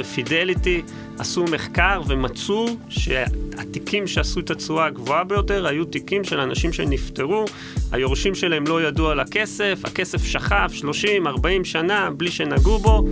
בפידליטי 0.00 0.82
עשו 1.18 1.44
מחקר 1.44 2.02
ומצאו 2.08 2.66
שהתיקים 2.88 4.06
שעשו 4.06 4.40
את 4.40 4.50
התשואה 4.50 4.86
הגבוהה 4.86 5.24
ביותר 5.24 5.66
היו 5.66 5.84
תיקים 5.84 6.24
של 6.24 6.40
אנשים 6.40 6.72
שנפטרו, 6.72 7.44
היורשים 7.92 8.34
שלהם 8.34 8.66
לא 8.66 8.82
ידעו 8.82 9.08
על 9.08 9.20
הכסף, 9.20 9.80
הכסף 9.84 10.24
שכב 10.24 10.70
30-40 10.82 11.64
שנה 11.64 12.10
בלי 12.16 12.30
שנגעו 12.30 12.78
בו. 12.78 13.08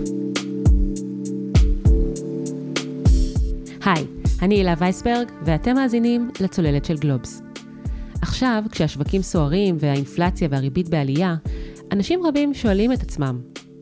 היי, 3.85 4.05
אני 4.41 4.55
הילה 4.55 4.73
וייסברג, 4.77 5.27
ואתם 5.45 5.75
מאזינים 5.75 6.29
לצוללת 6.39 6.85
של 6.85 6.97
גלובס. 6.97 7.41
עכשיו, 8.21 8.63
כשהשווקים 8.71 9.21
סוערים 9.21 9.77
והאינפלציה 9.79 10.47
והריבית 10.51 10.89
בעלייה, 10.89 11.35
אנשים 11.91 12.25
רבים 12.25 12.53
שואלים 12.53 12.93
את 12.93 13.01
עצמם, 13.01 13.39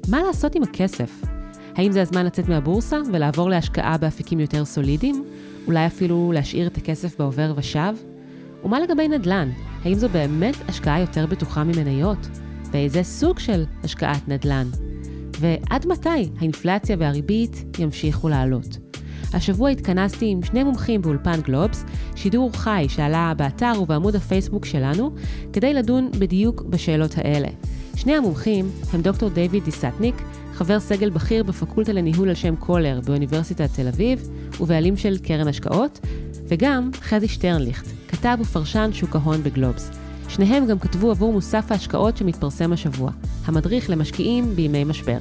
מה 0.07 0.23
לעשות 0.23 0.55
עם 0.55 0.63
הכסף? 0.63 1.36
האם 1.77 1.91
זה 1.91 2.01
הזמן 2.01 2.25
לצאת 2.25 2.49
מהבורסה 2.49 2.97
ולעבור 3.13 3.49
להשקעה 3.49 3.97
באפיקים 3.97 4.39
יותר 4.39 4.65
סולידיים? 4.65 5.23
אולי 5.67 5.85
אפילו 5.85 6.31
להשאיר 6.35 6.67
את 6.67 6.77
הכסף 6.77 7.17
בעובר 7.19 7.53
ושב? 7.55 7.93
ומה 8.63 8.79
לגבי 8.79 9.07
נדל"ן? 9.07 9.49
האם 9.83 9.93
זו 9.93 10.09
באמת 10.09 10.55
השקעה 10.67 10.99
יותר 10.99 11.25
בטוחה 11.25 11.63
ממניות? 11.63 12.27
ואיזה 12.71 13.03
סוג 13.03 13.39
של 13.39 13.65
השקעת 13.83 14.27
נדל"ן? 14.27 14.67
ועד 15.39 15.87
מתי 15.87 16.29
האינפלציה 16.39 16.95
והריבית 16.99 17.79
ימשיכו 17.79 18.29
לעלות? 18.29 18.77
השבוע 19.33 19.69
התכנסתי 19.69 20.25
עם 20.29 20.43
שני 20.43 20.63
מומחים 20.63 21.01
באולפן 21.01 21.41
גלובס, 21.41 21.85
שידור 22.15 22.51
חי 22.53 22.85
שעלה 22.89 23.33
באתר 23.37 23.73
ובעמוד 23.81 24.15
הפייסבוק 24.15 24.65
שלנו, 24.65 25.11
כדי 25.53 25.73
לדון 25.73 26.11
בדיוק 26.19 26.61
בשאלות 26.61 27.17
האלה. 27.17 27.47
שני 27.95 28.15
המומחים 28.15 28.69
הם 28.93 29.01
דוקטור 29.01 29.29
דיוויד 29.29 29.63
דיסטניק, 29.63 30.15
חבר 30.57 30.79
סגל 30.79 31.09
בכיר 31.09 31.43
בפקולטה 31.43 31.93
לניהול 31.93 32.29
על 32.29 32.35
שם 32.35 32.55
קולר 32.55 32.99
באוניברסיטת 33.05 33.69
תל 33.75 33.87
אביב, 33.87 34.29
ובעלים 34.59 34.97
של 34.97 35.17
קרן 35.17 35.47
השקעות, 35.47 35.99
וגם 36.47 36.89
חזי 37.01 37.27
שטרנליכט, 37.27 37.85
כתב 38.07 38.37
ופרשן 38.41 38.89
שוק 38.93 39.15
ההון 39.15 39.43
בגלובס. 39.43 39.91
שניהם 40.29 40.67
גם 40.67 40.79
כתבו 40.79 41.11
עבור 41.11 41.33
מוסף 41.33 41.71
ההשקעות 41.71 42.17
שמתפרסם 42.17 42.73
השבוע, 42.73 43.11
המדריך 43.45 43.89
למשקיעים 43.89 44.55
בימי 44.55 44.83
משבר. 44.83 45.17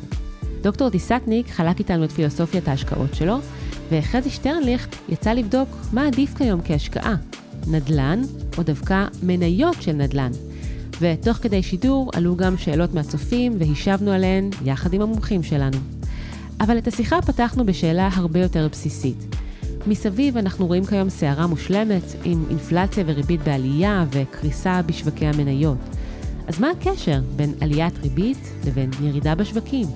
דוקטור 0.62 0.88
דיסטניק 0.88 1.50
חלק 1.50 1.78
איתנו 1.78 2.04
את 2.04 2.12
פילוסופיית 2.12 2.68
ההשקעות 2.68 3.14
שלו, 3.14 3.36
וחזי 3.90 4.30
שטרנליכט 4.30 4.96
יצא 5.08 5.32
לבדוק 5.32 5.68
מה 5.92 6.06
עדיף 6.06 6.34
כיום 6.34 6.60
כהשקעה, 6.64 7.14
נדל"ן 7.66 8.22
או 8.58 8.62
דווקא 8.62 9.06
מניות 9.22 9.82
של 9.82 9.92
נדל"ן. 9.92 10.30
ותוך 11.00 11.36
כדי 11.36 11.62
שידור 11.62 12.10
עלו 12.14 12.36
גם 12.36 12.58
שאלות 12.58 12.94
מהצופים 12.94 13.56
והשבנו 13.58 14.10
עליהן 14.10 14.50
יחד 14.64 14.92
עם 14.92 15.02
המומחים 15.02 15.42
שלנו. 15.42 15.76
אבל 16.60 16.78
את 16.78 16.86
השיחה 16.86 17.22
פתחנו 17.22 17.66
בשאלה 17.66 18.08
הרבה 18.12 18.40
יותר 18.40 18.68
בסיסית. 18.72 19.36
מסביב 19.86 20.36
אנחנו 20.36 20.66
רואים 20.66 20.84
כיום 20.84 21.10
סערה 21.10 21.46
מושלמת 21.46 22.02
עם 22.24 22.44
אינפלציה 22.50 23.04
וריבית 23.06 23.40
בעלייה 23.42 24.04
וקריסה 24.10 24.82
בשווקי 24.82 25.26
המניות. 25.26 25.78
אז 26.46 26.60
מה 26.60 26.70
הקשר 26.70 27.20
בין 27.36 27.54
עליית 27.60 27.98
ריבית 28.02 28.50
לבין 28.66 28.90
ירידה 29.02 29.34
בשווקים? 29.34 29.86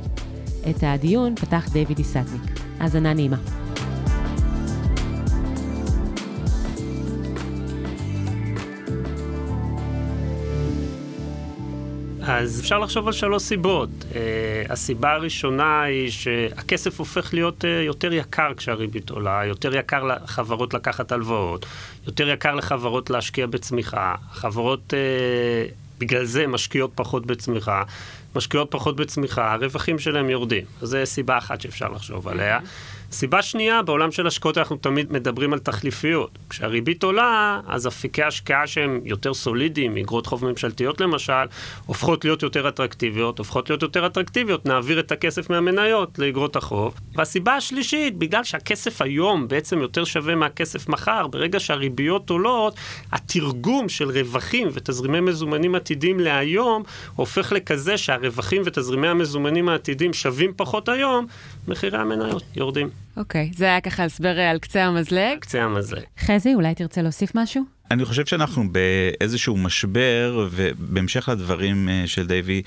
את 0.70 0.82
הדיון 0.82 1.34
פתח 1.34 1.68
דיוויד 1.72 1.98
איסטניק. 1.98 2.42
האזנה 2.80 3.14
נעימה. 3.14 3.36
אז 12.38 12.60
אפשר 12.60 12.78
לחשוב 12.78 13.06
על 13.06 13.12
שלוש 13.12 13.42
סיבות. 13.42 13.88
Uh, 14.00 14.14
הסיבה 14.72 15.12
הראשונה 15.12 15.82
היא 15.82 16.10
שהכסף 16.10 16.98
הופך 16.98 17.34
להיות 17.34 17.64
uh, 17.64 17.66
יותר 17.66 18.12
יקר 18.12 18.52
כשהריבית 18.56 19.10
עולה, 19.10 19.44
יותר 19.44 19.76
יקר 19.76 20.04
לחברות 20.04 20.74
לקחת 20.74 21.12
הלוואות, 21.12 21.66
יותר 22.06 22.28
יקר 22.28 22.54
לחברות 22.54 23.10
להשקיע 23.10 23.46
בצמיחה. 23.46 24.14
חברות 24.32 24.80
uh, 24.94 25.72
בגלל 25.98 26.24
זה 26.24 26.46
משקיעות 26.46 26.90
פחות 26.94 27.26
בצמיחה. 27.26 27.82
משקיעות 28.36 28.70
פחות 28.70 28.96
בצמיחה, 28.96 29.52
הרווחים 29.52 29.98
שלהם 29.98 30.30
יורדים. 30.30 30.64
זו 30.82 30.98
סיבה 31.04 31.38
אחת 31.38 31.60
שאפשר 31.60 31.88
לחשוב 31.88 32.28
עליה. 32.28 32.58
סיבה 33.12 33.43
שנייה, 33.43 33.82
בעולם 33.82 34.12
של 34.12 34.26
השקעות 34.26 34.59
אנחנו 34.59 34.76
תמיד 34.76 35.12
מדברים 35.12 35.53
על 35.53 35.59
תחליפיות. 35.59 36.38
כשהריבית 36.50 37.03
עולה, 37.03 37.60
אז 37.66 37.87
אפיקי 37.87 38.22
השקעה 38.22 38.66
שהם 38.66 39.00
יותר 39.04 39.34
סולידיים, 39.34 39.97
אגרות 39.97 40.26
חוב 40.26 40.44
ממשלתיות 40.44 41.00
למשל, 41.00 41.32
הופכות 41.87 42.25
להיות 42.25 42.43
יותר 42.43 42.69
אטרקטיביות, 42.69 43.38
הופכות 43.38 43.70
להיות 43.70 43.82
יותר 43.82 44.06
אטרקטיביות, 44.06 44.66
נעביר 44.66 45.00
את 45.00 45.12
הכסף 45.12 45.50
מהמניות 45.50 46.19
לאגרות 46.19 46.56
החוב. 46.56 46.94
והסיבה 47.15 47.56
השלישית, 47.56 48.16
בגלל 48.16 48.44
שהכסף 48.44 49.03
היום 49.03 49.49
בעצם 49.49 49.78
יותר 49.78 50.04
שווה 50.04 50.34
מהכסף 50.34 50.88
מחר, 50.88 51.26
ברגע 51.26 51.60
שהריביות 51.60 52.31
עולות, 52.31 52.75
התרגום 53.12 53.88
של 53.88 54.10
רווחים 54.10 54.69
ותזרימי 54.72 55.20
מזומנים 55.20 55.75
עתידים 55.75 56.20
להיום, 56.20 56.82
הופך 57.16 57.53
לכזה 57.53 57.99
שהרווחים 57.99 58.62
ותזרימי 58.65 59.09
המזומנים 59.09 59.69
העתידים 59.69 60.12
שווים 60.12 60.53
פחות 60.56 60.88
היום, 60.88 61.26
מחירי 61.69 61.99
המניות 61.99 62.43
יורדים. 62.56 63.00
אוקיי, 63.16 63.50
okay, 63.53 63.56
זה 63.56 63.65
היה 63.65 63.81
ככה 63.81 64.05
הסבר 64.05 64.41
על 64.41 64.59
קצה 64.59 64.84
המזלג. 64.84 65.38
קצה 65.41 65.62
המזלג. 65.62 66.03
חזי, 66.19 66.55
אולי 66.55 66.75
תרצה 66.75 67.03
להוסיף 67.03 67.34
משהו? 67.34 67.79
אני 67.90 68.04
חושב 68.04 68.26
שאנחנו 68.26 68.64
באיזשהו 68.72 69.56
משבר, 69.56 70.48
ובהמשך 70.50 71.28
לדברים 71.28 71.88
אה, 71.88 72.02
של 72.06 72.26
דייווי, 72.26 72.62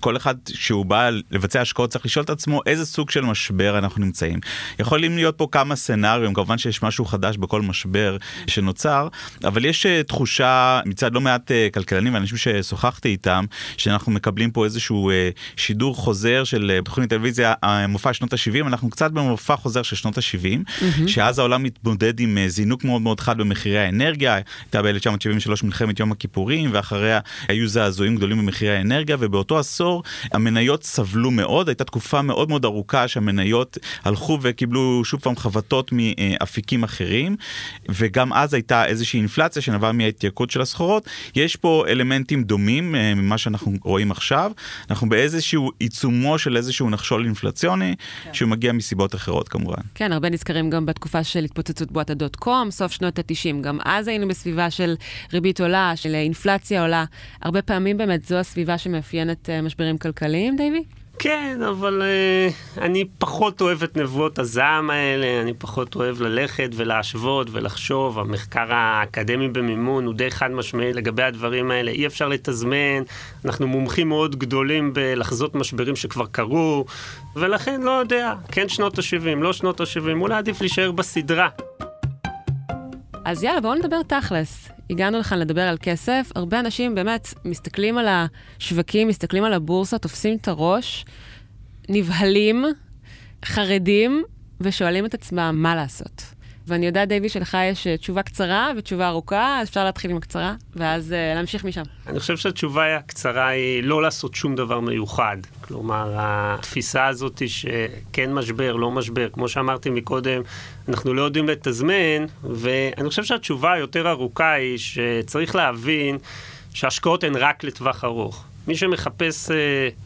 כל 0.00 0.16
אחד 0.16 0.34
שהוא 0.48 0.86
בא 0.86 1.10
לבצע 1.30 1.60
השקעות 1.60 1.90
צריך 1.90 2.06
לשאול 2.06 2.24
את 2.24 2.30
עצמו 2.30 2.60
איזה 2.66 2.86
סוג 2.86 3.10
של 3.10 3.20
משבר 3.20 3.78
אנחנו 3.78 4.04
נמצאים. 4.04 4.40
יכולים 4.78 5.16
להיות 5.16 5.38
פה 5.38 5.48
כמה 5.52 5.76
סצנריונים, 5.76 6.34
כמובן 6.34 6.58
שיש 6.58 6.82
משהו 6.82 7.04
חדש 7.04 7.36
בכל 7.36 7.62
משבר 7.62 8.16
שנוצר, 8.46 9.08
אבל 9.44 9.64
יש 9.64 9.86
אה, 9.86 10.02
תחושה 10.02 10.80
מצד 10.86 11.12
לא 11.12 11.20
מעט 11.20 11.50
אה, 11.50 11.68
כלכלנים 11.74 12.14
ואנשים 12.14 12.38
ששוחחתי 12.38 13.08
איתם, 13.08 13.44
שאנחנו 13.76 14.12
מקבלים 14.12 14.50
פה 14.50 14.64
איזשהו 14.64 15.10
שידור 15.56 15.96
חוזר 15.96 16.44
של 16.44 16.78
בתוכנית 16.84 17.10
טלוויזיה, 17.10 17.54
מופע 17.88 18.12
שנות 18.12 18.32
ה-70, 18.32 18.66
אנחנו 18.66 18.90
קצת 18.90 19.10
במופע 19.10 19.56
חוזר 19.56 19.82
של 19.82 19.96
שנות 19.96 20.18
ה-70, 20.18 20.44
mm-hmm. 20.44 21.08
שאז 21.08 21.38
העולם 21.38 21.62
מתמודד 21.62 22.20
עם 22.20 22.38
זינוק 22.46 22.84
מאוד 22.84 23.02
מאוד 23.02 23.20
חד 23.20 23.38
במחירי 23.38 23.78
האנרגיה. 23.78 24.38
הייתה 24.72 24.82
ב-1973 24.82 25.64
מלחמת 25.64 26.00
יום 26.00 26.12
הכיפורים, 26.12 26.70
ואחריה 26.72 27.20
היו 27.48 27.68
זעזועים 27.68 28.16
גדולים 28.16 28.38
במחירי 28.38 28.76
האנרגיה, 28.76 29.16
ובאותו 29.20 29.58
עשור 29.58 30.02
המניות 30.32 30.84
סבלו 30.84 31.30
מאוד, 31.30 31.68
הייתה 31.68 31.84
תקופה 31.84 32.22
מאוד 32.22 32.48
מאוד 32.48 32.64
ארוכה 32.64 33.08
שהמניות 33.08 33.78
הלכו 34.04 34.38
וקיבלו 34.42 35.02
שוב 35.04 35.20
פעם 35.20 35.36
חבטות 35.36 35.90
מאפיקים 35.92 36.84
אחרים, 36.84 37.36
וגם 37.88 38.32
אז 38.32 38.54
הייתה 38.54 38.84
איזושהי 38.84 39.18
אינפלציה 39.20 39.62
שנבעה 39.62 39.92
מההתייקרות 39.92 40.50
של 40.50 40.60
הסחורות. 40.60 41.08
יש 41.34 41.56
פה 41.56 41.84
אלמנטים 41.88 42.44
דומים 42.44 42.94
אה, 42.94 43.14
ממה 43.14 43.38
שאנחנו 43.38 43.72
רואים 43.84 44.10
עכשיו, 44.10 44.52
אנחנו 44.90 45.08
באיזשהו 45.08 45.70
עיצומו 45.78 46.38
של 46.38 46.56
איזשהו 46.56 46.90
נחשול 46.90 47.24
אינפלציוני, 47.24 47.94
כן. 48.24 48.34
שהוא 48.34 48.48
מגיע 48.48 48.72
מסיבות 48.72 49.14
אחרות 49.14 49.48
כמובן. 49.48 49.82
כן, 49.94 50.12
הרבה 50.12 50.30
נזכרים 50.30 50.70
גם 50.70 50.86
בתקופה 50.86 51.24
של 51.24 51.44
התפוצצות 51.44 51.92
בועת 51.92 52.10
הדוט 52.10 52.36
קום, 52.36 52.70
סוף 52.70 52.92
שנות 52.92 53.18
ה-90, 53.18 53.60
גם 53.60 53.78
אז 53.84 54.08
היינו 54.08 54.28
בסביבה 54.28 54.57
סביבה 54.58 54.70
של 54.70 54.94
ריבית 55.32 55.60
עולה, 55.60 55.92
של 55.96 56.14
אינפלציה 56.14 56.82
עולה. 56.82 57.04
הרבה 57.42 57.62
פעמים 57.62 57.96
באמת 57.96 58.24
זו 58.24 58.36
הסביבה 58.36 58.78
שמאפיינת 58.78 59.48
uh, 59.48 59.64
משברים 59.64 59.98
כלכליים, 59.98 60.56
דייבי? 60.56 60.84
כן, 61.18 61.60
אבל 61.68 62.02
uh, 62.02 62.80
אני 62.80 63.04
פחות 63.18 63.60
אוהב 63.60 63.82
את 63.82 63.96
נבואות 63.96 64.38
הזעם 64.38 64.90
האלה, 64.90 65.42
אני 65.42 65.54
פחות 65.54 65.96
אוהב 65.96 66.20
ללכת 66.20 66.70
ולהשוות 66.76 67.48
ולחשוב. 67.52 68.18
המחקר 68.18 68.66
האקדמי 68.68 69.48
במימון 69.48 70.04
הוא 70.06 70.14
די 70.14 70.30
חד 70.30 70.50
משמעי 70.50 70.92
לגבי 70.92 71.22
הדברים 71.22 71.70
האלה. 71.70 71.90
אי 71.90 72.06
אפשר 72.06 72.28
לתזמן, 72.28 73.02
אנחנו 73.44 73.66
מומחים 73.66 74.08
מאוד 74.08 74.36
גדולים 74.36 74.92
בלחזות 74.92 75.54
משברים 75.54 75.96
שכבר 75.96 76.26
קרו, 76.26 76.84
ולכן 77.36 77.80
לא 77.82 77.90
יודע, 77.90 78.34
כן 78.52 78.68
שנות 78.68 78.98
ה-70, 78.98 79.36
לא 79.40 79.52
שנות 79.52 79.80
ה-70, 79.80 80.20
אולי 80.20 80.34
עדיף 80.34 80.60
להישאר 80.60 80.92
בסדרה. 80.92 81.48
אז 83.28 83.42
יאללה, 83.42 83.60
בואו 83.60 83.74
נדבר 83.74 84.02
תכלס. 84.02 84.68
הגענו 84.90 85.18
לכאן 85.18 85.38
לדבר 85.38 85.62
על 85.62 85.76
כסף. 85.82 86.30
הרבה 86.34 86.60
אנשים 86.60 86.94
באמת 86.94 87.34
מסתכלים 87.44 87.98
על 87.98 88.06
השווקים, 88.08 89.08
מסתכלים 89.08 89.44
על 89.44 89.52
הבורסה, 89.52 89.98
תופסים 89.98 90.36
את 90.36 90.48
הראש, 90.48 91.04
נבהלים, 91.88 92.64
חרדים, 93.44 94.22
ושואלים 94.60 95.06
את 95.06 95.14
עצמם 95.14 95.54
מה 95.58 95.74
לעשות. 95.74 96.22
ואני 96.68 96.86
יודעת, 96.86 97.08
דייבי, 97.08 97.28
שלך 97.28 97.56
יש 97.70 97.86
אה, 97.86 97.96
תשובה 97.96 98.22
קצרה 98.22 98.72
ותשובה 98.76 99.08
ארוכה, 99.08 99.58
אז 99.60 99.68
אפשר 99.68 99.84
להתחיל 99.84 100.10
עם 100.10 100.16
הקצרה, 100.16 100.54
ואז 100.76 101.10
uh, 101.10 101.36
להמשיך 101.36 101.64
משם. 101.64 101.82
אני 102.06 102.20
חושב 102.20 102.36
שהתשובה 102.36 102.96
הקצרה 102.96 103.48
היא 103.48 103.82
לא 103.82 104.02
לעשות 104.02 104.34
שום 104.34 104.56
דבר 104.56 104.80
מיוחד. 104.80 105.36
כלומר, 105.60 106.14
התפיסה 106.16 107.06
הזאת 107.06 107.38
היא 107.38 107.48
שכן 107.48 108.32
משבר, 108.32 108.76
לא 108.76 108.90
משבר, 108.90 109.28
כמו 109.32 109.48
שאמרתי 109.48 109.90
מקודם, 109.90 110.42
אנחנו 110.88 111.14
לא 111.14 111.22
יודעים 111.22 111.48
לתזמן, 111.48 112.26
ואני 112.42 113.08
חושב 113.08 113.24
שהתשובה 113.24 113.72
היותר 113.72 114.10
ארוכה 114.10 114.52
היא 114.52 114.78
שצריך 114.78 115.56
להבין 115.56 116.18
שהשקעות 116.74 117.24
הן 117.24 117.36
רק 117.36 117.64
לטווח 117.64 118.04
ארוך. 118.04 118.44
מי 118.68 118.76
שמחפש 118.76 119.48
uh, 119.48 119.52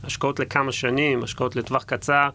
השקעות 0.06 0.40
לכמה 0.40 0.72
שנים, 0.72 1.22
השקעות 1.22 1.56
לטווח 1.56 1.82
קצר, 1.82 2.28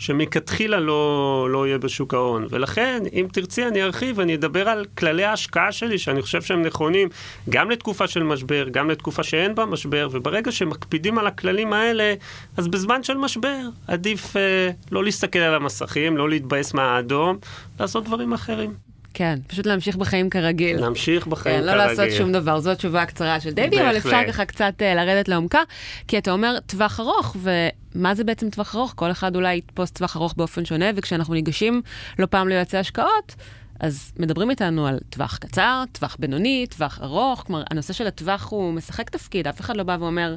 שמכתחילה 0.00 0.80
לא, 0.80 1.46
לא 1.50 1.66
יהיה 1.66 1.78
בשוק 1.78 2.14
ההון. 2.14 2.46
ולכן, 2.50 3.02
אם 3.12 3.26
תרצי, 3.32 3.66
אני 3.66 3.82
ארחיב, 3.82 4.20
אני 4.20 4.34
אדבר 4.34 4.68
על 4.68 4.86
כללי 4.98 5.24
ההשקעה 5.24 5.72
שלי, 5.72 5.98
שאני 5.98 6.22
חושב 6.22 6.42
שהם 6.42 6.62
נכונים 6.62 7.08
גם 7.48 7.70
לתקופה 7.70 8.06
של 8.06 8.22
משבר, 8.22 8.68
גם 8.70 8.90
לתקופה 8.90 9.22
שאין 9.22 9.54
בה 9.54 9.64
משבר, 9.66 10.08
וברגע 10.12 10.52
שמקפידים 10.52 11.18
על 11.18 11.26
הכללים 11.26 11.72
האלה, 11.72 12.14
אז 12.56 12.68
בזמן 12.68 13.02
של 13.02 13.16
משבר 13.16 13.58
עדיף 13.86 14.36
אה, 14.36 14.70
לא 14.92 15.04
להסתכל 15.04 15.38
על 15.38 15.54
המסכים, 15.54 16.16
לא 16.16 16.28
להתבאס 16.28 16.74
מהאדום, 16.74 17.38
לעשות 17.80 18.04
דברים 18.04 18.32
אחרים. 18.32 18.89
כן, 19.14 19.38
פשוט 19.46 19.66
להמשיך 19.66 19.96
בחיים 19.96 20.30
כרגיל. 20.30 20.80
להמשיך 20.80 21.26
בחיים 21.26 21.60
כן, 21.60 21.66
כרגיל. 21.66 21.76
לא 21.76 21.86
לעשות 21.86 22.18
שום 22.18 22.32
דבר, 22.32 22.60
זו 22.60 22.70
התשובה 22.70 23.02
הקצרה 23.02 23.40
של 23.40 23.50
דייבי, 23.50 23.80
אבל 23.80 23.96
אפשר 23.96 24.20
ככה 24.28 24.44
קצת 24.44 24.74
uh, 24.78 24.96
לרדת 24.96 25.28
לעומקה, 25.28 25.60
כי 26.08 26.18
אתה 26.18 26.30
אומר 26.30 26.58
טווח 26.66 27.00
ארוך, 27.00 27.36
ומה 27.42 28.14
זה 28.14 28.24
בעצם 28.24 28.50
טווח 28.50 28.74
ארוך? 28.76 28.92
כל 28.96 29.10
אחד 29.10 29.36
אולי 29.36 29.56
יתפוס 29.56 29.90
טווח 29.90 30.16
ארוך 30.16 30.34
באופן 30.36 30.64
שונה, 30.64 30.86
וכשאנחנו 30.96 31.34
ניגשים 31.34 31.82
לא 32.18 32.26
פעם 32.26 32.48
ליועצי 32.48 32.76
השקעות, 32.76 33.34
אז 33.80 34.12
מדברים 34.18 34.50
איתנו 34.50 34.86
על 34.86 34.98
טווח 35.10 35.36
קצר, 35.36 35.82
טווח 35.92 36.16
בינוני, 36.18 36.66
טווח 36.70 36.98
ארוך, 37.02 37.42
כלומר, 37.46 37.62
הנושא 37.70 37.92
של 37.92 38.06
הטווח 38.06 38.50
הוא 38.50 38.72
משחק 38.72 39.10
תפקיד, 39.10 39.46
אף 39.48 39.60
אחד 39.60 39.76
לא 39.76 39.82
בא 39.82 39.96
ואומר, 40.00 40.34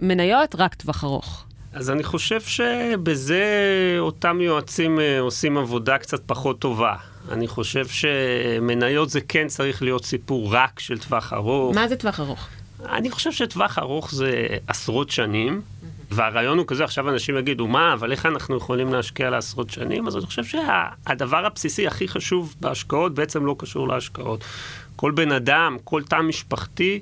מניות, 0.00 0.54
רק 0.58 0.74
טווח 0.74 1.04
ארוך. 1.04 1.44
אז 1.72 1.90
אני 1.90 2.02
חושב 2.02 2.40
שבזה 2.40 3.44
אותם 3.98 4.40
יועצים 4.40 5.00
אה, 5.00 5.20
עושים 5.20 5.58
עבודה 5.58 5.98
קצת 5.98 6.22
פחות 6.26 6.58
טובה. 6.58 6.94
אני 7.28 7.48
חושב 7.48 7.86
שמניות 7.86 9.10
זה 9.10 9.20
כן 9.20 9.48
צריך 9.48 9.82
להיות 9.82 10.04
סיפור 10.04 10.54
רק 10.54 10.80
של 10.80 10.98
טווח 10.98 11.32
ארוך. 11.32 11.74
מה 11.74 11.88
זה 11.88 11.96
טווח 11.96 12.20
ארוך? 12.20 12.48
אני 12.88 13.10
חושב 13.10 13.32
שטווח 13.32 13.78
ארוך 13.78 14.14
זה 14.14 14.46
עשרות 14.66 15.10
שנים, 15.10 15.60
והרעיון 16.10 16.58
הוא 16.58 16.66
כזה, 16.66 16.84
עכשיו 16.84 17.08
אנשים 17.10 17.36
יגידו, 17.36 17.66
מה, 17.66 17.92
אבל 17.92 18.12
איך 18.12 18.26
אנחנו 18.26 18.56
יכולים 18.56 18.92
להשקיע 18.92 19.30
לעשרות 19.30 19.70
שנים? 19.70 20.06
אז 20.06 20.16
אני 20.16 20.26
חושב 20.26 20.44
שהדבר 20.44 21.46
הבסיסי 21.46 21.86
הכי 21.86 22.08
חשוב 22.08 22.54
בהשקעות 22.60 23.14
בעצם 23.14 23.46
לא 23.46 23.56
קשור 23.58 23.88
להשקעות. 23.88 24.44
כל 24.96 25.10
בן 25.10 25.32
אדם, 25.32 25.76
כל 25.84 26.02
תא 26.02 26.20
משפחתי, 26.20 27.00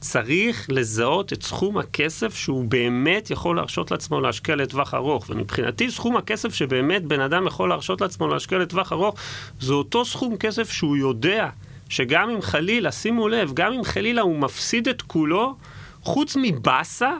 צריך 0.00 0.66
לזהות 0.68 1.32
את 1.32 1.42
סכום 1.42 1.78
הכסף 1.78 2.34
שהוא 2.34 2.64
באמת 2.64 3.30
יכול 3.30 3.56
להרשות 3.56 3.90
לעצמו 3.90 4.20
להשקיע 4.20 4.56
לטווח 4.56 4.94
ארוך. 4.94 5.30
ומבחינתי 5.30 5.90
סכום 5.90 6.16
הכסף 6.16 6.54
שבאמת 6.54 7.04
בן 7.04 7.20
אדם 7.20 7.46
יכול 7.46 7.68
להרשות 7.68 8.00
לעצמו 8.00 8.28
להשקיע 8.28 8.58
לטווח 8.58 8.92
ארוך, 8.92 9.14
זה 9.60 9.72
אותו 9.72 10.04
סכום 10.04 10.36
כסף 10.36 10.70
שהוא 10.70 10.96
יודע 10.96 11.48
שגם 11.88 12.30
אם 12.30 12.42
חלילה, 12.42 12.92
שימו 12.92 13.28
לב, 13.28 13.52
גם 13.54 13.72
אם 13.72 13.84
חלילה 13.84 14.22
הוא 14.22 14.38
מפסיד 14.38 14.88
את 14.88 15.02
כולו, 15.02 15.56
חוץ 16.02 16.36
מבאסה, 16.42 17.12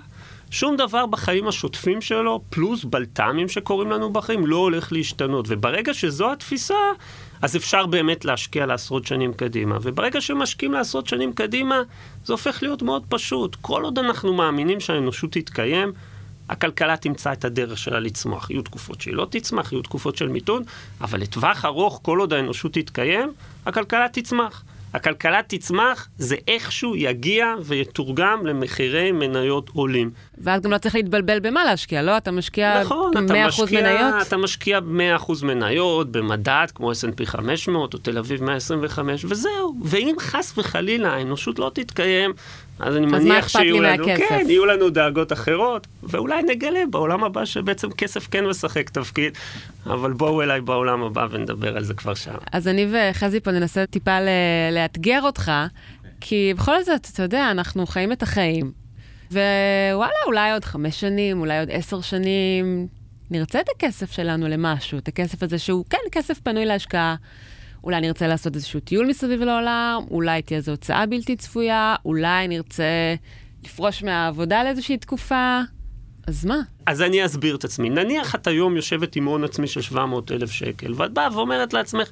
שום 0.51 0.77
דבר 0.77 1.07
בחיים 1.07 1.49
השוטפים 1.49 2.01
שלו, 2.01 2.41
פלוס 2.51 2.85
בלת"מים 2.85 3.49
שקורים 3.49 3.91
לנו 3.91 4.13
בחיים, 4.13 4.47
לא 4.47 4.57
הולך 4.57 4.93
להשתנות. 4.93 5.47
וברגע 5.49 5.95
שזו 5.95 6.33
התפיסה, 6.33 6.75
אז 7.43 7.57
אפשר 7.57 7.87
באמת 7.87 8.25
להשקיע 8.25 8.67
לעשרות 8.67 9.07
שנים 9.07 9.33
קדימה. 9.35 9.79
וברגע 9.83 10.21
שמשקיעים 10.21 10.73
לעשרות 10.73 11.07
שנים 11.07 11.33
קדימה, 11.33 11.83
זה 12.25 12.33
הופך 12.33 12.63
להיות 12.63 12.83
מאוד 12.83 13.03
פשוט. 13.09 13.57
כל 13.61 13.85
עוד 13.85 13.99
אנחנו 13.99 14.35
מאמינים 14.35 14.81
שהאנושות 14.81 15.33
תתקיים, 15.33 15.93
הכלכלה 16.49 16.97
תמצא 16.97 17.33
את 17.33 17.45
הדרך 17.45 17.79
שלה 17.79 18.01
לצמוח. 18.01 18.51
יהיו 18.51 18.63
תקופות 18.63 19.01
שהיא 19.01 19.15
לא 19.15 19.27
תצמח, 19.31 19.73
יהיו 19.73 19.83
תקופות 19.83 20.17
של 20.17 20.29
מיתון, 20.29 20.63
אבל 21.01 21.21
לטווח 21.21 21.65
ארוך, 21.65 22.01
כל 22.03 22.19
עוד 22.19 22.33
האנושות 22.33 22.73
תתקיים, 22.73 23.33
הכלכלה 23.67 24.07
תצמח. 24.13 24.65
הכלכלה 24.95 25.41
תצמח, 25.47 26.09
זה 26.19 26.37
איכשהו 26.49 26.97
יגיע 26.97 27.55
ויתורגם 27.65 28.47
למחירי 28.47 29.13
מניות 29.13 29.71
עולים. 29.75 30.11
ואז 30.43 30.63
גם 30.63 30.71
לא 30.71 30.79
צריך 30.79 30.95
להתבלבל 30.95 31.41
במה 31.41 31.65
להשקיע, 31.65 32.03
לא? 32.03 32.17
אתה 32.17 32.31
משקיע 32.31 32.81
נכון, 32.81 33.13
100% 33.17 33.21
אתה 33.25 33.47
משקיע, 33.47 33.81
מניות? 33.83 34.27
אתה 34.27 34.37
משקיע 34.37 34.79
100% 35.19 35.45
מניות 35.45 36.13
במדד 36.13 36.67
כמו 36.75 36.93
S&P 36.93 37.27
500 37.27 37.95
או 37.95 37.99
תל 37.99 38.19
אביב 38.19 38.43
125, 38.45 39.25
וזהו. 39.29 39.75
ואם 39.85 40.15
חס 40.19 40.59
וחלילה 40.59 41.13
האנושות 41.13 41.59
לא 41.59 41.71
תתקיים, 41.75 42.33
אז 42.79 42.97
אני 42.97 43.07
אז 43.07 43.13
מניח 43.13 43.49
שיהיו 43.49 43.81
לנו, 43.81 44.07
מהכסף? 44.07 44.29
כן, 44.29 44.45
יהיו 44.49 44.67
לנו 44.67 44.91
דאגות 44.91 45.33
אחרות, 45.33 45.87
ואולי 46.03 46.43
נגלה 46.43 46.83
בעולם 46.91 47.25
הבא 47.25 47.45
שבעצם 47.45 47.91
כסף 47.91 48.29
כן 48.31 48.47
משחק 48.47 48.91
תפקיד, 48.91 49.39
אבל 49.87 50.13
בואו 50.13 50.43
אליי 50.43 50.61
בעולם 50.61 51.03
הבא 51.03 51.27
ונדבר 51.31 51.77
על 51.77 51.85
זה 51.85 51.95
כבר 51.95 52.15
שם. 52.15 52.35
אז 52.53 52.69
אני 52.69 52.87
וחזי 52.93 53.41
פה 53.41 53.51
ננסה 53.51 53.87
טיפה 53.87 54.19
לאתגר 54.73 55.21
אותך, 55.23 55.53
כי 56.21 56.53
בכל 56.57 56.83
זאת, 56.83 57.09
אתה 57.15 57.23
יודע, 57.23 57.51
אנחנו 57.51 57.87
חיים 57.87 58.13
את 58.13 58.23
החיים, 58.23 58.73
ווואלה, 59.33 60.13
אולי 60.27 60.53
עוד 60.53 60.65
חמש 60.65 61.01
שנים, 61.01 61.41
אולי 61.41 61.59
עוד 61.59 61.69
עשר 61.73 62.01
שנים, 62.01 62.89
נרצה 63.31 63.61
את 63.61 63.67
הכסף 63.77 64.13
שלנו 64.13 64.49
למשהו, 64.49 64.99
את 64.99 65.09
הכסף 65.09 65.43
הזה 65.43 65.59
שהוא, 65.59 65.85
כן, 65.91 65.99
כסף 66.13 66.41
פנוי 66.41 66.67
להשקעה. 66.67 67.17
אולי 67.85 68.01
נרצה 68.01 68.27
לעשות 68.27 68.55
איזשהו 68.55 68.81
טיול 68.81 69.07
מסביב 69.07 69.43
לעולם, 69.43 70.03
אולי 70.11 70.43
תהיה 70.43 70.61
זו 70.61 70.71
הוצאה 70.71 71.07
בלתי 71.07 71.37
צפויה, 71.37 71.95
אולי 72.05 72.49
נרצה 72.49 73.15
לפרוש 73.65 74.03
מהעבודה 74.03 74.65
לאיזושהי 74.65 74.97
תקופה. 74.97 75.61
אז 76.31 76.45
מה? 76.45 76.61
אז 76.87 77.03
אני 77.03 77.25
אסביר 77.25 77.57
את 77.57 77.65
עצמי. 77.65 77.91
נניח 77.91 78.35
את 78.35 78.47
היום 78.47 78.77
יושבת 78.77 79.17
עם 79.17 79.25
הון 79.25 79.45
עצמי 79.45 79.67
של 79.67 79.81
700 79.81 80.33
אלף 80.33 80.51
שקל, 80.51 80.93
ואת 80.97 81.13
באה 81.13 81.29
ואומרת 81.35 81.73
לעצמך, 81.73 82.09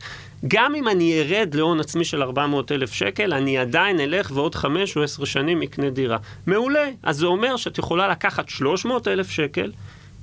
גם 0.49 0.75
אם 0.75 0.89
אני 0.89 1.21
ארד 1.21 1.55
להון 1.55 1.81
עצמי 1.81 2.05
של 2.05 2.23
400 2.23 2.73
אלף 2.73 2.93
שקל, 2.93 3.33
אני 3.33 3.59
עדיין 3.59 4.01
אלך 4.01 4.31
ועוד 4.35 4.55
5 4.55 4.97
או 4.97 5.03
10 5.03 5.25
שנים 5.25 5.63
אקנה 5.63 5.91
דירה. 5.91 6.19
מעולה. 6.47 6.91
אז 7.03 7.17
זה 7.17 7.27
אומר 7.27 7.57
שאת 7.57 7.79
יכולה 7.79 8.09
לקחת 8.09 8.49
300 8.49 9.09
אלף 9.09 9.31
שקל, 9.31 9.73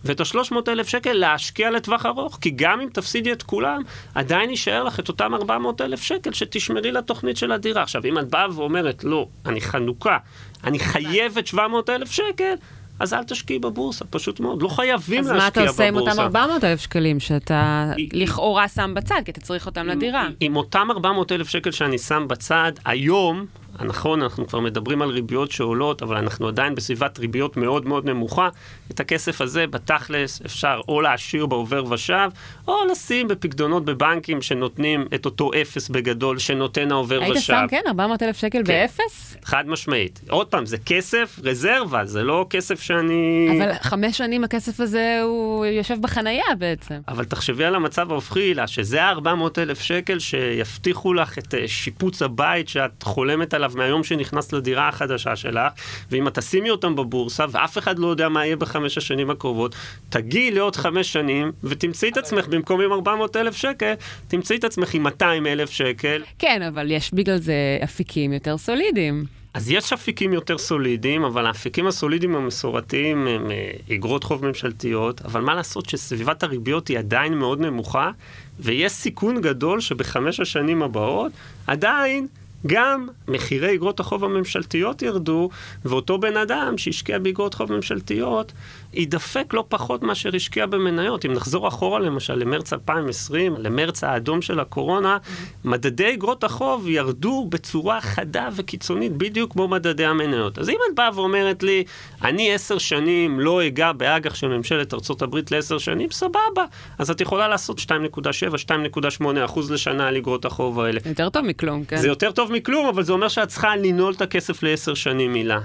ואת 0.06 0.19
ה-300 0.19 0.56
אלף 0.68 0.88
שקל 0.88 1.13
להשקיע 1.13 1.71
לטווח 1.71 2.06
ארוך, 2.06 2.38
כי 2.41 2.50
גם 2.56 2.81
אם 2.81 2.89
תפסידי 2.94 3.31
את 3.31 3.44
כולם, 3.44 3.81
עדיין 4.15 4.50
יישאר 4.50 4.83
לך 4.83 5.00
את 5.00 5.07
אותם 5.07 5.33
400 5.33 5.81
אלף 5.81 6.01
שקל 6.01 6.33
שתשמרי 6.33 6.91
לתוכנית 6.91 7.38
של 7.38 7.51
הדירה. 7.51 7.83
עכשיו, 7.83 8.06
אם 8.06 8.19
את 8.19 8.30
באה 8.30 8.45
ואומרת, 8.56 9.03
לא, 9.03 9.27
אני 9.45 9.62
חנוכה, 9.62 10.18
אני 10.63 10.80
חייבת 10.80 11.48
700 11.48 11.89
אלף 11.89 12.12
שקל, 12.12 12.56
אז 13.00 13.13
אל 13.13 13.24
תשקיעי 13.24 13.59
בבורסה, 13.59 14.06
פשוט 14.06 14.39
מאוד. 14.39 14.62
לא 14.62 14.68
חייבים 14.68 15.24
להשקיע 15.24 15.39
בבורסה. 15.39 15.47
אז 15.47 15.56
מה 15.56 15.63
אתה 15.63 15.69
עושה 15.69 15.88
עם 15.88 15.95
אותם 15.95 16.19
400 16.19 16.63
אלף 16.63 16.80
שקלים 16.81 17.19
שאתה 17.19 17.92
לכאורה 18.13 18.68
שם 18.68 18.94
בצד, 18.95 19.21
כי 19.25 19.31
אתה 19.31 19.39
צריך 19.42 19.65
אותם 19.65 19.88
לדירה? 19.88 20.27
עם 20.39 20.56
אותם 20.56 20.88
400 20.92 21.31
אלף 21.31 21.50
שקל 21.50 21.71
שאני 21.71 21.97
שם 21.97 22.25
בצד, 22.27 22.71
היום 22.86 23.45
נכון, 23.83 24.22
אנחנו 24.22 24.48
כבר 24.48 24.60
מדברים 24.60 25.01
על 25.01 25.10
ריביות 25.10 25.51
שעולות, 25.51 26.04
אבל 26.04 26.18
אנחנו 26.18 26.48
עדיין 26.48 26.75
בסביבת 26.75 27.19
ריביות 27.19 27.57
מאוד 27.57 27.88
מאוד 27.88 28.06
נמוכה. 28.06 28.50
את 28.92 29.00
הכסף 29.00 29.42
הזה, 29.42 29.68
בתכלס, 29.68 30.42
אפשר 30.45 30.81
או 30.88 31.01
להשאיר 31.01 31.45
בעובר 31.45 31.83
ושב, 31.89 32.30
או 32.68 32.75
לשים 32.92 33.27
בפקדונות 33.27 33.86
בבנקים 33.86 34.41
שנותנים 34.41 35.08
את 35.15 35.25
אותו 35.25 35.51
אפס 35.62 35.89
בגדול 35.89 36.39
שנותן 36.39 36.91
העובר 36.91 37.22
היית 37.22 37.38
ושב. 37.38 37.53
היית 37.53 37.70
שם, 37.70 37.77
כן? 37.77 37.82
400 37.88 38.24
אלף 38.24 38.38
שקל 38.38 38.58
כן. 38.58 38.63
באפס? 38.63 39.38
חד 39.44 39.67
משמעית. 39.67 40.22
עוד 40.29 40.48
פעם, 40.48 40.65
זה 40.65 40.77
כסף 40.77 41.39
רזרבה, 41.44 42.05
זה 42.05 42.24
לא 42.24 42.46
כסף 42.50 42.82
שאני... 42.82 43.50
אבל 43.58 43.74
חמש 43.82 44.17
שנים 44.17 44.44
הכסף 44.44 44.79
הזה 44.79 45.20
הוא 45.24 45.65
יושב 45.65 46.01
בחנייה 46.01 46.55
בעצם. 46.58 46.96
אבל 47.08 47.25
תחשבי 47.25 47.65
על 47.65 47.75
המצב 47.75 48.12
ההופכי 48.12 48.53
שזה 48.65 49.03
ה-400 49.03 49.62
אלף 49.62 49.82
שקל 49.82 50.20
שיבטיחו 50.20 51.13
לך 51.13 51.38
את 51.38 51.55
אה, 51.55 51.67
שיפוץ 51.67 52.22
הבית 52.22 52.70
שאת 52.70 53.03
חולמת 53.03 53.53
עליו. 53.53 53.64
עליו 53.65 53.77
מהיום 53.77 54.03
שנכנסת 54.03 54.53
לדירה 54.53 54.88
החדשה 54.88 55.36
שלך, 55.36 55.74
ואם 56.12 56.27
את 56.27 56.39
תשימי 56.39 56.69
אותם 56.69 56.95
בבורסה, 56.95 57.45
ואף 57.51 57.77
אחד 57.77 58.00
לא 58.00 58.07
יודע 58.07 58.29
מה 58.29 58.45
יהיה 58.45 58.55
בחמש 58.55 58.98
השנים 58.98 59.29
הקרובות, 59.29 59.75
תגיעי 60.10 60.51
לעוד 60.51 60.75
חמש 60.75 61.13
שנים, 61.13 61.51
ותמצאי 61.63 62.10
את 62.10 62.17
עצמך 62.17 62.48
במקום 62.48 62.81
עם 62.81 62.91
400 62.91 63.36
אלף 63.36 63.55
שקל, 63.55 63.93
תמצאי 64.27 64.57
את 64.57 64.63
עצמך 64.63 64.93
עם 64.93 65.03
200 65.03 65.48
אלף 65.48 65.69
שקל. 65.69 66.24
כן, 66.39 66.62
אבל 66.62 66.91
יש 66.91 67.13
בגלל 67.13 67.38
זה 67.38 67.53
אפיקים 67.84 68.34
יותר 68.34 68.57
סולידיים. 68.57 69.25
אז 69.53 69.72
יש 69.72 69.93
אפיקים 69.93 70.34
יותר 70.34 70.57
סולידיים, 70.57 71.24
אבל 71.24 71.45
האפיקים 71.45 71.88
הסולידיים 71.88 72.36
המסורתיים 72.36 73.27
הם 73.27 73.51
אגרות 73.93 74.24
חוב 74.24 74.45
ממשלתיות, 74.45 75.22
אבל 75.22 75.41
מה 75.41 75.55
לעשות 75.55 75.89
שסביבת 75.89 76.43
הריביות 76.43 76.88
היא 76.88 77.00
עדיין 77.00 77.34
מאוד 77.34 77.62
נמוכה, 77.62 78.12
ויש 78.60 78.91
סיכון 78.91 79.41
גדול 79.41 79.79
שבחמש 79.79 80.39
השנים 80.39 80.84
הבאות 80.84 81.31
עדיין 81.67 82.27
גם 82.67 83.07
מחירי 83.27 83.75
אגרות 83.75 84.00
החוב 84.00 84.24
הממשלתיות 84.24 85.01
ירדו, 85.01 85.50
ואותו 85.86 86.17
בן 86.17 86.38
אדם 86.38 86.77
שהשקיע 86.77 87.19
באגרות 87.19 87.53
חוב 87.53 87.72
ממשלתיות, 87.72 88.51
יידפק 88.93 89.53
לא 89.53 89.63
פחות 89.67 90.03
מאשר 90.03 90.36
השקיע 90.36 90.65
במניות. 90.65 91.25
אם 91.25 91.34
נחזור 91.34 91.67
אחורה 91.67 92.00
למשל 92.00 92.36
למרץ 92.36 92.74
2020, 92.74 93.55
למרץ 93.60 94.03
האדום 94.03 94.41
של 94.41 94.60
הקורונה, 94.60 95.17
מדדי 95.65 96.13
אגרות 96.13 96.43
החוב 96.43 96.88
ירדו 96.88 97.48
בצורה 97.50 98.01
חדה 98.01 98.50
וקיצונית, 98.55 99.12
בדיוק 99.12 99.51
כמו 99.51 99.67
מדדי 99.67 100.05
המניות. 100.05 100.60
אז 100.60 100.69
אם 100.69 100.77
את 100.89 100.95
באה 100.95 101.10
ואומרת 101.15 101.63
לי, 101.63 101.84
אני 102.22 102.53
עשר 102.53 102.77
שנים 102.77 103.39
לא 103.39 103.67
אגע 103.67 103.91
באג"ח 103.91 104.36
של 104.36 104.48
ממשלת 104.48 104.93
ארה"ב 104.93 105.36
לעשר 105.51 105.77
שנים, 105.77 106.12
סבבה. 106.12 106.65
אז 106.98 107.12
את 107.12 107.22
יכולה 107.22 107.48
לעשות 107.48 107.79
2.7-2.8 107.79 109.25
אחוז 109.45 109.72
לשנה 109.72 110.07
על 110.07 110.17
אגרות 110.17 110.45
החוב 110.45 110.79
האלה. 110.79 111.00
יותר 111.05 111.29
טוב 111.29 111.45
מכלום, 111.45 111.86
כן. 111.86 111.98
זה 111.98 112.07
יותר 112.07 112.31
טוב 112.31 112.51
מכלום, 112.55 112.88
אבל 112.88 113.03
זה 113.03 113.13
אומר 113.13 113.27
שאת 113.27 113.47
צריכה 113.47 113.75
לנעול 113.75 114.13
את 114.13 114.21
הכסף 114.21 114.63
לעשר 114.63 114.93
שנים 114.93 115.33
מילה. 115.33 115.59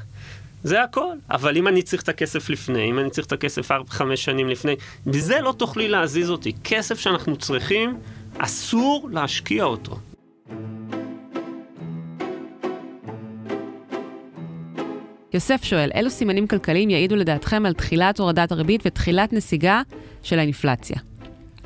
זה 0.65 0.83
הכל. 0.83 1.15
אבל 1.31 1.57
אם 1.57 1.69
אני 1.69 1.83
צריך 1.83 2.03
את 2.03 2.09
הכסף 2.09 2.51
לפני, 2.51 2.91
אם 2.91 2.99
אני 2.99 3.11
צריך 3.11 3.27
את 3.27 3.33
הכסף 3.33 3.71
4-5 3.71 3.75
שנים 4.17 4.49
לפני, 4.49 4.75
בזה 5.07 5.41
לא 5.41 5.55
תוכלי 5.57 5.89
להזיז 5.89 6.31
אותי. 6.31 6.53
כסף 6.65 6.99
שאנחנו 6.99 7.37
צריכים, 7.37 7.99
אסור 8.39 9.09
להשקיע 9.13 9.65
אותו. 9.65 9.97
יוסף 15.35 15.61
שואל, 15.65 15.91
אילו 15.95 16.11
סימנים 16.11 16.47
כלכליים 16.47 16.91
יעידו 16.91 17.17
לדעתכם 17.17 17.67
על 17.67 17.73
תחילת 17.73 18.19
הורדת 18.19 18.53
הריבית 18.53 18.81
ותחילת 18.85 19.33
נסיגה 19.33 19.83
של 20.23 20.39
האינפלציה? 20.39 20.97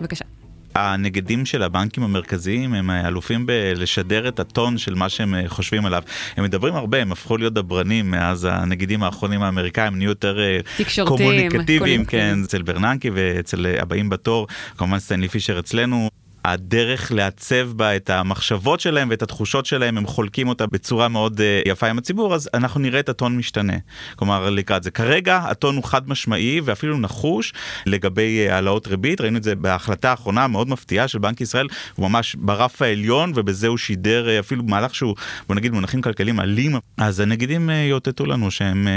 בבקשה. 0.00 0.33
הנגדים 0.74 1.46
של 1.46 1.62
הבנקים 1.62 2.02
המרכזיים 2.02 2.74
הם 2.74 2.90
אלופים 2.90 3.46
בלשדר 3.46 4.28
את 4.28 4.40
הטון 4.40 4.78
של 4.78 4.94
מה 4.94 5.08
שהם 5.08 5.34
אה, 5.34 5.42
חושבים 5.46 5.86
עליו. 5.86 6.02
הם 6.36 6.44
מדברים 6.44 6.74
הרבה, 6.74 7.02
הם 7.02 7.12
הפכו 7.12 7.36
להיות 7.36 7.54
דברנים 7.54 8.10
מאז 8.10 8.48
הנגידים 8.50 9.02
האחרונים 9.02 9.42
האמריקאים, 9.42 9.96
נהיו 9.96 10.08
יותר 10.08 10.40
אה, 10.40 10.60
קומוניקטיביים, 11.06 12.04
כן, 12.04 12.38
אצל 12.44 12.62
ברננקי 12.62 13.10
ואצל 13.14 13.66
אה, 13.66 13.82
הבאים 13.82 14.08
בתור, 14.08 14.46
כמובן 14.76 14.98
סטנלי 14.98 15.28
פישר 15.28 15.58
אצלנו. 15.58 16.10
הדרך 16.44 17.12
לעצב 17.12 17.72
בה 17.76 17.96
את 17.96 18.10
המחשבות 18.10 18.80
שלהם 18.80 19.10
ואת 19.10 19.22
התחושות 19.22 19.66
שלהם, 19.66 19.98
הם 19.98 20.06
חולקים 20.06 20.48
אותה 20.48 20.66
בצורה 20.66 21.08
מאוד 21.08 21.40
uh, 21.40 21.68
יפה 21.68 21.86
עם 21.86 21.98
הציבור, 21.98 22.34
אז 22.34 22.50
אנחנו 22.54 22.80
נראה 22.80 23.00
את 23.00 23.08
הטון 23.08 23.36
משתנה. 23.36 23.72
כלומר, 24.16 24.50
לקראת 24.50 24.82
זה. 24.82 24.90
כרגע 24.90 25.36
הטון 25.36 25.76
הוא 25.76 25.84
חד 25.84 26.08
משמעי 26.08 26.60
ואפילו 26.64 26.98
נחוש 26.98 27.52
לגבי 27.86 28.46
uh, 28.48 28.52
העלאות 28.52 28.86
ריבית, 28.86 29.20
ראינו 29.20 29.38
את 29.38 29.42
זה 29.42 29.54
בהחלטה 29.54 30.10
האחרונה 30.10 30.44
המאוד 30.44 30.68
מפתיעה 30.68 31.08
של 31.08 31.18
בנק 31.18 31.40
ישראל, 31.40 31.68
הוא 31.94 32.10
ממש 32.10 32.34
ברף 32.34 32.82
העליון 32.82 33.32
ובזה 33.34 33.66
הוא 33.66 33.78
שידר 33.78 34.26
uh, 34.26 34.40
אפילו 34.40 34.62
מהלך 34.62 34.94
שהוא, 34.94 35.14
בוא 35.48 35.56
נגיד, 35.56 35.72
מונחים 35.72 36.02
כלכליים 36.02 36.40
אלים, 36.40 36.76
אז 36.96 37.20
הנגידים 37.20 37.70
יאותתו 37.70 38.26
לנו 38.26 38.50
שהם 38.50 38.88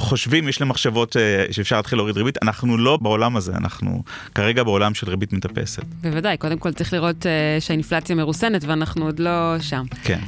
חושבים, 0.00 0.48
יש 0.48 0.60
להם 0.60 0.68
מחשבות 0.68 1.16
שאפשר 1.50 1.76
להתחיל 1.76 1.98
להוריד 1.98 2.16
ריבית, 2.16 2.38
אנחנו 2.42 2.76
לא 2.76 2.96
בעולם 2.96 3.36
הזה, 3.36 3.52
אנחנו 3.56 4.02
כרגע 4.34 4.62
בעולם 4.62 4.94
של 4.94 5.10
ריבית 5.10 5.32
מטפסת. 5.32 5.82
בוודאי, 6.02 6.36
קודם 6.36 6.58
כל 6.58 6.72
צריך 6.72 6.85
לראות 6.92 7.22
uh, 7.22 7.60
שהאינפלציה 7.60 8.16
מרוסנת 8.16 8.64
ואנחנו 8.64 9.04
עוד 9.04 9.18
לא 9.18 9.60
שם. 9.60 9.84
כן. 10.04 10.18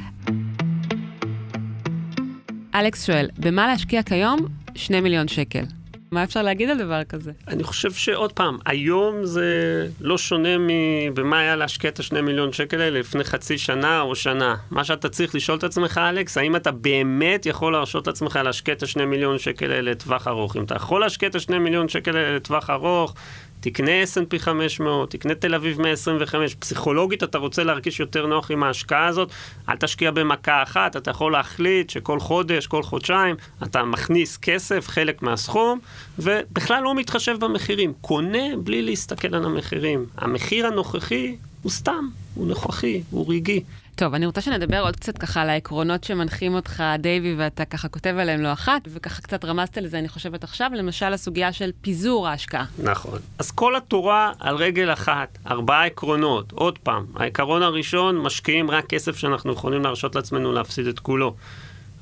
אלכס 2.75 3.05
שואל, 3.05 3.29
במה 3.37 3.67
להשקיע 3.67 4.03
כיום 4.03 4.39
2 4.75 5.03
מיליון 5.03 5.27
שקל? 5.27 5.63
מה 6.11 6.23
אפשר 6.23 6.41
להגיד 6.41 6.69
על 6.69 6.77
דבר 6.77 7.03
כזה? 7.03 7.31
אני 7.47 7.63
חושב 7.63 7.91
שעוד 7.91 8.33
פעם, 8.33 8.57
היום 8.65 9.25
זה 9.25 9.87
לא 10.01 10.17
שונה 10.17 10.49
מבמה 10.59 11.39
היה 11.39 11.55
להשקיע 11.55 11.89
את 11.89 11.99
השני 11.99 12.21
מיליון 12.21 12.53
שקל 12.53 12.81
האלה 12.81 12.99
לפני 12.99 13.23
חצי 13.23 13.57
שנה 13.57 14.01
או 14.01 14.15
שנה. 14.15 14.55
מה 14.71 14.83
שאתה 14.83 15.09
צריך 15.09 15.35
לשאול 15.35 15.57
את 15.57 15.63
עצמך, 15.63 16.01
אלכס, 16.09 16.37
האם 16.37 16.55
אתה 16.55 16.71
באמת 16.71 17.45
יכול 17.45 17.73
להרשות 17.73 18.07
לעצמך 18.07 18.39
להשקיע 18.43 18.73
את 18.73 18.83
השני 18.83 19.05
מיליון 19.05 19.39
שקל 19.39 19.71
האלה 19.71 19.91
לטווח 19.91 20.27
ארוך? 20.27 20.57
אם 20.57 20.63
אתה 20.63 20.75
יכול 20.75 21.01
להשקיע 21.01 21.29
את 21.29 21.35
השני 21.35 21.59
מיליון 21.59 21.89
שקל 21.89 22.17
האלה 22.17 22.35
לטווח 22.35 22.69
ארוך, 22.69 23.15
תקנה 23.61 24.03
S&P 24.03 24.39
500, 24.39 25.11
תקנה 25.11 25.35
תל 25.35 25.55
אביב 25.55 25.81
125, 25.81 26.55
פסיכולוגית 26.55 27.23
אתה 27.23 27.37
רוצה 27.37 27.63
להרגיש 27.63 27.99
יותר 27.99 28.25
נוח 28.25 28.51
עם 28.51 28.63
ההשקעה 28.63 29.07
הזאת, 29.07 29.29
אל 29.69 29.75
תשקיע 29.75 30.11
במכה 30.11 30.63
אחת, 30.63 30.95
אתה 30.95 31.11
יכול 31.11 31.31
להחליט 31.31 31.89
שכל 31.89 32.19
חודש, 32.19 32.67
כל 32.67 32.83
חודשיים, 32.83 33.35
אתה 33.63 33.83
מכניס 33.83 34.37
כסף, 34.37 34.87
חלק 34.87 35.21
מהסכום, 35.21 35.79
ובכלל 36.19 36.83
לא 36.83 36.95
מתחשב 36.95 37.37
במחירים. 37.39 37.93
קונה 38.01 38.57
בלי 38.63 38.81
להסתכל 38.81 39.35
על 39.35 39.45
המחירים. 39.45 40.05
המחיר 40.17 40.67
הנוכחי 40.67 41.35
הוא 41.61 41.71
סתם, 41.71 42.09
הוא 42.35 42.47
נוכחי, 42.47 43.01
הוא 43.09 43.33
רגעי. 43.33 43.63
טוב, 43.99 44.13
אני 44.13 44.25
רוצה 44.25 44.41
שנדבר 44.41 44.81
עוד 44.81 44.95
קצת 44.95 45.17
ככה 45.17 45.41
על 45.41 45.49
העקרונות 45.49 46.03
שמנחים 46.03 46.53
אותך, 46.53 46.83
דייווי, 46.99 47.35
ואתה 47.37 47.65
ככה 47.65 47.87
כותב 47.87 48.15
עליהם 48.19 48.41
לא 48.41 48.53
אחת, 48.53 48.81
וככה 48.93 49.21
קצת 49.21 49.45
רמזת 49.45 49.77
לזה, 49.77 49.99
אני 49.99 50.09
חושבת 50.09 50.43
עכשיו, 50.43 50.71
למשל 50.73 51.13
הסוגיה 51.13 51.53
של 51.53 51.71
פיזור 51.81 52.27
ההשקעה. 52.27 52.65
נכון. 52.83 53.19
אז 53.39 53.51
כל 53.51 53.75
התורה 53.75 54.31
על 54.39 54.55
רגל 54.55 54.93
אחת, 54.93 55.37
ארבעה 55.47 55.85
עקרונות. 55.85 56.51
עוד 56.51 56.77
פעם, 56.77 57.05
העיקרון 57.15 57.63
הראשון, 57.63 58.17
משקיעים 58.17 58.71
רק 58.71 58.85
כסף 58.85 59.17
שאנחנו 59.17 59.53
יכולים 59.53 59.83
להרשות 59.83 60.15
לעצמנו 60.15 60.51
להפסיד 60.51 60.87
את 60.87 60.99
כולו. 60.99 61.35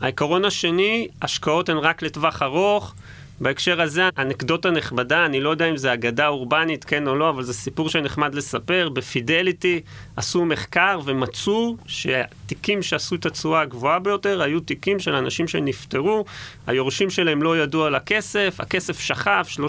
העיקרון 0.01 0.45
השני, 0.45 1.07
השקעות 1.21 1.69
הן 1.69 1.77
רק 1.77 2.01
לטווח 2.01 2.41
ארוך. 2.41 2.95
בהקשר 3.41 3.81
הזה, 3.81 4.09
אנקדוטה 4.17 4.71
נכבדה, 4.71 5.25
אני 5.25 5.39
לא 5.39 5.49
יודע 5.49 5.69
אם 5.69 5.77
זה 5.77 5.93
אגדה 5.93 6.27
אורבנית, 6.27 6.83
כן 6.83 7.07
או 7.07 7.15
לא, 7.15 7.29
אבל 7.29 7.43
זה 7.43 7.53
סיפור 7.53 7.89
שנחמד 7.89 8.35
לספר. 8.35 8.89
בפידליטי 8.93 9.81
עשו 10.15 10.45
מחקר 10.45 10.99
ומצאו 11.05 11.77
שהתיקים 11.85 12.81
שעשו 12.81 13.15
את 13.15 13.25
התשואה 13.25 13.61
הגבוהה 13.61 13.99
ביותר 13.99 14.41
היו 14.41 14.59
תיקים 14.59 14.99
של 14.99 15.15
אנשים 15.15 15.47
שנפטרו, 15.47 16.25
היורשים 16.67 17.09
שלהם 17.09 17.43
לא 17.43 17.57
ידעו 17.57 17.83
על 17.83 17.95
הכסף, 17.95 18.55
הכסף 18.59 18.99
שכב 18.99 19.45
30-40 19.55 19.59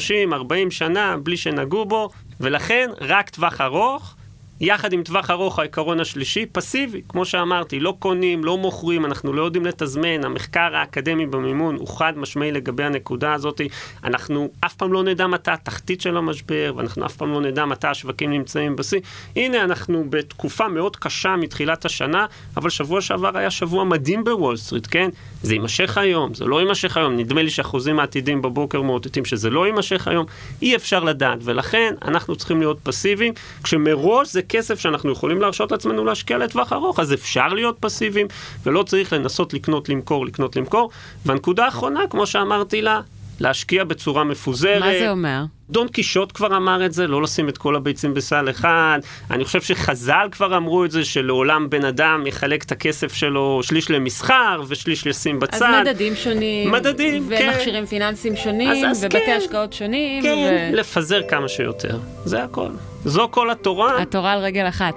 שנה 0.70 1.16
בלי 1.22 1.36
שנגעו 1.36 1.84
בו, 1.84 2.10
ולכן 2.40 2.90
רק 3.00 3.30
טווח 3.30 3.60
ארוך. 3.60 4.14
יחד 4.60 4.92
עם 4.92 5.02
טווח 5.02 5.30
ארוך, 5.30 5.58
העיקרון 5.58 6.00
השלישי, 6.00 6.46
פסיבי. 6.46 7.02
כמו 7.08 7.24
שאמרתי, 7.24 7.80
לא 7.80 7.94
קונים, 7.98 8.44
לא 8.44 8.58
מוכרים, 8.58 9.04
אנחנו 9.04 9.32
לא 9.32 9.42
יודעים 9.42 9.66
לתזמן. 9.66 10.24
המחקר 10.24 10.76
האקדמי 10.76 11.26
במימון 11.26 11.76
הוא 11.76 11.88
חד 11.88 12.12
משמעי 12.16 12.52
לגבי 12.52 12.84
הנקודה 12.84 13.32
הזאת. 13.32 13.60
אנחנו 14.04 14.50
אף 14.60 14.74
פעם 14.74 14.92
לא 14.92 15.02
נדע 15.02 15.26
מתי 15.26 15.50
התחתית 15.50 16.00
של 16.00 16.16
המשבר, 16.16 16.72
ואנחנו 16.76 17.06
אף 17.06 17.16
פעם 17.16 17.32
לא 17.32 17.40
נדע 17.40 17.64
מתי 17.64 17.86
השווקים 17.86 18.30
נמצאים 18.30 18.76
בשיא. 18.76 19.00
הנה, 19.36 19.64
אנחנו 19.64 20.04
בתקופה 20.10 20.68
מאוד 20.68 20.96
קשה 20.96 21.36
מתחילת 21.36 21.84
השנה, 21.84 22.26
אבל 22.56 22.70
שבוע 22.70 23.00
שעבר 23.00 23.38
היה 23.38 23.50
שבוע 23.50 23.84
מדהים 23.84 24.24
בוול 24.24 24.56
סטריט, 24.56 24.86
כן? 24.90 25.10
זה 25.42 25.54
יימשך 25.54 25.98
היום, 25.98 26.34
זה 26.34 26.44
לא 26.44 26.60
יימשך 26.60 26.96
היום. 26.96 27.16
נדמה 27.16 27.42
לי 27.42 27.50
שהחוזים 27.50 28.00
העתידיים 28.00 28.42
בבוקר 28.42 28.82
מאותתים 28.82 29.24
שזה 29.24 29.50
לא 29.50 29.66
יימשך 29.66 30.08
היום. 30.08 30.26
אי 30.62 30.76
אפשר 30.76 31.04
לדעת, 31.04 31.38
ולכן 31.42 31.94
אנחנו 32.02 32.36
צריכים 32.36 32.60
להיות 32.60 32.78
פסיביים, 32.82 33.34
כשמראש 33.62 34.32
זה 34.32 34.42
כסף 34.48 34.80
שאנחנו 34.80 35.12
יכולים 35.12 35.40
להרשות 35.40 35.72
לעצמנו 35.72 36.04
להשקיע 36.04 36.38
לטווח 36.38 36.72
ארוך, 36.72 37.00
אז 37.00 37.14
אפשר 37.14 37.48
להיות 37.48 37.76
פסיביים, 37.80 38.26
ולא 38.66 38.82
צריך 38.82 39.12
לנסות 39.12 39.54
לקנות, 39.54 39.88
למכור, 39.88 40.26
לקנות, 40.26 40.56
למכור. 40.56 40.90
והנקודה 41.26 41.64
האחרונה, 41.64 42.00
כמו 42.10 42.26
שאמרתי 42.26 42.82
לה, 42.82 43.00
להשקיע 43.40 43.84
בצורה 43.84 44.24
מפוזרת. 44.24 44.80
מה 44.80 44.98
זה 44.98 45.10
אומר? 45.10 45.44
דון 45.70 45.88
קישוט 45.88 46.32
כבר 46.34 46.56
אמר 46.56 46.86
את 46.86 46.92
זה, 46.92 47.06
לא 47.06 47.22
לשים 47.22 47.48
את 47.48 47.58
כל 47.58 47.76
הביצים 47.76 48.14
בסל 48.14 48.50
אחד. 48.50 48.98
אני 49.30 49.44
חושב 49.44 49.62
שחז"ל 49.62 50.28
כבר 50.30 50.56
אמרו 50.56 50.84
את 50.84 50.90
זה, 50.90 51.04
שלעולם 51.04 51.70
בן 51.70 51.84
אדם 51.84 52.26
יחלק 52.26 52.62
את 52.62 52.72
הכסף 52.72 53.14
שלו 53.14 53.60
שליש 53.62 53.90
למסחר 53.90 54.62
ושליש 54.68 55.06
לשים 55.06 55.40
בצד. 55.40 55.62
אז 55.62 55.86
מדדים 55.86 56.16
שונים. 56.16 56.70
מדדים, 56.70 57.28
כן. 57.28 57.50
ומכשירים 57.52 57.86
פיננסיים 57.86 58.36
שונים, 58.36 58.70
אז, 58.70 58.90
אז 58.90 59.04
ובתי 59.04 59.26
כן, 59.26 59.38
השקעות 59.38 59.72
שונים. 59.72 60.22
כן, 60.22 60.70
ו... 60.72 60.76
לפזר 60.76 61.20
כמה 61.28 61.48
שיותר. 61.48 61.98
זה 62.24 62.44
הכל. 62.44 62.68
זו 63.04 63.28
כל 63.30 63.50
התורה. 63.50 64.02
התורה 64.02 64.32
על 64.32 64.38
רגל 64.38 64.68
אחת. 64.68 64.94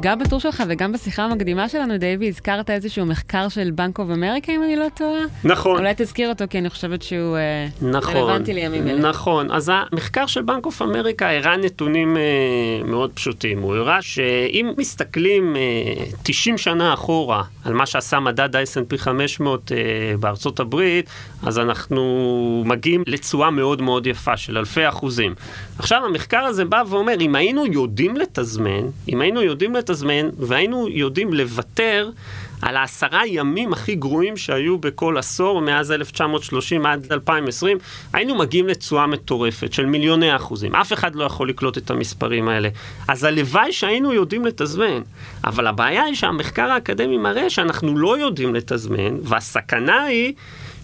גם 0.00 0.18
בטור 0.18 0.40
שלך 0.40 0.62
וגם 0.68 0.92
בשיחה 0.92 1.24
המקדימה 1.24 1.68
שלנו, 1.68 1.98
דייבי, 1.98 2.28
הזכרת 2.28 2.70
איזשהו 2.70 3.06
מחקר 3.06 3.48
של 3.48 3.70
בנק 3.70 3.98
אוף 3.98 4.10
אמריקה, 4.10 4.52
אם 4.52 4.62
אני 4.62 4.76
לא 4.76 4.86
טועה. 4.94 5.20
נכון. 5.44 5.78
אולי 5.78 5.92
תזכיר 5.96 6.28
אותו, 6.28 6.44
כי 6.50 6.58
אני 6.58 6.70
חושבת 6.70 7.02
שהוא 7.02 7.36
אה, 7.36 7.66
נכון, 7.90 8.16
רלוונטי 8.16 8.54
לימים 8.54 8.88
אלה. 8.88 9.08
נכון. 9.08 9.50
אז 9.50 9.72
המחקר 9.74 10.26
של 10.26 10.42
בנק 10.42 10.66
אוף 10.66 10.82
אמריקה 10.82 11.30
הראה 11.30 11.56
נתונים 11.56 12.16
אה, 12.16 12.22
מאוד 12.84 13.10
פשוטים. 13.14 13.62
הוא 13.62 13.74
הראה 13.74 14.02
שאם 14.02 14.72
מסתכלים 14.78 15.56
אה, 15.56 15.60
90 16.22 16.58
שנה 16.58 16.94
אחורה 16.94 17.42
על 17.64 17.72
מה 17.72 17.86
שעשה 17.86 18.20
מדד 18.20 18.56
ה-S&P 18.56 18.96
500 18.98 19.72
אה, 19.72 19.76
בארצות 20.20 20.60
הברית, 20.60 21.10
אז 21.42 21.58
אנחנו 21.58 22.62
מגיעים 22.66 23.02
לתשואה 23.06 23.50
מאוד 23.50 23.82
מאוד 23.82 24.06
יפה 24.06 24.36
של 24.36 24.58
אלפי 24.58 24.88
אחוזים. 24.88 25.34
עכשיו, 25.78 26.04
המחקר 26.04 26.40
הזה 26.40 26.64
בא 26.64 26.82
ואומר, 26.88 27.20
אם 27.20 27.34
היינו 27.34 27.66
יודעים 27.66 28.16
לתזמן, 28.16 28.82
אם 29.08 29.20
היינו 29.20 29.42
יודעים 29.42 29.74
לתזמן, 29.74 29.87
והיינו 30.38 30.88
יודעים 30.88 31.32
לוותר 31.32 32.10
על 32.62 32.76
העשרה 32.76 33.26
ימים 33.26 33.72
הכי 33.72 33.94
גרועים 33.94 34.36
שהיו 34.36 34.78
בכל 34.78 35.18
עשור, 35.18 35.60
מאז 35.60 35.92
1930 35.92 36.86
עד 36.86 37.12
2020, 37.12 37.78
היינו 38.12 38.34
מגיעים 38.34 38.68
לתשואה 38.68 39.06
מטורפת 39.06 39.72
של 39.72 39.86
מיליוני 39.86 40.36
אחוזים. 40.36 40.74
אף 40.74 40.92
אחד 40.92 41.14
לא 41.14 41.24
יכול 41.24 41.48
לקלוט 41.48 41.78
את 41.78 41.90
המספרים 41.90 42.48
האלה. 42.48 42.68
אז 43.08 43.24
הלוואי 43.24 43.72
שהיינו 43.72 44.12
יודעים 44.12 44.44
לתזמן. 44.44 45.00
אבל 45.44 45.66
הבעיה 45.66 46.04
היא 46.04 46.14
שהמחקר 46.14 46.70
האקדמי 46.70 47.18
מראה 47.18 47.50
שאנחנו 47.50 47.98
לא 47.98 48.18
יודעים 48.18 48.54
לתזמן, 48.54 49.16
והסכנה 49.22 50.02
היא 50.02 50.32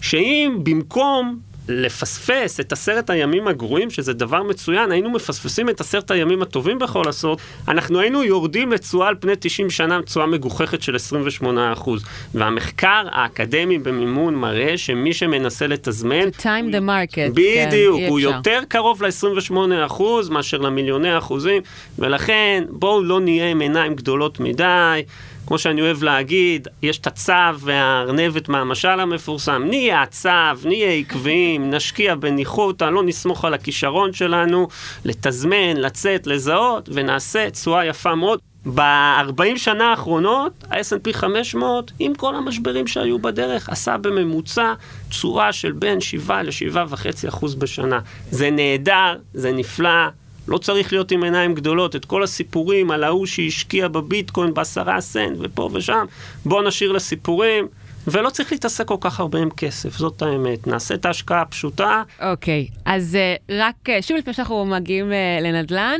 שאם 0.01 0.57
במקום 0.63 1.39
לפספס 1.69 2.59
את 2.59 2.71
עשרת 2.71 3.09
הימים 3.09 3.47
הגרועים, 3.47 3.89
שזה 3.89 4.13
דבר 4.13 4.43
מצוין, 4.43 4.91
היינו 4.91 5.09
מפספסים 5.09 5.69
את 5.69 5.81
עשרת 5.81 6.11
הימים 6.11 6.41
הטובים 6.41 6.79
בכל 6.79 7.07
עשור, 7.07 7.37
אנחנו 7.67 7.99
היינו 7.99 8.23
יורדים 8.23 8.71
לתשואה 8.71 9.07
על 9.07 9.15
פני 9.19 9.33
90 9.39 9.69
שנה, 9.69 10.01
תשואה 10.01 10.25
מגוחכת 10.25 10.81
של 10.81 10.95
28%. 11.41 11.89
והמחקר 12.33 13.03
האקדמי 13.11 13.77
במימון 13.77 14.35
מראה 14.35 14.77
שמי 14.77 15.13
שמנסה 15.13 15.67
לתזמן... 15.67 16.27
To 16.27 16.41
time 16.41 16.71
the 16.71 16.81
market. 16.81 17.31
בדיוק, 17.33 17.99
כן, 17.99 18.07
הוא 18.07 18.19
יותר 18.19 18.59
קרוב 18.67 19.03
ל-28% 19.03 20.03
מאשר 20.29 20.57
למיליוני 20.57 21.17
אחוזים, 21.17 21.61
ולכן 21.99 22.63
בואו 22.69 23.03
לא 23.03 23.19
נהיה 23.19 23.51
עם 23.51 23.61
עיניים 23.61 23.95
גדולות 23.95 24.39
מדי. 24.39 25.03
כמו 25.47 25.57
שאני 25.57 25.81
אוהב 25.81 26.03
להגיד, 26.03 26.67
יש 26.81 26.97
את 26.97 27.07
הצו 27.07 27.59
והארנבת 27.59 28.49
מהמשל 28.49 28.87
המפורסם, 28.99 29.63
נהיה 29.69 30.01
הצו, 30.01 30.29
נהיה 30.65 30.91
עקביים, 30.91 31.71
נשקיע 31.71 32.15
בניחותא, 32.15 32.85
לא 32.85 33.03
נסמוך 33.03 33.45
על 33.45 33.53
הכישרון 33.53 34.13
שלנו, 34.13 34.67
לתזמן, 35.05 35.77
לצאת, 35.77 36.27
לזהות, 36.27 36.89
ונעשה 36.93 37.49
תשואה 37.49 37.85
יפה 37.85 38.15
מאוד. 38.15 38.39
ב-40 38.73 39.57
שנה 39.57 39.89
האחרונות, 39.89 40.51
ה-S&P 40.71 41.13
500, 41.13 41.91
עם 41.99 42.13
כל 42.15 42.35
המשברים 42.35 42.87
שהיו 42.87 43.19
בדרך, 43.19 43.69
עשה 43.69 43.97
בממוצע 43.97 44.73
תשואה 45.09 45.53
של 45.53 45.71
בין 45.71 46.01
7 46.01 46.43
ל-7.5 46.43 47.27
אחוז 47.27 47.55
בשנה. 47.55 47.99
זה 48.31 48.49
נהדר, 48.49 49.15
זה 49.33 49.51
נפלא, 49.51 50.07
לא 50.47 50.57
צריך 50.57 50.93
להיות 50.93 51.11
עם 51.11 51.23
עיניים 51.23 51.55
גדולות. 51.55 51.95
את 51.95 52.05
כל 52.05 52.23
הסיפורים 52.23 52.91
על 52.91 53.03
ההוא 53.03 53.25
שהשקיע 53.25 53.87
בביטקוין 53.87 54.53
בעשרה 54.53 55.01
סנט 55.01 55.37
ופה 55.39 55.69
ושם, 55.73 56.05
בואו 56.45 56.67
נשאיר 56.67 56.91
לסיפורים. 56.91 57.67
ולא 58.07 58.29
צריך 58.29 58.51
להתעסק 58.51 58.87
כל 58.87 58.97
כך 59.01 59.19
הרבה 59.19 59.39
עם 59.39 59.49
כסף, 59.49 59.97
זאת 59.97 60.21
האמת. 60.21 60.67
נעשה 60.67 60.93
את 60.93 61.05
ההשקעה 61.05 61.41
הפשוטה. 61.41 62.03
אוקיי, 62.21 62.67
okay, 62.71 62.79
אז 62.85 63.17
uh, 63.17 63.51
רק 63.51 63.89
uh, 63.89 64.01
שוב 64.01 64.17
לפני 64.17 64.33
שאנחנו 64.33 64.65
מגיעים 64.65 65.11
uh, 65.11 65.43
לנדל"ן, 65.43 65.99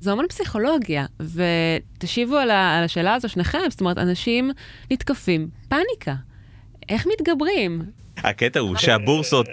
זה 0.00 0.12
המון 0.12 0.26
פסיכולוגיה, 0.28 1.06
ותשיבו 1.20 2.36
על, 2.36 2.50
על 2.50 2.84
השאלה 2.84 3.14
הזו 3.14 3.28
שניכם, 3.28 3.58
זאת 3.70 3.80
אומרת, 3.80 3.98
אנשים 3.98 4.50
נתקפים, 4.90 5.48
פאניקה. 5.68 6.14
איך 6.88 7.06
מתגברים? 7.06 7.82
הקטע 8.24 8.60
הוא 8.60 8.76
שהבורסות, 8.76 9.48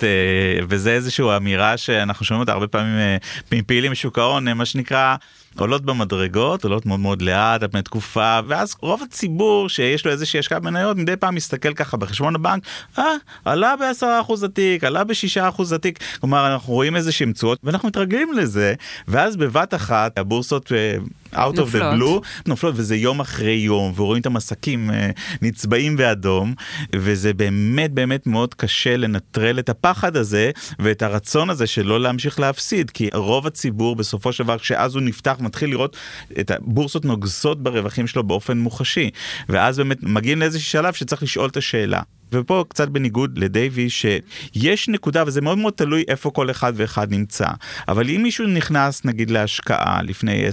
וזה 0.70 0.94
איזושהי 0.94 1.38
אמירה 1.38 1.78
שאנחנו 1.78 2.26
שומעים 2.26 2.40
אותה 2.40 2.52
הרבה 2.52 2.68
פעמים 2.68 3.18
מפעילים 3.52 3.92
בשוק 3.92 4.20
ההון, 4.20 4.54
מה 4.54 4.66
שנקרא... 4.66 5.16
עולות 5.60 5.86
במדרגות, 5.86 6.64
עולות 6.64 6.86
מאוד 6.86 7.00
מאוד 7.00 7.22
לאט 7.22 7.64
על 7.64 7.68
פני 7.68 7.82
תקופה, 7.82 8.40
ואז 8.48 8.76
רוב 8.82 9.04
הציבור 9.04 9.70
שיש 9.70 10.06
לו 10.06 10.12
איזושהי 10.12 10.40
השקעה 10.40 10.60
במניות 10.60 10.98
מדי 10.98 11.16
פעם 11.16 11.36
מסתכל 11.36 11.74
ככה 11.74 11.98
בחשבון 11.98 12.36
הבנק, 12.36 12.64
אה, 13.00 13.04
עלה 13.46 13.74
ב-10% 13.76 14.46
התיק, 14.46 14.84
עלה 14.84 15.04
ב-6% 15.04 15.76
התיק, 15.76 16.00
כלומר 16.20 16.54
אנחנו 16.54 16.74
רואים 16.74 16.96
איזושהי 16.96 17.34
תשואות 17.34 17.60
ואנחנו 17.64 17.88
מתרגלים 17.88 18.34
לזה, 18.34 18.74
ואז 19.08 19.36
בבת 19.36 19.74
אחת 19.74 20.18
הבורסות 20.18 20.72
אה, 20.72 20.98
out 21.34 21.56
of 21.56 21.74
the 21.74 21.80
blue 21.80 22.22
נופלות 22.46 22.74
וזה 22.78 22.96
יום 22.96 23.20
אחרי 23.20 23.52
יום 23.52 23.94
ורואים 23.96 24.22
את 24.22 24.26
המסקים 24.26 24.92
אה, 24.92 25.10
נצבעים 25.42 25.98
באדום 25.98 26.54
וזה 26.96 27.34
באמת 27.34 27.92
באמת 27.92 28.28
מאוד 28.28 28.54
קשה 28.54 28.98
לנטרל 28.98 29.60
את 29.60 29.70
הפחד 29.70 30.16
הזה 30.18 30.52
ואת 30.80 31.02
הרצון 31.02 31.50
הזה 31.50 31.68
שלא 31.68 32.02
להמשיך 32.02 32.40
להפסיד 32.40 32.90
כי 32.90 33.10
רוב 33.14 33.48
הציבור 33.48 33.96
בסופו 33.96 34.34
של 34.34 34.44
דבר 34.44 34.58
כשאז 34.58 34.96
הוא 34.96 35.02
נפתח 35.02 35.36
מתחיל 35.48 35.70
לראות 35.70 35.98
את 36.40 36.52
הבורסות 36.52 37.06
נוגסות 37.06 37.64
ברווחים 37.64 38.08
שלו 38.08 38.24
באופן 38.24 38.58
מוחשי. 38.58 39.10
ואז 39.50 39.78
באמת 39.78 40.04
מגיעים 40.04 40.40
לאיזשהו 40.40 40.72
שלב 40.72 40.94
שצריך 40.94 41.24
לשאול 41.24 41.50
את 41.50 41.58
השאלה. 41.58 42.02
ופה 42.32 42.64
קצת 42.70 42.88
בניגוד 42.90 43.38
לדייווי 43.38 43.90
שיש 43.90 44.90
נקודה 44.90 45.24
וזה 45.28 45.42
מאוד 45.42 45.58
מאוד 45.58 45.74
תלוי 45.74 46.04
איפה 46.08 46.32
כל 46.32 46.52
אחד 46.52 46.74
ואחד 46.76 47.12
נמצא. 47.12 47.48
אבל 47.88 48.10
אם 48.10 48.24
מישהו 48.24 48.48
נכנס 48.48 49.06
נגיד 49.06 49.30
להשקעה 49.30 50.02
לפני 50.04 50.48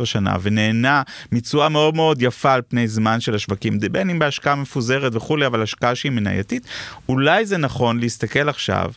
10-12 0.00 0.04
שנה 0.04 0.36
ונהנה 0.42 1.02
מתשואה 1.32 1.68
מאוד 1.68 1.94
מאוד 1.94 2.22
יפה 2.22 2.52
על 2.52 2.62
פני 2.68 2.88
זמן 2.88 3.20
של 3.20 3.34
השווקים 3.34 3.78
בין 3.92 4.10
אם 4.10 4.18
בהשקעה 4.18 4.54
מפוזרת 4.54 5.14
וכולי 5.14 5.46
אבל 5.46 5.62
השקעה 5.62 5.94
שהיא 5.94 6.12
מנייתית 6.12 6.66
אולי 7.08 7.46
זה 7.46 7.56
נכון 7.56 8.00
להסתכל 8.00 8.48
עכשיו 8.48 8.92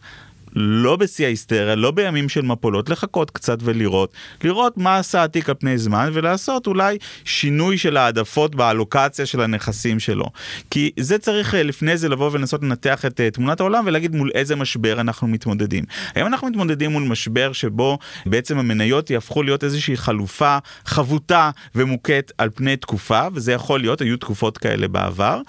לא 0.56 0.96
בשיא 0.96 1.26
ההיסטריה, 1.26 1.76
לא 1.76 1.92
בימים 1.92 2.30
של 2.30 2.42
מפולות, 2.42 2.90
לחכות 2.90 3.32
קצת 3.32 3.58
ולראות, 3.62 4.14
לראות 4.44 4.78
מה 4.78 4.98
עשה 4.98 5.24
התיק 5.24 5.50
על 5.50 5.56
פני 5.60 5.78
זמן 5.78 6.10
ולעשות 6.14 6.68
אולי 6.68 6.98
שינוי 7.26 7.78
של 7.78 7.98
העדפות 7.98 8.56
באלוקציה 8.56 9.26
של 9.26 9.42
הנכסים 9.42 10.00
שלו. 10.00 10.26
כי 10.72 10.92
זה 11.00 11.18
צריך 11.18 11.56
אה, 11.56 11.64
לפני 11.64 11.98
זה 11.98 12.10
לבוא 12.10 12.30
ולנסות 12.34 12.64
לנתח 12.64 13.06
את 13.06 13.22
אה, 13.22 13.32
תמונת 13.32 13.60
העולם 13.60 13.84
ולהגיד 13.88 14.16
מול 14.16 14.32
איזה 14.34 14.56
משבר 14.56 15.02
אנחנו 15.02 15.28
מתמודדים. 15.28 15.84
היום 16.16 16.28
אנחנו 16.28 16.48
מתמודדים 16.48 16.92
מול 16.92 17.04
משבר 17.04 17.54
שבו 17.54 17.98
בעצם 18.26 18.58
המניות 18.58 19.10
יהפכו 19.10 19.44
להיות 19.44 19.64
איזושהי 19.64 19.98
חלופה 19.98 20.58
חבוטה 20.86 21.52
ומוכית 21.76 22.32
על 22.38 22.50
פני 22.56 22.78
תקופה, 22.78 23.28
וזה 23.34 23.52
יכול 23.54 23.80
להיות, 23.80 24.02
היו 24.02 24.18
תקופות 24.18 24.58
כאלה 24.58 24.88
בעבר, 24.88 25.42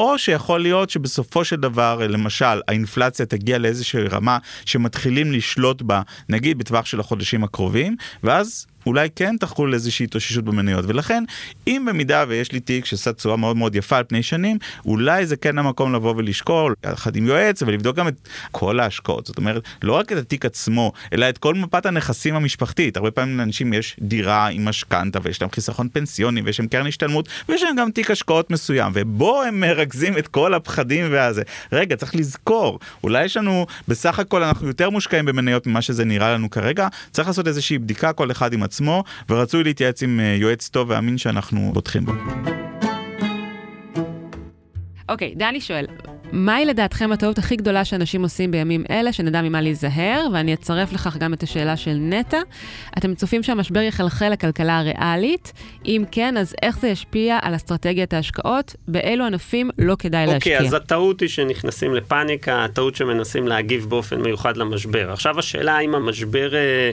או 0.00 0.18
שיכול 0.18 0.60
להיות 0.60 0.90
שבסופו 0.90 1.44
של 1.44 1.56
דבר, 1.56 1.98
למשל, 2.08 2.60
האינפלציה 2.68 3.26
תגיע 3.26 3.58
לאיזושהי 3.58 4.02
רמה 4.02 4.38
שמתחילים 4.64 5.32
לשלוט 5.32 5.82
בה, 5.82 6.02
נגיד 6.28 6.58
בטווח 6.58 6.86
של 6.86 7.00
החודשים 7.00 7.44
הקרובים, 7.44 7.96
ואז 8.22 8.66
אולי 8.86 9.08
כן 9.16 9.36
תחול 9.40 9.74
איזושהי 9.74 10.04
התאוששות 10.04 10.44
במניות. 10.44 10.84
ולכן 10.88 11.24
אם 11.66 11.84
במידה 11.88 12.24
ויש 12.28 12.52
לי 12.52 12.60
תיק 12.60 12.84
שעשה 12.84 13.12
תשואה 13.12 13.36
מאוד 13.36 13.56
מאוד 13.56 13.74
יפה 13.74 13.96
על 13.96 14.04
פני 14.08 14.22
שנים 14.22 14.58
אולי 14.86 15.26
זה 15.26 15.36
כן 15.36 15.58
המקום 15.58 15.94
לבוא 15.94 16.14
ולשקול 16.16 16.74
יחד 16.92 17.16
עם 17.16 17.26
יועץ 17.26 17.62
ולבדוק 17.62 17.96
גם 17.96 18.08
את 18.08 18.28
כל 18.50 18.80
ההשקעות. 18.80 19.26
זאת 19.26 19.38
אומרת 19.38 19.62
לא 19.82 19.92
רק 19.92 20.12
את 20.12 20.16
התיק 20.16 20.44
עצמו 20.44 20.92
אלא 21.12 21.28
את 21.28 21.38
כל 21.38 21.54
מפת 21.54 21.86
הנכסים 21.86 22.34
המשפחתית. 22.34 22.96
הרבה 22.96 23.10
פעמים 23.10 23.38
לאנשים 23.38 23.72
יש 23.72 23.96
דירה 24.00 24.48
עם 24.48 24.64
משכנתה 24.64 25.18
ויש 25.22 25.42
להם 25.42 25.50
חיסכון 25.50 25.88
פנסיוני 25.92 26.42
ויש 26.42 26.60
להם 26.60 26.68
קרן 26.68 26.86
השתלמות 26.86 27.28
ויש 27.48 27.62
להם 27.62 27.76
גם 27.76 27.90
תיק 27.90 28.10
השקעות 28.10 28.50
מסוים 28.50 28.92
ובו 28.94 29.42
הם 29.42 29.60
מרכזים 29.60 30.18
את 30.18 30.28
כל 30.28 30.54
הפחדים 30.54 31.06
והזה. 31.10 31.42
רגע 31.72 31.96
צריך 31.96 32.16
לזכור 32.16 32.78
אולי 33.04 33.24
יש 33.24 33.36
לנו 33.36 33.66
בסך 33.88 34.18
הכל 34.18 34.42
אנחנו 34.42 34.66
יותר 34.66 34.90
מושקעים 34.90 35.24
במניות 35.24 35.66
ממה 35.66 35.82
שזה 35.82 36.04
נראה 36.04 36.34
לנו 36.34 36.50
כרגע 36.50 36.88
צריך 37.10 37.28
לעשות 37.28 37.46
עצמו, 38.70 39.04
ורצוי 39.28 39.64
להתייעץ 39.64 40.02
עם 40.02 40.20
אה, 40.20 40.36
יועץ 40.38 40.68
טוב 40.68 40.90
ואמין 40.90 41.18
שאנחנו 41.18 41.70
בוטחים 41.74 42.04
בו. 42.04 42.12
אוקיי, 45.08 45.32
okay, 45.34 45.38
דני 45.38 45.60
שואל, 45.60 45.86
מהי 46.32 46.66
לדעתכם 46.66 47.12
הטעות 47.12 47.38
הכי 47.38 47.56
גדולה 47.56 47.84
שאנשים 47.84 48.22
עושים 48.22 48.50
בימים 48.50 48.84
אלה, 48.90 49.12
שנדע 49.12 49.42
ממה 49.42 49.60
להיזהר, 49.60 50.26
ואני 50.32 50.54
אצרף 50.54 50.92
לכך 50.92 51.16
גם 51.16 51.34
את 51.34 51.42
השאלה 51.42 51.76
של 51.76 51.96
נטע. 52.00 52.38
אתם 52.98 53.14
צופים 53.14 53.42
שהמשבר 53.42 53.80
יחלחל 53.80 54.28
לכלכלה 54.28 54.78
הריאלית? 54.78 55.52
אם 55.86 56.04
כן, 56.10 56.36
אז 56.36 56.54
איך 56.62 56.78
זה 56.78 56.88
ישפיע 56.88 57.38
על 57.42 57.56
אסטרטגיית 57.56 58.12
ההשקעות? 58.12 58.76
באילו 58.88 59.24
ענפים 59.24 59.70
לא 59.78 59.96
כדאי 59.98 60.24
okay, 60.24 60.30
להשקיע? 60.30 60.56
אוקיי, 60.56 60.68
אז 60.68 60.74
הטעות 60.74 61.20
היא 61.20 61.28
שנכנסים 61.28 61.94
לפאניקה, 61.94 62.64
הטעות 62.64 62.96
שמנסים 62.96 63.48
להגיב 63.48 63.86
באופן 63.88 64.20
מיוחד 64.20 64.56
למשבר. 64.56 65.12
עכשיו 65.12 65.38
השאלה 65.38 65.76
האם 65.76 65.94
המשבר 65.94 66.54
אה, 66.54 66.90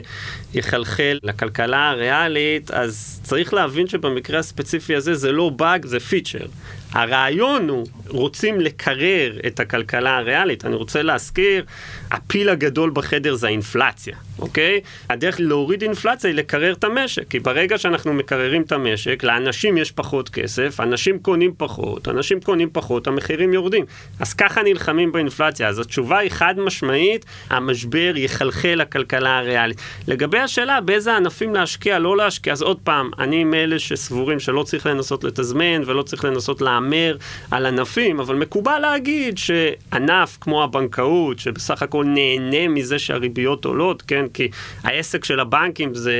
יחלחל 0.54 1.18
לכלכלה 1.22 1.90
הריאלית, 1.90 2.70
אז 2.70 3.20
צריך 3.22 3.54
להבין 3.54 3.88
שבמקרה 3.88 4.38
הספציפי 4.38 4.96
הזה 4.96 5.14
זה 5.14 5.32
לא 5.32 5.48
באג, 5.48 5.86
זה 5.86 6.00
פיצ'ר. 6.00 6.46
הרעיון 6.92 7.68
הוא, 7.68 7.86
רוצים 8.08 8.60
לקרר 8.60 9.38
את 9.46 9.60
הכלכלה 9.60 10.16
הריאלית. 10.16 10.64
אני 10.64 10.74
רוצה 10.74 11.02
להזכיר, 11.02 11.64
הפיל 12.10 12.48
הגדול 12.48 12.90
בחדר 12.90 13.34
זה 13.34 13.46
האינפלציה, 13.46 14.16
אוקיי? 14.38 14.80
הדרך 15.10 15.36
להוריד 15.40 15.82
אינפלציה 15.82 16.30
היא 16.30 16.36
לקרר 16.36 16.72
את 16.72 16.84
המשק, 16.84 17.28
כי 17.30 17.38
ברגע 17.38 17.78
שאנחנו 17.78 18.12
מקררים 18.12 18.62
את 18.62 18.72
המשק, 18.72 19.24
לאנשים 19.24 19.78
יש 19.78 19.92
פחות 19.92 20.28
כסף, 20.28 20.80
אנשים 20.80 21.18
קונים 21.18 21.52
פחות, 21.56 22.08
אנשים 22.08 22.40
קונים 22.40 22.68
פחות, 22.72 23.06
המחירים 23.06 23.52
יורדים. 23.52 23.84
אז 24.20 24.34
ככה 24.34 24.62
נלחמים 24.62 25.12
באינפלציה. 25.12 25.68
אז 25.68 25.78
התשובה 25.78 26.18
היא 26.18 26.30
חד 26.30 26.54
משמעית, 26.58 27.24
המשבר 27.50 28.12
יחלחל 28.16 28.74
לכלכלה 28.76 29.38
הריאלית. 29.38 29.80
לגבי 30.08 30.38
השאלה 30.38 30.80
באיזה 30.80 31.16
ענפים 31.16 31.54
להשקיע, 31.54 31.98
לא 31.98 32.16
להשקיע, 32.16 32.52
אז 32.52 32.62
עוד 32.62 32.78
פעם, 32.84 33.10
אני 33.18 33.44
מאלה 33.44 33.78
שסבורים 33.78 34.40
שלא 34.40 34.62
צריך 34.62 34.86
לנסות 34.86 35.24
לתזמן 35.24 35.82
ולא 35.86 36.02
צריך 36.02 36.24
לנסות 36.24 36.60
להמר 36.60 37.16
על 37.50 37.66
ענפים, 37.66 38.20
אבל 38.20 38.34
מקובל 38.34 38.78
להגיד 38.78 39.38
שענף 39.38 40.38
כמו 40.40 40.64
הבנקאות, 40.64 41.38
שבסך 41.38 41.82
הכל 41.82 41.97
נהנה 42.04 42.68
מזה 42.68 42.98
שהריביות 42.98 43.64
עולות, 43.64 44.02
כן? 44.02 44.24
כי 44.34 44.48
העסק 44.84 45.24
של 45.24 45.40
הבנקים 45.40 45.94
זה 45.94 46.12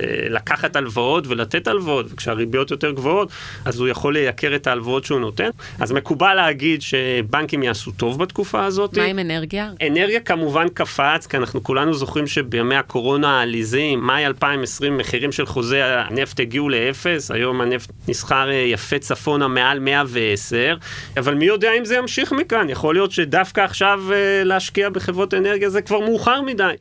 אה, 0.00 0.28
לקחת 0.28 0.76
הלוואות 0.76 1.26
ולתת 1.26 1.68
הלוואות, 1.68 2.06
וכשהריביות 2.12 2.70
יותר 2.70 2.90
גבוהות, 2.90 3.28
אז 3.64 3.80
הוא 3.80 3.88
יכול 3.88 4.14
לייקר 4.14 4.54
את 4.54 4.66
ההלוואות 4.66 5.04
שהוא 5.04 5.20
נותן. 5.20 5.50
אז 5.78 5.92
מקובל 5.92 6.34
להגיד 6.34 6.82
שבנקים 6.82 7.62
יעשו 7.62 7.90
טוב 7.90 8.18
בתקופה 8.18 8.64
הזאת. 8.64 8.98
מה 8.98 9.04
עם 9.04 9.18
אנרגיה? 9.18 9.70
אנרגיה 9.86 10.20
כמובן 10.20 10.68
קפץ, 10.68 11.26
כי 11.26 11.36
אנחנו 11.36 11.62
כולנו 11.62 11.94
זוכרים 11.94 12.26
שבימי 12.26 12.76
הקורונה 12.76 13.38
העליזים, 13.38 14.00
מאי 14.00 14.26
2020, 14.26 14.98
מחירים 14.98 15.32
של 15.32 15.46
חוזה 15.46 16.00
הנפט 16.00 16.40
הגיעו 16.40 16.68
לאפס, 16.68 17.30
היום 17.30 17.60
הנפט 17.60 17.90
נסחר 18.08 18.50
אה, 18.50 18.54
יפה 18.54 18.98
צפונה 18.98 19.48
מעל 19.48 19.78
110, 19.78 20.76
אבל 21.16 21.34
מי 21.34 21.44
יודע 21.44 21.70
אם 21.78 21.84
זה 21.84 21.96
ימשיך 21.96 22.32
מכאן, 22.32 22.70
יכול 22.70 22.94
להיות 22.94 23.12
שדווקא 23.12 23.60
עכשיו 23.60 24.02
אה, 24.12 24.44
להשקיע 24.44 24.88
בחברות 24.88 25.19
אנרגיה 25.34 25.70
זה 25.70 25.82
כבר 25.82 26.00
מאוחר 26.00 26.42
מדי. 26.42 26.74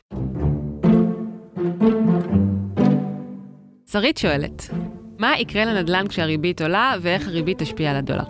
שרית 3.91 4.17
שואלת, 4.17 4.69
מה 5.17 5.39
יקרה 5.39 5.65
לנדל"ן 5.65 6.08
כשהריבית 6.08 6.62
עולה 6.62 6.95
ואיך 7.02 7.28
הריבית 7.28 7.58
תשפיע 7.62 7.91
על 7.91 7.95
הדולר? 7.95 8.23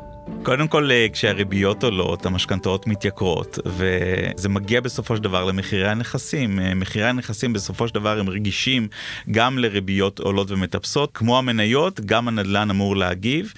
קודם 0.43 0.67
כל, 0.67 0.91
אה, 0.91 1.07
כשהריביות 1.13 1.83
עולות, 1.83 2.25
המשכנתאות 2.25 2.87
מתייקרות, 2.87 3.59
וזה 3.65 4.49
מגיע 4.49 4.81
בסופו 4.81 5.17
של 5.17 5.23
דבר 5.23 5.45
למחירי 5.45 5.87
הנכסים. 5.87 6.59
אה, 6.59 6.75
מחירי 6.75 7.05
הנכסים 7.05 7.53
בסופו 7.53 7.87
של 7.87 7.95
דבר 7.95 8.19
הם 8.19 8.29
רגישים 8.29 8.87
גם 9.31 9.57
לריביות 9.57 10.19
עולות 10.19 10.51
ומטפסות, 10.51 11.11
כמו 11.13 11.37
המניות, 11.37 11.99
גם 11.99 12.27
הנדל"ן 12.27 12.69
אמור 12.69 12.95
להגיב. 12.95 13.53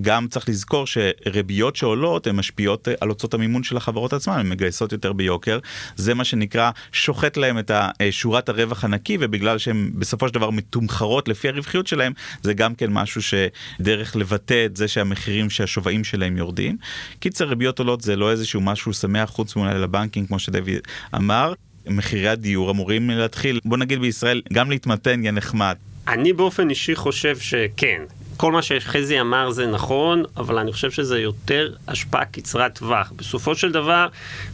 גם 0.00 0.28
צריך 0.28 0.48
לזכור 0.48 0.86
שריביות 0.86 1.76
שעולות 1.76 2.26
הן 2.26 2.36
משפיעות 2.36 2.88
אה, 2.88 2.94
על 3.00 3.08
הוצאות 3.08 3.34
המימון 3.34 3.62
של 3.62 3.76
החברות 3.76 4.12
עצמן, 4.12 4.38
הן 4.38 4.48
מגייסות 4.48 4.92
יותר 4.92 5.12
ביוקר. 5.12 5.58
זה 5.96 6.14
מה 6.14 6.24
שנקרא 6.24 6.70
שוחט 6.92 7.36
להם 7.36 7.58
את 7.58 7.70
שורת 8.10 8.48
הרווח 8.48 8.84
הנקי, 8.84 9.18
ובגלל 9.20 9.58
שהן 9.58 9.90
בסופו 9.94 10.28
של 10.28 10.34
דבר 10.34 10.50
מתומחרות 10.50 11.28
לפי 11.28 11.48
הרווחיות 11.48 11.86
שלהם, 11.86 12.12
זה 12.42 12.54
גם 12.54 12.74
כן 12.74 12.92
משהו 12.92 13.20
שדרך 13.22 14.16
לבטא 14.16 14.66
את 14.66 14.76
זה 14.76 14.88
שהמחירים 14.88 15.50
שהשווים 15.50 16.04
שלהם 16.04 16.23
הם 16.24 16.36
יורדים. 16.36 16.76
קיצר 17.18 17.44
ריביות 17.44 17.78
עולות 17.78 18.00
זה 18.00 18.16
לא 18.16 18.30
איזשהו 18.30 18.60
משהו 18.60 18.92
שמח 18.92 19.30
חוץ 19.30 19.56
מאולי 19.56 19.78
לבנקים 19.78 20.26
כמו 20.26 20.38
שדויד 20.38 20.80
אמר. 21.14 21.52
מחירי 21.86 22.28
הדיור 22.28 22.70
אמורים 22.70 23.10
להתחיל 23.10 23.60
בוא 23.64 23.76
נגיד 23.76 24.00
בישראל 24.00 24.42
גם 24.52 24.70
להתמתן 24.70 25.22
יהיה 25.22 25.32
נחמד. 25.32 25.76
אני 26.08 26.32
באופן 26.32 26.70
אישי 26.70 26.94
חושב 26.94 27.38
שכן. 27.38 28.02
כל 28.36 28.52
מה 28.52 28.62
שחזי 28.62 29.20
אמר 29.20 29.50
זה 29.50 29.66
נכון, 29.66 30.22
אבל 30.36 30.58
אני 30.58 30.72
חושב 30.72 30.90
שזה 30.90 31.20
יותר 31.20 31.72
השפעה 31.88 32.24
קצרת 32.24 32.78
טווח. 32.78 33.12
בסופו 33.16 33.54
של 33.54 33.72
דבר, 33.72 34.08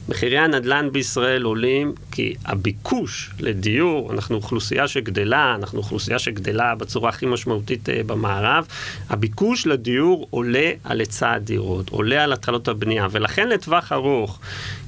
מחירי 0.09 0.39
הנדל"ן 0.39 0.89
בישראל 0.93 1.43
עולים 1.43 1.95
כי 2.13 2.35
הביקוש 2.45 3.31
לדיור, 3.41 4.13
אנחנו 4.13 4.37
אוכלוסייה 4.37 4.89
שגדלה, 4.89 5.55
אנחנו 5.55 5.79
אוכלוסייה 5.79 6.19
שגדלה 6.19 6.75
בצורה 6.75 7.09
הכי 7.09 7.27
משמעותית 7.27 7.89
uh, 7.89 7.93
במערב, 8.07 8.67
הביקוש 9.09 9.67
לדיור 9.67 10.27
עולה 10.31 10.71
על 10.85 11.01
היצע 11.01 11.33
הדירות, 11.33 11.89
עולה 11.89 12.25
על 12.25 12.33
התחלות 12.33 12.69
הבנייה, 12.69 13.07
ולכן 13.11 13.49
לטווח 13.49 13.93
ארוך, 13.93 14.41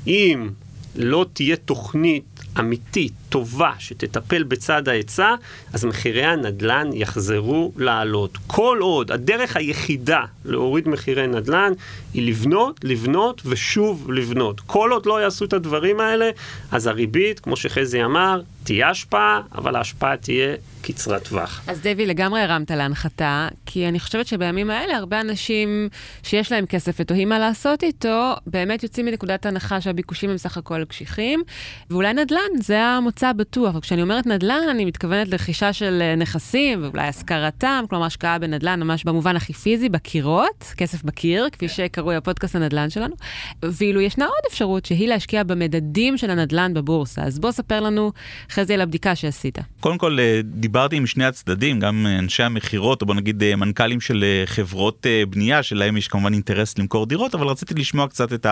אם 0.06 0.50
לא 0.96 1.26
תהיה 1.32 1.56
תוכנית 1.56 2.31
אמיתית, 2.58 3.12
טובה, 3.28 3.72
שתטפל 3.78 4.42
בצד 4.42 4.88
ההיצע, 4.88 5.34
אז 5.72 5.84
מחירי 5.84 6.24
הנדל"ן 6.24 6.90
יחזרו 6.92 7.72
לעלות. 7.76 8.38
כל 8.46 8.78
עוד 8.80 9.12
הדרך 9.12 9.56
היחידה 9.56 10.24
להוריד 10.44 10.88
מחירי 10.88 11.26
נדל"ן 11.26 11.72
היא 12.14 12.28
לבנות, 12.28 12.80
לבנות 12.84 13.42
ושוב 13.44 14.12
לבנות. 14.12 14.60
כל 14.60 14.92
עוד 14.92 15.06
לא 15.06 15.22
יעשו 15.22 15.44
את 15.44 15.52
הדברים 15.52 16.00
האלה, 16.00 16.30
אז 16.70 16.86
הריבית, 16.86 17.40
כמו 17.40 17.56
שחזי 17.56 18.04
אמר, 18.04 18.40
תהיה 18.64 18.90
השפעה, 18.90 19.40
אבל 19.54 19.76
ההשפעה 19.76 20.16
תהיה 20.16 20.54
קצרת 20.82 21.28
טווח. 21.28 21.62
אז 21.66 21.80
דבי, 21.80 22.06
לגמרי 22.06 22.40
הרמת 22.40 22.70
להנחתה, 22.70 23.48
כי 23.66 23.88
אני 23.88 24.00
חושבת 24.00 24.26
שבימים 24.26 24.70
האלה 24.70 24.96
הרבה 24.96 25.20
אנשים 25.20 25.88
שיש 26.22 26.52
להם 26.52 26.66
כסף 26.66 26.96
ותוהים 27.00 27.28
מה 27.28 27.38
לעשות 27.38 27.82
איתו, 27.82 28.34
באמת 28.46 28.82
יוצאים 28.82 29.06
מנקודת 29.06 29.46
הנחה 29.46 29.80
שהביקושים 29.80 30.30
הם 30.30 30.36
סך 30.36 30.56
הכל 30.56 30.84
קשיחים, 30.84 31.42
ואולי 31.90 32.12
נדל"ן 32.12 32.60
זה 32.62 32.82
המוצא 32.82 33.28
הבטוח. 33.28 33.74
וכשאני 33.74 34.02
אומרת 34.02 34.26
נדל"ן, 34.26 34.68
אני 34.70 34.84
מתכוונת 34.84 35.28
לרכישה 35.28 35.72
של 35.72 35.98
אה, 36.02 36.16
נכסים, 36.16 36.82
ואולי 36.82 37.08
השכרתם, 37.08 37.84
כלומר 37.90 38.06
השקעה 38.06 38.38
בנדל"ן 38.38 38.82
ממש 38.82 39.04
במובן 39.04 39.36
הכי 39.36 39.52
פיזי, 39.52 39.88
בקירות, 39.88 40.72
כסף 40.76 41.02
בקיר, 41.02 41.48
כפי 41.52 41.68
כן. 41.68 41.74
שקרוי 41.74 42.16
הפודקאסט 42.16 42.56
הנדל"ן 42.56 42.90
שלנו. 42.90 43.14
ואילו 43.62 44.00
ישנה 44.00 44.24
עוד 44.24 44.42
אפשרות 44.48 44.84
שהיא 44.84 45.08
להשקיע 45.08 45.42
במדדים 45.42 46.18
של 46.18 46.30
הנדל"ן 46.30 46.74
בבורסה. 46.74 47.22
אז 47.22 47.38
בוא 47.38 47.50
ספר 47.50 47.80
לנו, 47.80 48.12
חזי, 48.52 48.74
על 48.74 48.80
הבדיקה 48.80 49.14
שעשית. 49.14 49.58
קודם 49.80 49.98
כל, 49.98 50.18
אה, 50.20 50.40
דיברתי 50.44 50.96
עם 50.96 51.06
שני 51.06 51.24
הצדדים, 51.24 51.80
גם 51.80 52.06
אנשי 52.18 52.42
המכירות, 52.42 53.02
או 53.02 53.06
בוא 53.06 53.14
נגיד 53.14 53.42
אה, 53.42 53.56
מנכ"לים 53.56 54.00
של 54.00 54.24
אה, 54.24 54.42
חברות 54.46 55.06
אה, 55.06 55.22
בנייה, 55.30 55.62
שלהם 55.62 55.96
יש 55.96 56.08
כמובן 56.08 56.32
אינטרס 56.32 56.78
למכור 56.78 57.06
דירות, 57.06 57.34
אבל 57.34 57.46
רציתי 57.46 57.74
לשמוע 57.74 58.08
קצת 58.08 58.32
את 58.32 58.46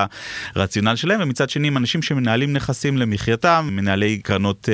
הרציונל 0.55 0.97
שלהם, 0.97 1.21
ומצד 1.23 1.51
שני 1.51 1.69
עם 1.69 1.77
אנשים 1.77 2.03
שמנהלים 2.03 2.53
נכסים 2.53 2.99
למחייתם, 2.99 3.69
מנהלי 3.73 4.19
קרנות 4.19 4.69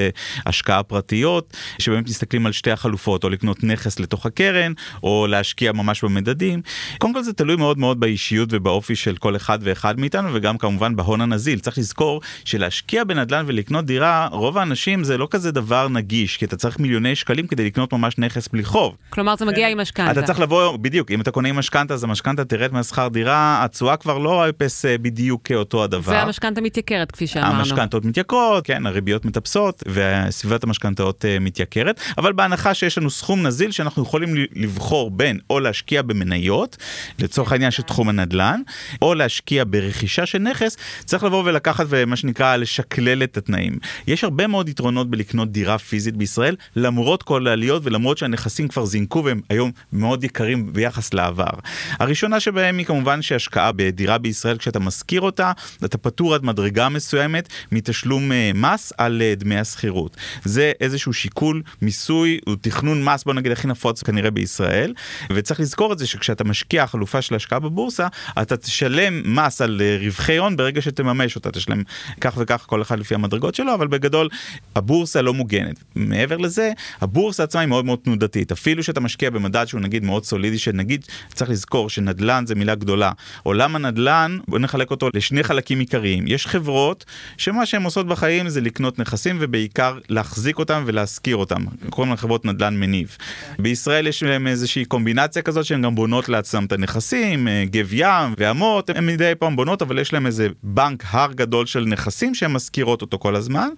השקעה 0.46 0.82
פרטיות, 0.82 1.56
שבאמת 1.78 2.08
מסתכלים 2.08 2.46
על 2.46 2.52
שתי 2.52 2.70
החלופות, 2.70 3.24
או 3.24 3.28
לקנות 3.28 3.64
נכס 3.64 4.00
לתוך 4.00 4.26
הקרן, 4.26 4.72
או 5.02 5.26
להשקיע 5.26 5.72
ממש 5.72 6.04
במדדים. 6.04 6.62
קודם 6.98 7.14
כל 7.14 7.22
זה 7.22 7.32
תלוי 7.32 7.56
מאוד 7.56 7.78
מאוד 7.78 8.00
באישיות 8.00 8.48
ובאופי 8.52 8.96
של 8.96 9.16
כל 9.16 9.36
אחד 9.36 9.58
ואחד 9.62 10.00
מאיתנו, 10.00 10.28
וגם 10.32 10.58
כמובן 10.58 10.96
בהון 10.96 11.20
הנזיל. 11.20 11.58
צריך 11.58 11.78
לזכור 11.78 12.20
שלהשקיע 12.44 13.04
בנדל"ן 13.04 13.44
ולקנות 13.46 13.84
דירה, 13.84 14.28
רוב 14.32 14.58
האנשים 14.58 15.04
זה 15.04 15.15
לא 15.16 15.29
כזה 15.31 15.52
דבר 15.52 15.88
נגיש, 15.88 16.37
כי 16.37 16.44
אתה 16.44 16.57
צריך 16.57 16.79
מיליוני 16.79 17.16
שקלים 17.16 17.46
כדי 17.46 17.66
לקנות 17.66 17.92
ממש 17.92 18.18
נכס 18.18 18.48
בלי 18.48 18.64
חוב. 18.64 18.96
כלומר 19.11 19.37
זה 19.37 19.44
מגיע 19.44 19.68
עם 19.68 19.81
משכנתה. 19.81 20.11
אתה 20.11 20.22
צריך 20.22 20.40
לבוא, 20.40 20.76
בדיוק, 20.76 21.11
אם 21.11 21.20
אתה 21.20 21.31
קונה 21.31 21.48
עם 21.48 21.57
משכנתה 21.57 21.94
אז 21.94 22.05
המשכנתה 22.05 22.44
תרד 22.44 22.72
מהשכר 22.72 23.09
דירה, 23.09 23.64
התשואה 23.64 23.96
כבר 23.96 24.18
לא 24.18 24.48
אפס 24.48 24.85
אה, 24.85 24.98
בדיוק 24.98 25.42
כאותו 25.44 25.85
הדבר. 25.85 26.12
והמשכנתה 26.12 26.61
מתייקרת 26.61 27.12
כפי 27.12 27.26
שאמרנו. 27.26 27.59
המשכנתות 27.59 28.05
מתייקרות, 28.05 28.66
כן, 28.66 28.87
הריביות 28.87 29.24
מטפסות 29.24 29.83
וסביבת 29.87 30.64
המשכנתאות 30.64 31.24
uh, 31.24 31.40
מתייקרת, 31.40 32.00
אבל 32.18 32.33
בהנחה 32.33 32.74
שיש 32.74 32.98
לנו 32.98 33.11
סכום 33.11 33.46
נזיל 33.46 33.70
שאנחנו 33.70 34.02
יכולים 34.02 34.35
לבחור 34.55 35.11
בין 35.11 35.38
או 35.50 35.61
להשקיע 35.61 36.02
במניות, 36.02 36.76
לצורך 37.18 37.52
העניין 37.52 37.70
של 37.70 37.83
תחום 37.83 38.09
הנדל"ן, 38.09 38.61
או 39.02 39.14
להשקיע 39.14 39.64
ברכישה 39.66 40.26
של 40.26 40.38
נכס, 40.38 40.76
צריך 41.05 41.24
לבוא 41.24 41.42
ולקחת 41.46 41.87
ומה 41.88 42.16
שנקרא 42.16 42.57
לשקלל 42.57 43.22
את 43.22 43.37
התנאים. 43.37 43.79
יש 44.07 44.24
הרבה 44.24 44.46
מאוד 44.46 44.68
יתרונות 44.68 45.05
בלקנות 45.10 45.52
דירה 45.52 45.78
פיזית 45.78 46.16
בישראל, 46.16 46.56
למרות 46.76 47.22
כל 47.22 47.46
העליות 47.46 47.82
ולמרות 47.84 48.18
שהנכסים 48.18 48.68
כבר 48.68 48.84
זינקו 48.84 49.24
והם 49.24 49.40
היום 49.48 49.70
מאוד 49.92 50.24
יקרים 50.24 50.72
ביחס 50.72 51.14
לעבר. 51.14 51.50
הראשונה 51.98 52.40
שבהם 52.40 52.78
היא 52.78 52.86
כמובן 52.86 53.22
שהשקעה 53.22 53.72
בדירה 53.72 54.18
בישראל 54.18 54.58
כשאתה 54.58 54.78
משכיר 54.78 55.20
אותה, 55.20 55.52
אתה 55.84 55.98
פטור 55.98 56.34
עד 56.34 56.44
מדרגה 56.44 56.88
מסוימת 56.88 57.48
מתשלום 57.72 58.32
אה, 58.32 58.50
מס 58.54 58.92
על 58.98 59.22
אה, 59.22 59.34
דמי 59.36 59.58
השכירות. 59.58 60.16
זה 60.44 60.72
איזשהו 60.80 61.12
שיקול 61.12 61.62
מיסוי, 61.82 62.38
הוא 62.46 62.56
תכנון 62.60 63.04
מס 63.04 63.24
בוא 63.24 63.34
נגיד 63.34 63.52
הכי 63.52 63.68
נפוץ 63.68 64.02
כנראה 64.02 64.30
בישראל, 64.30 64.94
וצריך 65.32 65.60
לזכור 65.60 65.92
את 65.92 65.98
זה 65.98 66.06
שכשאתה 66.06 66.44
משקיע 66.44 66.86
חלופה 66.86 67.22
של 67.22 67.34
השקעה 67.34 67.58
בבורסה, 67.58 68.06
אתה 68.42 68.56
תשלם 68.56 69.36
מס 69.36 69.60
על 69.60 69.80
אה, 69.84 69.98
רווחי 70.00 70.36
הון 70.36 70.56
ברגע 70.56 70.82
שתממש 70.82 71.36
אותה, 71.36 71.50
תשלם 71.50 71.82
כך 72.20 72.34
וכך 72.36 72.64
כל 72.66 72.82
אחד 72.82 72.98
לפי 72.98 73.14
המדרגות 73.14 73.54
שלו, 73.54 73.74
אבל 73.74 73.86
בגדול 73.86 74.28
הבורסה 74.76 74.95
לא 75.22 75.35
מוגנת. 75.35 75.85
מעבר 75.94 76.37
לזה, 76.37 76.72
הבורסה 77.00 77.42
עצמה 77.42 77.61
היא 77.61 77.68
מאוד 77.68 77.85
מאוד 77.85 77.98
תנודתית, 78.04 78.52
אפילו 78.52 78.82
שאתה 78.82 79.00
משקיע 79.00 79.30
במדד 79.30 79.64
שהוא 79.64 79.80
נגיד 79.80 80.04
מאוד 80.04 80.24
סולידי, 80.24 80.59
שנגיד 80.59 81.04
צריך 81.35 81.50
לזכור 81.50 81.90
שנדל"ן 81.90 82.46
זה 82.46 82.54
מילה 82.54 82.74
גדולה. 82.74 83.12
עולם 83.42 83.76
הנדל"ן, 83.76 84.38
בוא 84.48 84.59
נחלק 84.59 84.90
אותו 84.90 85.09
לשני 85.14 85.42
חלקים 85.42 85.78
עיקריים. 85.80 86.24
יש 86.26 86.46
חברות 86.46 87.04
שמה 87.37 87.66
שהן 87.66 87.82
עושות 87.82 88.06
בחיים 88.06 88.48
זה 88.48 88.61
לקנות 88.61 88.98
נכסים 88.98 89.37
ובעיקר 89.40 89.98
להחזיק 90.09 90.59
אותם 90.59 90.82
ולהשכיר 90.87 91.37
אותם. 91.37 91.64
קוראים 91.90 92.09
להם 92.09 92.16
חברות 92.16 92.44
נדל"ן 92.44 92.76
מניב. 92.76 93.16
בישראל 93.59 94.06
יש 94.06 94.22
להם 94.22 94.46
איזושהי 94.46 94.85
קומבינציה 94.85 95.42
כזאת 95.42 95.64
שהן 95.64 95.82
גם 95.82 95.94
בונות 95.94 96.28
לעצמם 96.28 96.64
את 96.64 96.72
הנכסים, 96.72 97.48
אה, 97.48 97.64
גב 97.70 97.92
ים 97.92 98.35
ואמות, 98.38 98.90
הן 98.90 99.06
מדי 99.06 99.32
פעם 99.38 99.56
בונות, 99.56 99.82
אבל 99.82 99.98
יש 99.98 100.12
להם 100.12 100.26
איזה 100.26 100.48
בנק 100.62 101.04
הר 101.06 101.32
גדול 101.32 101.66
של 101.66 101.85
נכסים 101.85 102.35
שהן 102.35 102.52
משכירות 102.52 103.02
אותו 103.02 103.18
כל 103.18 103.37
הזמן, 103.37 103.68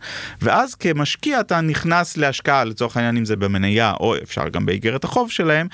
ואז 0.43 0.75
כמשקיע 1.09 1.41
אתה 1.41 1.61
נכנס 1.61 2.17
להשקעה, 2.17 2.65
לצורך 2.65 2.97
העניין 2.97 3.17
אם 3.17 3.25
זה 3.25 3.37
במניה 3.37 3.93
או 4.01 4.17
אפשר 4.17 4.49
גם 4.49 4.67
באיגרת 4.67 5.05
החוב 5.05 5.31
שלהם, 5.31 5.67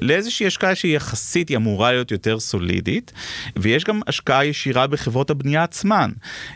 לאיזושהי 0.00 0.46
השקעה 0.46 0.74
שהיא 0.74 0.96
יחסית, 0.96 1.48
היא 1.48 1.56
אמורה 1.56 1.92
להיות 1.92 2.10
יותר 2.10 2.40
סולידית, 2.40 3.12
ויש 3.56 3.84
גם 3.84 4.00
השקעה 4.06 4.46
ישירה 4.46 4.86
בחברות 4.86 5.30
הבנייה 5.30 5.62
עצמן. 5.62 6.10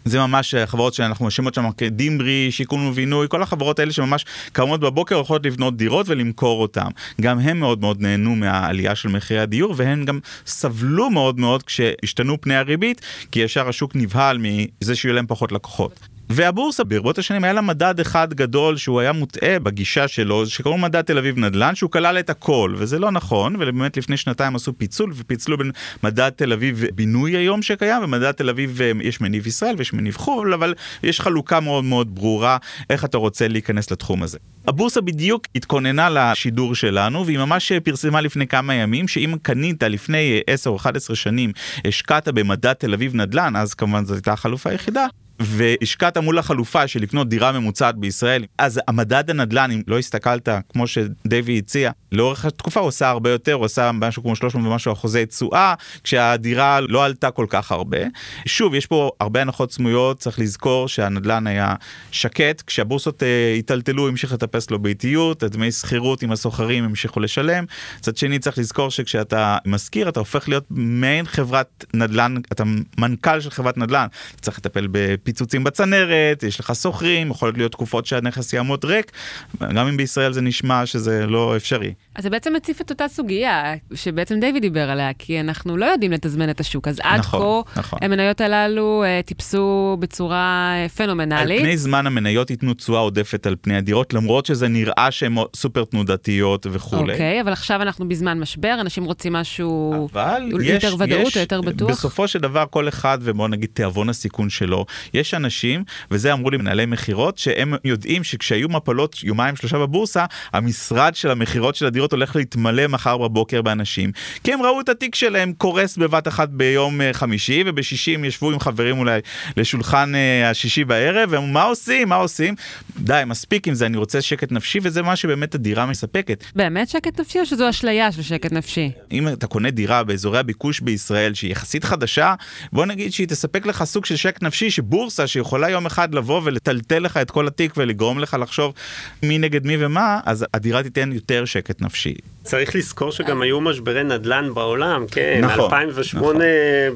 זה 0.05 0.19
ממש 0.19 0.55
חברות 0.55 0.95
שאנחנו 0.95 1.27
משאימות 1.27 1.55
שם 1.55 1.71
כדימברי, 1.77 2.49
שיכון 2.51 2.87
ובינוי, 2.87 3.27
כל 3.31 3.43
החברות 3.43 3.79
האלה 3.79 3.93
שממש 3.93 4.25
קמות 4.53 4.81
בבוקר 4.81 5.21
יכולות 5.21 5.47
לבנות 5.47 5.77
דירות 5.77 6.09
ולמכור 6.09 6.63
אותן. 6.63 6.89
גם 7.21 7.39
הם 7.39 7.61
מאוד 7.61 7.81
מאוד 7.81 8.01
נהנו 8.01 8.37
מהעלייה 8.37 8.95
של 8.95 9.09
מחירי 9.09 9.41
הדיור, 9.41 9.75
והם 9.77 10.05
גם 10.05 10.19
סבלו 10.47 11.11
מאוד 11.11 11.41
מאוד 11.41 11.63
כשהשתנו 11.63 12.41
פני 12.41 12.57
הריבית, 12.57 13.01
כי 13.33 13.41
ישר 13.41 13.69
השוק 13.69 13.97
נבהל 13.97 14.39
מזה 14.39 14.97
שיהיו 14.97 15.15
להם 15.15 15.27
פחות 15.27 15.53
לקוחות. 15.53 16.12
והבורסה 16.31 16.85
ברבות 16.85 17.19
השנים 17.19 17.45
היה 17.45 17.53
לה 17.53 17.61
מדד 17.61 18.01
אחד 18.01 18.35
גדול 18.35 18.77
שהוא 18.77 19.01
היה 19.01 19.13
מוטעה 19.13 19.59
בגישה 19.59 20.09
שלו 20.09 20.47
שקראו 20.47 20.79
מדד 20.79 21.03
תל 21.03 21.19
אביב 21.19 21.39
נדל"ן 21.39 21.75
שהוא 21.75 21.91
כלל 21.91 22.19
את 22.19 22.31
הכל 22.31 22.75
וזה 22.79 22.99
לא 22.99 23.11
נכון 23.11 23.57
ובאמת 23.57 23.97
לפני 23.97 24.17
שנתיים 24.17 24.57
עשו 24.57 24.73
פיצול 24.79 25.13
ופיצלו 25.17 25.59
בין 25.59 25.71
מדד 26.03 26.31
תל 26.37 26.53
אביב 26.53 26.85
בינוי 26.95 27.37
היום 27.37 27.63
שקיים 27.63 28.03
ומדד 28.05 28.33
תל 28.33 28.49
אביב 28.49 28.81
אה, 28.83 28.93
יש 29.03 29.21
מניב 29.21 29.47
ישראל 29.47 29.75
ויש 29.79 29.93
מניב 29.93 30.17
חו"ל 30.17 30.55
אבל 30.55 30.75
יש 31.03 31.21
חלוקה 31.21 31.61
מאוד 31.61 31.85
מאוד 31.85 32.15
ברורה 32.15 32.57
איך 32.91 33.05
אתה 33.05 33.19
רוצה 33.19 33.49
להיכנס 33.49 33.91
לתחום 33.91 34.23
הזה. 34.23 34.39
הבורסה 34.69 35.01
בדיוק 35.01 35.47
התכוננה 35.55 36.09
לשידור 36.11 36.75
שלנו 36.75 37.27
והיא 37.27 37.39
ממש 37.39 37.73
פרסמה 37.73 38.21
לפני 38.21 38.47
כמה 38.47 38.75
ימים 38.75 39.09
שאם 39.09 39.35
קנית 39.43 39.83
לפני 39.83 40.41
10 40.47 40.71
או 40.71 40.77
11 40.77 41.17
שנים 41.17 41.53
השקעת 41.85 42.29
במדד 42.29 42.73
תל 42.73 42.95
אביב 42.95 43.15
נדל"ן 43.15 43.57
אז 43.57 43.75
כמובן 43.75 44.05
זו 44.05 44.15
הייתה 44.15 44.33
החלופה 44.33 44.71
היחידה 44.71 45.07
והשקעת 45.41 46.17
מול 46.17 46.39
החלופה 46.39 46.87
של 46.87 47.03
לקנות 47.03 47.29
דירה 47.29 47.53
ממוצעת 47.53 47.97
בישראל, 47.97 48.45
אז 48.59 48.81
המדד 48.89 49.31
הנדל"ן, 49.31 49.71
אם 49.71 49.83
לא 49.87 49.99
הסתכלת, 49.99 50.49
כמו 50.73 50.87
שדייווי 50.87 51.59
הציע, 51.59 51.91
לאורך 52.13 52.45
התקופה 52.45 52.81
הוא 52.81 52.89
עושה 52.89 53.09
הרבה 53.09 53.31
יותר, 53.31 53.53
הוא 53.53 53.65
עשה 53.65 53.93
משהו 53.93 54.23
כמו 54.23 54.37
300 54.37 54.67
ומשהו 54.67 54.93
אחוזי 54.93 55.27
תשואה, 55.27 55.75
כשהדירה 56.05 56.81
לא 56.81 57.05
עלתה 57.05 57.31
כל 57.31 57.47
כך 57.49 57.73
הרבה. 57.73 57.99
שוב, 58.47 58.75
יש 58.75 58.87
פה 58.87 59.11
הרבה 59.21 59.41
הנחות 59.41 59.73
סמויות, 59.73 60.19
צריך 60.19 60.39
לזכור 60.39 60.89
שהנדל"ן 60.89 61.47
היה 61.47 61.75
שקט, 62.11 62.63
כשהבורסות 62.67 63.23
אה, 63.23 63.53
היטלטלו, 63.55 64.09
המשיך 64.09 64.33
לטפס 64.33 64.71
לו 64.71 64.79
באיטיות, 64.79 65.45
דמי 65.45 65.73
שכירות 65.73 66.23
עם 66.23 66.33
הסוחרים 66.33 66.85
המשיכו 66.85 67.21
לשלם. 67.21 67.65
מצד 67.99 68.17
שני, 68.17 68.39
צריך 68.39 68.59
לזכור 68.59 68.91
שכשאתה 68.91 69.59
משכיר, 69.67 70.09
אתה 70.09 70.21
הופך 70.21 70.49
להיות 70.49 70.65
מעין 70.71 71.27
חברת 71.27 71.85
נדל"ן, 71.95 72.35
אתה 72.53 72.65
מנכ"ל 72.99 73.41
של 73.41 73.51
חברת 73.51 73.79
נדל"ן, 73.79 74.07
צריך 74.41 74.59
לטפל 74.59 74.87
בפיצוצים 75.23 75.65
בצנרת, 75.65 76.43
יש 76.43 76.61
לך 76.61 76.73
שוכרים, 76.75 77.31
יכול 77.31 77.53
להיות 77.57 77.73
תקופות 77.73 78.07
שהנכס 78.07 78.53
יעמוד 78.53 78.85
ריק, 78.85 79.13
גם 79.61 79.87
אם 79.89 79.97
בישראל 79.97 80.33
זה 80.33 80.41
נשמע 80.41 80.87
שזה 80.87 81.27
לא 81.27 81.57
אפשרי. 81.57 81.93
אז 82.15 82.25
זה 82.25 82.31
בעצם 82.31 82.53
מציף 82.57 82.81
את 82.81 82.91
אותה 82.91 83.09
סוגיה 83.09 83.75
שבעצם 83.95 84.41
דיוויד 84.41 84.63
דיבר 84.63 84.91
עליה, 84.91 85.11
כי 85.19 85.41
אנחנו 85.41 85.77
לא 85.77 85.87
יודעים 85.87 86.13
לתזמן 86.13 86.51
את 86.51 86.61
השוק, 86.61 86.89
אז 86.89 87.01
עד 87.03 87.19
נכון, 87.19 87.63
כה 87.67 87.81
נכון. 87.81 87.99
המניות 88.03 88.41
הללו 88.41 89.05
אה, 89.05 89.21
טיפסו 89.27 89.97
בצורה 90.01 90.73
אה, 90.75 90.83
על 90.83 90.89
פנומנלית. 90.89 91.61
פני 91.61 91.77
זמן 91.77 92.07
המניות 92.07 92.51
ייתנו 92.51 92.75
תשואה 92.75 93.01
עודפת 93.01 93.47
על 93.47 93.57
פני 93.61 93.77
הדירות, 93.77 94.15
למרות 94.15 94.47
שזה 94.47 94.69
נראה 94.69 95.09
שהן 95.11 95.35
סופר 95.57 95.85
תנודתיות 95.85 96.67
וכולי. 96.71 97.13
אוקיי, 97.13 97.41
אבל 97.41 97.53
עכשיו 97.53 97.83
אנחנו 97.83 98.09
בזמן 98.09 98.39
משבר, 98.39 98.77
אנשים 98.81 99.05
רוצים 99.05 99.33
משהו 99.33 100.09
אבל 100.13 100.43
יש, 100.63 100.85
יותר 100.85 100.97
ודאות 100.99 101.27
יש, 101.27 101.37
או 101.37 101.41
יותר 101.41 101.61
בטוח. 101.61 101.91
בסופו 101.91 102.29
של 102.29 102.39
דבר 102.39 102.65
כל 102.71 102.89
אחד 102.89 103.19
ובוא 103.23 103.49
נגיד 103.49 103.71
תיאבון 103.73 104.09
הסיכון 104.09 104.51
שלו. 104.51 104.85
יש 105.15 105.35
אנשים, 105.35 105.85
וזה 106.11 106.33
אמרו 106.33 106.51
לי 106.51 106.57
מנהלי 106.57 106.87
מכירות, 106.87 107.39
שהם 107.39 107.75
יודעים 107.85 108.25
שכשהיו 108.25 108.69
מפלות 108.69 109.17
יומיים 109.23 109.57
שלושה 109.57 109.79
בבורסה, 109.79 110.25
המשרד 110.53 111.15
של 111.15 111.31
המכירות 111.31 111.75
של 111.75 111.87
הדירות 111.87 112.13
הולך 112.13 112.37
להתמלא 112.37 112.87
מחר 112.87 113.19
בבוקר 113.19 113.63
באנשים, 113.63 114.13
כי 114.45 114.53
הם 114.53 114.63
ראו 114.63 114.81
את 114.81 114.89
התיק 114.89 115.15
שלהם 115.15 115.53
קורס 115.53 115.97
בבת 115.97 116.29
אחת 116.29 116.49
ביום 116.49 117.01
אה, 117.01 117.13
חמישי, 117.13 117.65
ובשישי 117.67 118.15
הם 118.15 118.25
ישבו 118.25 118.51
עם 118.51 118.61
חברים 118.61 118.99
אולי 118.99 119.21
לשולחן 119.57 120.15
אה, 120.15 120.51
השישי 120.51 120.85
בערב, 120.85 121.29
והם 121.33 121.53
מה 121.53 121.63
עושים, 121.63 122.09
מה 122.09 122.17
עושים? 122.17 122.55
די, 122.99 123.23
מספיק 123.27 123.69
עם 123.69 123.75
זה, 123.75 123.87
אני 123.87 123.97
רוצה 123.97 124.23
שקט 124.23 124.53
נפשי, 124.53 124.79
וזה 124.83 125.03
מה 125.03 125.17
שבאמת 125.17 125.55
הדירה 125.55 125.87
מספקת. 125.87 126.45
באמת 126.57 126.89
שקט 126.89 127.21
נפשי 127.21 127.41
או 127.41 127.47
שזו 127.47 127.71
אשליה 127.71 128.13
של 128.13 128.23
שקט 128.23 128.53
נפשי? 128.53 128.91
אם 129.13 129.29
אתה 129.29 129.47
קונה 129.47 129.71
דירה 129.71 130.05
באזורי 130.05 130.39
הביקוש 130.39 130.81
בישראל 130.81 131.35
שהיא 131.35 131.53
יחסית 131.53 131.85
חדשה, 131.85 132.35
בוא 132.73 132.87
נגיד 132.87 133.13
שהיא 133.13 133.29
תספק 133.29 133.67
לך 133.67 133.85
סוג 133.85 134.05
של 134.05 134.17
שקט 134.17 134.43
נפשי 134.43 134.71
שבורסה 135.03 135.27
שיכולה 135.27 135.71
יום 135.71 135.87
אחד 135.87 136.15
לבוא 136.15 136.41
ולטלטל 136.45 136.99
לך 136.99 137.17
את 137.17 137.31
כל 137.31 137.47
התיק 137.47 137.73
ולגרום 137.77 138.19
לך 138.19 138.37
לחשוב 138.41 138.75
מי 139.23 139.39
נגד 139.39 139.67
מי 139.67 139.85
ומה, 139.85 140.21
אז 140.25 140.47
הדירה 140.55 140.83
תיתן 140.83 141.13
יותר 141.13 141.45
שקט 141.45 141.81
נפשי. 141.81 142.15
צריך 142.43 142.77
לזכור 142.77 143.13
שגם 143.13 143.43
היו 143.43 143.61
משברי 143.61 144.05
נדל"ן 144.05 144.55
בעולם, 144.55 145.05
כן, 145.11 145.41
נכון, 145.43 145.65
2008 145.65 146.45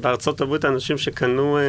בארצות 0.01 0.41
הברית 0.41 0.65
אנשים 0.65 0.97
שקנו 0.97 1.57
אה, 1.57 1.63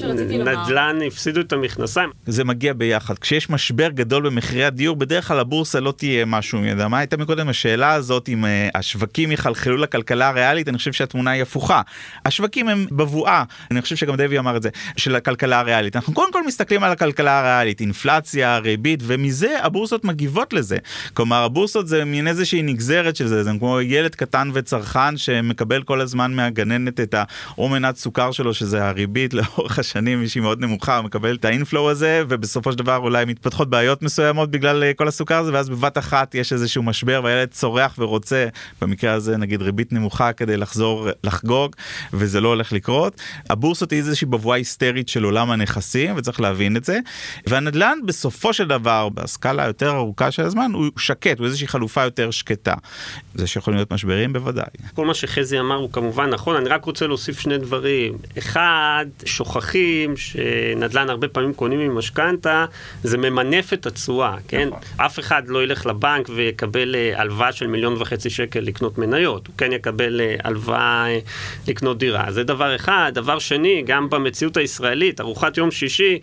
כן. 0.00 0.10
נדל"ן 0.48 0.98
הפסידו 1.06 1.40
את 1.40 1.52
המכנסיים. 1.52 2.10
זה 2.26 2.44
מגיע 2.44 2.72
ביחד. 2.72 3.18
כשיש 3.18 3.50
משבר 3.50 3.88
גדול 3.88 4.26
במחירי 4.26 4.64
הדיור, 4.64 4.96
בדרך 4.96 5.28
כלל 5.28 5.38
הבורסה 5.38 5.80
לא 5.80 5.94
תהיה 5.96 6.24
משהו, 6.24 6.58
מי 6.58 6.70
יודע 6.70 6.88
מה 6.88 6.98
הייתה 6.98 7.16
מקודם 7.16 7.48
השאלה 7.48 7.92
הזאת 7.92 8.28
אם 8.28 8.44
uh, 8.44 8.48
השווקים 8.74 9.32
יחלחלו 9.32 9.76
לכלכלה 9.76 10.28
הריאלית, 10.28 10.68
אני 10.68 10.78
חושב 10.78 10.92
שהתמונה 10.92 11.30
היא 11.30 11.42
הפוכה. 11.42 11.82
השווקים 12.24 12.68
הם 12.68 12.86
בבואה, 12.90 13.44
אני 13.70 13.82
חושב 13.82 13.96
שגם 13.96 14.16
דבי 14.16 14.38
אמר 14.38 14.56
את 14.56 14.62
זה, 14.62 14.68
של 14.96 15.16
הכלכלה 15.16 15.60
הריאלית. 15.60 15.96
אנחנו 15.96 16.14
קודם 16.14 16.32
כל 16.32 16.46
מסתכלים 16.46 16.82
על 16.82 16.92
הכלכלה 16.92 17.38
הריאלית, 17.38 17.80
אינפלציה, 17.80 18.58
ריבית, 18.58 19.00
ומזה 19.02 19.56
הבורסות 19.62 20.04
מגיבות 20.04 20.52
לזה. 20.52 20.76
כלומר, 21.14 21.44
הבורסות 21.44 21.88
זה 21.88 22.04
מין 22.04 22.28
איזושהי 22.28 22.62
נגזרת 22.62 23.17
של 23.18 23.26
זה, 23.26 23.44
זה 23.44 23.50
כמו 23.58 23.80
ילד 23.80 24.14
קטן 24.14 24.50
וצרכן 24.54 25.16
שמקבל 25.16 25.82
כל 25.82 26.00
הזמן 26.00 26.34
מהגננת 26.34 27.00
את 27.00 27.14
האו 27.14 27.68
מנת 27.68 27.96
סוכר 27.96 28.32
שלו, 28.32 28.54
שזה 28.54 28.88
הריבית 28.88 29.34
לאורך 29.34 29.78
השנים, 29.78 30.28
שהיא 30.28 30.42
מאוד 30.42 30.60
נמוכה, 30.60 30.96
הוא 30.96 31.04
מקבל 31.04 31.34
את 31.34 31.44
האינפלואו 31.44 31.90
הזה, 31.90 32.22
ובסופו 32.28 32.72
של 32.72 32.78
דבר 32.78 32.96
אולי 32.96 33.24
מתפתחות 33.24 33.70
בעיות 33.70 34.02
מסוימות 34.02 34.50
בגלל 34.50 34.84
אה, 34.84 34.94
כל 34.94 35.08
הסוכר 35.08 35.38
הזה, 35.38 35.52
ואז 35.52 35.68
בבת 35.68 35.98
אחת 35.98 36.34
יש 36.34 36.52
איזשהו 36.52 36.82
משבר 36.82 37.20
והילד 37.24 37.48
צורח 37.48 37.94
ורוצה, 37.98 38.46
במקרה 38.82 39.12
הזה 39.12 39.36
נגיד 39.36 39.62
ריבית 39.62 39.92
נמוכה 39.92 40.32
כדי 40.32 40.56
לחזור 40.56 41.08
לחגוג, 41.24 41.76
וזה 42.12 42.40
לא 42.40 42.48
הולך 42.48 42.72
לקרות. 42.72 43.20
הבורסות 43.50 43.90
היא 43.90 43.98
איזושהי 43.98 44.26
בבואה 44.26 44.56
היסטרית 44.56 45.08
של 45.08 45.24
עולם 45.24 45.50
הנכסים, 45.50 46.14
וצריך 46.16 46.40
להבין 46.40 46.76
את 46.76 46.84
זה. 46.84 46.98
והנדל"ן 47.46 47.98
בסופו 48.06 48.52
של 48.52 48.68
דבר, 48.68 49.08
בסקאלה 49.08 49.62
היותר 49.62 49.96
ארוכה 49.96 50.30
של 50.30 50.42
הזמן, 50.42 50.70
הוא 50.74 50.90
שקט, 50.96 51.38
הוא 51.38 51.46
איזושהי 51.46 51.68
חלופה 51.68 52.02
יותר 52.02 52.30
שקטה. 52.30 52.74
זה 53.34 53.46
שיכולים 53.46 53.78
להיות 53.78 53.92
משברים 53.92 54.32
בוודאי. 54.32 54.64
כל 54.94 55.06
מה 55.06 55.14
שחזי 55.14 55.60
אמר 55.60 55.74
הוא 55.74 55.92
כמובן 55.92 56.30
נכון, 56.30 56.56
אני 56.56 56.68
רק 56.68 56.84
רוצה 56.84 57.06
להוסיף 57.06 57.38
שני 57.38 57.58
דברים. 57.58 58.18
אחד, 58.38 59.06
שוכחים 59.24 60.16
שנדל"ן 60.16 61.10
הרבה 61.10 61.28
פעמים 61.28 61.52
קונים 61.52 61.80
עם 61.80 61.98
משכנתה, 61.98 62.64
זה 63.02 63.18
ממנף 63.18 63.72
את 63.72 63.86
התשואה, 63.86 64.36
כן? 64.48 64.68
נכון. 64.68 64.80
אף 64.96 65.18
אחד 65.18 65.48
לא 65.48 65.62
ילך 65.62 65.86
לבנק 65.86 66.28
ויקבל 66.34 66.94
אה, 66.94 67.20
הלוואה 67.20 67.52
של 67.52 67.66
מיליון 67.66 67.94
וחצי 67.98 68.30
שקל 68.30 68.60
לקנות 68.60 68.98
מניות, 68.98 69.46
הוא 69.46 69.54
כן 69.58 69.72
יקבל 69.72 70.20
אה, 70.20 70.36
הלוואה 70.44 71.04
אה, 71.06 71.18
לקנות 71.68 71.98
דירה. 71.98 72.32
זה 72.32 72.44
דבר 72.44 72.76
אחד. 72.76 73.12
דבר 73.14 73.38
שני, 73.38 73.82
גם 73.86 74.10
במציאות 74.10 74.56
הישראלית, 74.56 75.20
ארוחת 75.20 75.56
יום 75.56 75.70
שישי, 75.70 76.18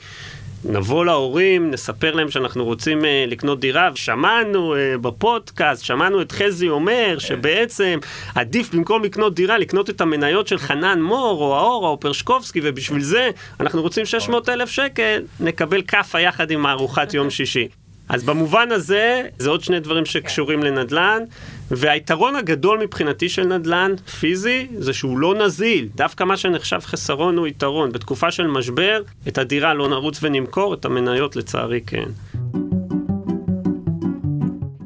נבוא 0.70 1.06
להורים, 1.06 1.72
נספר 1.72 2.16
להם 2.16 2.32
שאנחנו 2.32 2.66
רוצים 2.66 3.02
uh, 3.02 3.06
לקנות 3.28 3.60
דירה, 3.60 3.90
ושמענו 3.94 4.76
uh, 4.76 4.98
בפודקאסט, 4.98 5.86
שמענו 5.86 6.22
את 6.22 6.32
חזי 6.32 6.70
אומר 6.70 7.16
שבעצם 7.20 8.00
עדיף 8.36 8.74
במקום 8.74 9.04
לקנות 9.04 9.36
דירה, 9.36 9.58
לקנות 9.58 9.90
את 9.90 10.02
המניות 10.02 10.48
של 10.48 10.58
חנן 10.58 11.02
מור, 11.02 11.42
או 11.42 11.58
האורה, 11.58 11.90
או 11.90 12.00
פרשקובסקי, 12.00 12.60
ובשביל 12.64 13.02
זה 13.02 13.30
אנחנו 13.60 13.82
רוצים 13.82 14.06
600 14.06 14.50
אלף 14.50 14.70
שקל, 14.70 15.22
נקבל 15.40 15.82
כאפה 15.88 16.20
יחד 16.20 16.52
עם 16.52 16.66
הארוחת 16.66 17.14
יום 17.14 17.30
שישי. 17.30 17.68
אז 18.10 18.24
במובן 18.24 18.72
הזה, 18.72 19.22
זה 19.40 19.50
עוד 19.50 19.64
שני 19.64 19.80
דברים 19.80 20.06
שקשורים 20.06 20.64
לנדל"ן, 20.64 21.24
והיתרון 21.72 22.36
הגדול 22.36 22.80
מבחינתי 22.80 23.30
של 23.30 23.44
נדל"ן 23.44 23.92
פיזי, 24.20 24.68
זה 24.78 24.94
שהוא 24.94 25.20
לא 25.20 25.36
נזיל. 25.36 25.88
דווקא 25.96 26.24
מה 26.24 26.38
שנחשב 26.38 26.80
חסרון 26.80 27.38
הוא 27.38 27.48
יתרון. 27.48 27.92
בתקופה 27.92 28.32
של 28.32 28.48
משבר, 28.48 29.02
את 29.28 29.38
הדירה 29.38 29.74
לא 29.74 29.90
נרוץ 29.90 30.20
ונמכור, 30.24 30.74
את 30.74 30.86
המניות 30.86 31.36
לצערי 31.36 31.82
כן. 31.88 32.06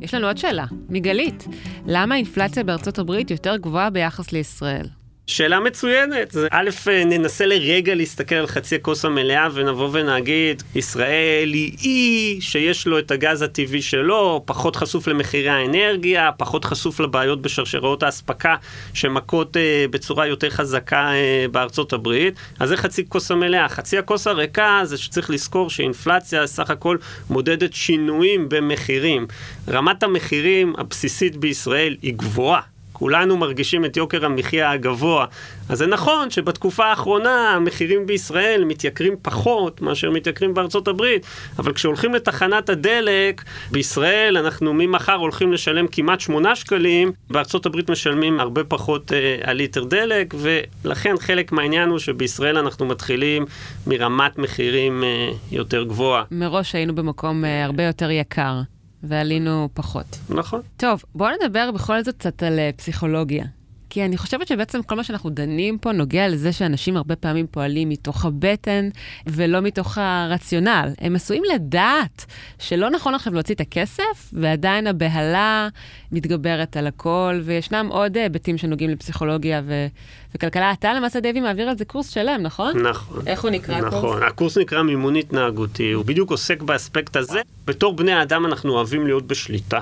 יש 0.02 0.14
לנו 0.14 0.28
עוד 0.28 0.38
שאלה, 0.38 0.66
מגלית. 0.90 1.48
למה 1.86 2.16
האינפלציה 2.16 2.64
בארצות 2.64 3.00
הברית 3.00 3.32
יותר 3.32 3.58
גבוהה 3.58 3.90
ביחס 3.90 4.32
לישראל? 4.32 4.86
שאלה 5.30 5.60
מצוינת. 5.60 6.32
זה, 6.32 6.48
א', 6.52 6.70
ננסה 7.06 7.46
לרגע 7.46 7.96
להסתכל 7.96 8.36
על 8.36 8.48
חצי 8.48 8.76
הכוס 8.76 9.06
המלאה 9.06 9.48
ונבוא 9.54 9.90
ונגיד, 9.92 10.64
ישראל 10.76 11.50
היא 11.54 11.78
אי 11.84 12.38
שיש 12.42 12.88
לו 12.88 13.00
את 13.00 13.12
הגז 13.12 13.42
הטבעי 13.42 13.82
שלו, 13.82 14.42
פחות 14.46 14.76
חשוף 14.76 15.08
למחירי 15.08 15.50
האנרגיה, 15.50 16.32
פחות 16.38 16.66
חשוף 16.66 17.00
לבעיות 17.00 17.42
בשרשראות 17.42 18.04
האספקה 18.04 18.56
שמכות 18.94 19.58
אה, 19.58 19.86
בצורה 19.90 20.28
יותר 20.28 20.50
חזקה 20.50 21.12
אה, 21.12 21.46
בארצות 21.52 21.94
הברית. 21.94 22.34
אז 22.60 22.70
זה 22.70 22.78
חצי 22.78 23.10
כוס 23.10 23.32
המלאה. 23.32 23.70
חצי 23.70 23.98
הכוס 23.98 24.28
הריקה 24.28 24.82
זה 24.84 24.98
שצריך 24.98 25.30
לזכור 25.30 25.70
שאינפלציה 25.70 26.48
סך 26.48 26.70
הכל 26.70 26.98
מודדת 27.30 27.74
שינויים 27.74 28.50
במחירים. 28.50 29.28
רמת 29.68 30.04
המחירים 30.04 30.74
הבסיסית 30.78 31.38
בישראל 31.38 31.98
היא 32.02 32.14
גבוהה. 32.14 32.79
כולנו 33.00 33.38
מרגישים 33.38 33.86
את 33.86 33.98
יוקר 33.98 34.26
המחיה 34.26 34.72
הגבוה. 34.72 35.26
אז 35.70 35.78
זה 35.78 35.88
נכון 35.88 36.30
שבתקופה 36.30 36.86
האחרונה 36.86 37.50
המחירים 37.56 38.06
בישראל 38.06 38.64
מתייקרים 38.66 39.16
פחות 39.22 39.82
מאשר 39.82 40.12
מתייקרים 40.12 40.54
בארצות 40.54 40.88
הברית, 40.88 41.26
אבל 41.60 41.74
כשהולכים 41.74 42.14
לתחנת 42.14 42.70
הדלק, 42.70 43.44
בישראל 43.72 44.38
אנחנו 44.38 44.74
ממחר 44.74 45.14
הולכים 45.14 45.54
לשלם 45.54 45.88
כמעט 45.88 46.20
8 46.20 46.56
שקלים, 46.56 47.12
בארצות 47.30 47.66
הברית 47.66 47.90
משלמים 47.90 48.40
הרבה 48.40 48.64
פחות 48.64 49.12
אה, 49.14 49.38
על 49.44 49.58
ליטר 49.58 49.84
דלק, 49.84 50.34
ולכן 50.38 51.16
חלק 51.20 51.52
מהעניין 51.52 51.90
הוא 51.90 52.00
שבישראל 52.00 52.58
אנחנו 52.58 52.86
מתחילים 52.86 53.46
מרמת 53.88 54.38
מחירים 54.38 55.04
אה, 55.04 55.32
יותר 55.52 55.84
גבוהה. 55.84 56.24
מראש 56.32 56.76
היינו 56.76 56.96
במקום 56.96 57.46
אה, 57.46 57.66
הרבה 57.66 57.84
יותר 57.84 58.12
יקר, 58.12 58.62
ועלינו 59.04 59.70
פחות. 59.74 60.06
נכון. 60.30 60.62
טוב, 60.78 61.04
בואו 61.16 61.32
נדבר 61.44 61.72
בכל 61.72 62.04
זאת 62.04 62.16
קצת 62.18 62.44
על 62.44 62.60
אה, 62.60 62.70
פסיכולוגיה. 62.78 63.46
כי 63.90 64.06
אני 64.06 64.18
חושבת 64.18 64.48
שבעצם 64.48 64.84
כל 64.84 64.96
מה 64.96 65.04
שאנחנו 65.04 65.30
דנים 65.30 65.78
פה 65.78 65.92
נוגע 65.92 66.28
לזה 66.28 66.54
שאנשים 66.54 66.98
הרבה 66.98 67.16
פעמים 67.16 67.48
פועלים 67.52 67.90
מתוך 67.90 68.26
הבטן 68.26 68.90
ולא 69.28 69.62
מתוך 69.62 69.98
הרציונל. 69.98 70.90
הם 71.02 71.16
עשויים 71.16 71.44
לדעת 71.56 72.26
שלא 72.60 72.90
נכון 72.90 73.16
עכשיו 73.16 73.34
להוציא 73.34 73.56
את 73.56 73.62
הכסף, 73.62 74.34
ועדיין 74.34 74.88
הבהלה 74.88 75.68
מתגברת 76.12 76.78
על 76.78 76.88
הכל, 76.88 77.40
וישנם 77.44 77.88
עוד 77.92 78.18
היבטים 78.18 78.58
שנוגעים 78.58 78.90
לפסיכולוגיה 78.90 79.62
ו... 79.66 79.88
וכלכלה. 80.36 80.72
אתה 80.72 80.94
למעשה, 80.94 81.20
דייבי, 81.20 81.40
מעביר 81.40 81.70
על 81.70 81.78
זה 81.78 81.86
קורס 81.86 82.10
שלם, 82.10 82.42
נכון? 82.42 82.78
נכון. 82.78 83.28
איך 83.28 83.44
הוא 83.44 83.52
נקרא 83.52 83.82
נכון. 83.82 83.98
הקורס? 83.98 84.24
הקורס 84.28 84.58
נקרא 84.58 84.82
מימון 84.84 85.16
התנהגותי, 85.16 85.92
הוא 85.92 86.06
בדיוק 86.06 86.32
עוסק 86.32 86.62
באספקט 86.62 87.16
הזה. 87.16 87.42
בתור 87.66 87.96
בני 87.96 88.12
האדם 88.12 88.46
אנחנו 88.46 88.74
אוהבים 88.74 89.06
להיות 89.06 89.28
בשליטה. 89.28 89.82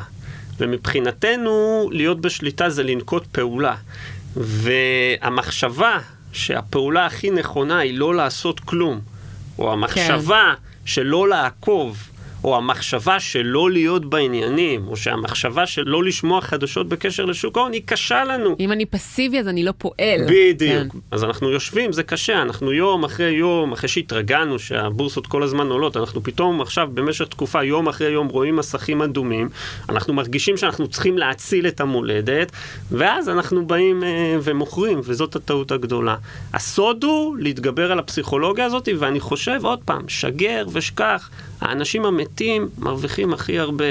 ומבחינתנו, 0.60 1.90
להיות 1.92 2.22
בשליטה 2.22 2.70
זה 2.70 2.84
לנקוט 2.84 3.28
פעולה. 3.32 3.76
והמחשבה 4.36 6.00
שהפעולה 6.32 7.06
הכי 7.06 7.30
נכונה 7.30 7.80
היא 7.80 7.98
לא 7.98 8.16
לעשות 8.16 8.60
כלום, 8.60 9.00
או 9.60 9.74
המחשבה 9.74 10.54
שלא 10.86 11.30
לעקוב, 11.30 12.10
או 12.48 12.58
המחשבה 12.58 13.20
שלא 13.20 13.72
להיות 13.72 14.06
בעניינים, 14.06 14.88
או 14.88 14.98
שהמחשבה 14.98 15.68
שלא 15.68 16.04
לשמוע 16.04 16.42
חדשות 16.42 16.88
בקשר 16.88 17.26
לשוק 17.26 17.58
ההון, 17.58 17.72
היא 17.74 17.82
קשה 17.86 18.24
לנו. 18.24 18.56
אם 18.60 18.72
אני 18.72 18.86
פסיבי, 18.86 19.40
אז 19.40 19.48
אני 19.48 19.64
לא 19.64 19.74
פועל. 19.78 20.22
בדיוק. 20.28 20.94
כן. 20.94 21.00
אז 21.12 21.24
אנחנו 21.24 21.50
יושבים, 21.50 21.92
זה 21.92 22.04
קשה, 22.04 22.42
אנחנו 22.42 22.74
יום 22.74 23.04
אחרי 23.04 23.30
יום, 23.30 23.72
אחרי 23.72 23.90
שהתרגלנו 23.90 24.60
שהבורסות 24.60 25.28
כל 25.28 25.44
הזמן 25.44 25.68
עולות, 25.68 25.98
אנחנו 25.98 26.24
פתאום 26.24 26.62
עכשיו 26.62 26.90
במשך 26.94 27.28
תקופה, 27.28 27.64
יום 27.64 27.88
אחרי 27.88 28.10
יום, 28.10 28.28
רואים 28.28 28.56
מסכים 28.56 29.02
אדומים, 29.02 29.50
אנחנו 29.90 30.14
מרגישים 30.14 30.58
שאנחנו 30.58 30.88
צריכים 30.88 31.18
להציל 31.18 31.68
את 31.68 31.82
המולדת, 31.82 32.52
ואז 32.92 33.30
אנחנו 33.30 33.66
באים 33.66 34.04
אה, 34.04 34.38
ומוכרים, 34.44 35.02
וזאת 35.04 35.36
הטעות 35.36 35.72
הגדולה. 35.72 36.16
הסוד 36.54 37.04
הוא 37.04 37.38
להתגבר 37.38 37.92
על 37.92 38.00
הפסיכולוגיה 38.00 38.66
הזאת, 38.66 38.90
ואני 39.00 39.20
חושב, 39.20 39.60
עוד 39.64 39.80
פעם, 39.86 40.10
שגר 40.10 40.66
ושכח, 40.72 41.30
האנשים 41.62 42.06
המתים 42.06 42.70
מרוויחים 42.80 43.34
הכי 43.34 43.60
הרבה. 43.60 43.86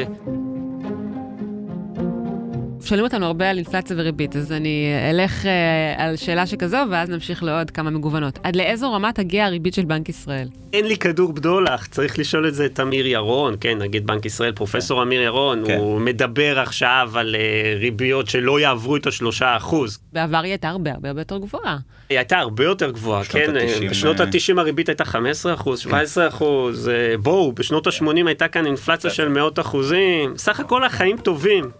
שואלים 2.86 3.04
אותנו 3.04 3.26
הרבה 3.26 3.50
על 3.50 3.56
אינפלציה 3.56 3.96
וריבית, 3.98 4.36
אז 4.36 4.52
אני 4.52 4.86
אלך 5.10 5.46
אה, 5.46 6.04
על 6.04 6.16
שאלה 6.16 6.46
שכזו, 6.46 6.76
ואז 6.90 7.10
נמשיך 7.10 7.42
לעוד 7.42 7.70
כמה 7.70 7.90
מגוונות. 7.90 8.38
עד 8.42 8.56
לאיזו 8.56 8.92
רמה 8.92 9.12
תגיע 9.12 9.44
הריבית 9.44 9.74
של 9.74 9.84
בנק 9.84 10.08
ישראל? 10.08 10.48
אין 10.72 10.86
לי 10.86 10.96
כדור 10.96 11.32
בדולח, 11.32 11.86
צריך 11.86 12.18
לשאול 12.18 12.48
את 12.48 12.54
זה 12.54 12.66
את 12.66 12.80
אמיר 12.80 13.06
ירון, 13.06 13.54
כן, 13.60 13.78
נגיד 13.78 14.06
בנק 14.06 14.26
ישראל, 14.26 14.52
פרופסור 14.52 15.02
אמיר 15.02 15.22
ירון, 15.22 15.62
כן. 15.66 15.76
הוא 15.78 16.00
מדבר 16.00 16.58
עכשיו 16.58 17.10
על 17.14 17.34
אה, 17.34 17.74
ריביות 17.78 18.28
שלא 18.28 18.60
יעברו 18.60 18.96
את 18.96 19.06
השלושה 19.06 19.56
אחוז. 19.56 19.98
בעבר 20.12 20.38
היא 20.38 20.50
הייתה 20.50 20.68
הרבה 20.68 20.92
הרבה 20.92 21.08
הרבה 21.08 21.20
יותר 21.20 21.38
גבוהה. 21.38 21.78
היא 22.08 22.18
הייתה 22.18 22.38
הרבה 22.38 22.64
יותר 22.64 22.90
גבוהה, 22.90 23.20
בשנות 23.20 23.42
כן, 23.46 23.56
אה, 23.56 23.88
בשנות 23.90 24.20
אה, 24.20 24.26
ה-90 24.26 24.60
הריבית 24.60 24.88
הייתה 24.88 25.04
15 25.04 25.54
אחוז, 25.54 25.80
17 25.80 26.28
אחוז, 26.28 26.88
אה, 26.88 27.18
בואו, 27.18 27.52
בשנות 27.52 27.86
ה-80 27.86 28.26
הייתה 28.26 28.48
כאן 28.48 28.66
אינפלציה 28.66 29.10
של 29.10 29.28
מאות 29.28 29.58
אחוזים, 29.58 30.36
סך 30.36 30.60
הכל 30.60 30.84
החיים 30.84 31.16
טובים. 31.16 31.70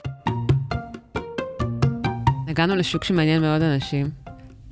הגענו 2.57 2.77
לשוק 2.77 3.05
שמעניין 3.05 3.43
מאוד 3.43 3.63
אנשים, 3.63 4.07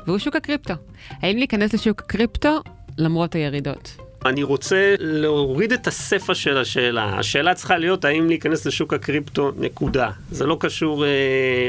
והוא 0.07 0.19
שוק 0.19 0.37
הקריפטו. 0.37 0.75
האם 1.11 1.37
להיכנס 1.37 1.75
לשוק 1.75 2.01
הקריפטו 2.01 2.61
למרות 2.99 3.35
הירידות? 3.35 3.97
אני 4.27 4.43
רוצה 4.43 4.95
להוריד 4.99 5.73
את 5.73 5.87
הספר 5.87 6.35
של 6.35 6.59
השאלה. 6.59 7.19
השאלה 7.19 7.55
צריכה 7.55 7.79
להיות 7.79 8.05
האם 8.05 8.29
להיכנס 8.29 8.67
לשוק 8.67 8.95
הקריפטו, 8.95 9.53
נקודה. 9.59 10.11
זה 10.31 10.47
לא 10.47 10.57
קשור 10.61 11.05
אה, 11.05 11.11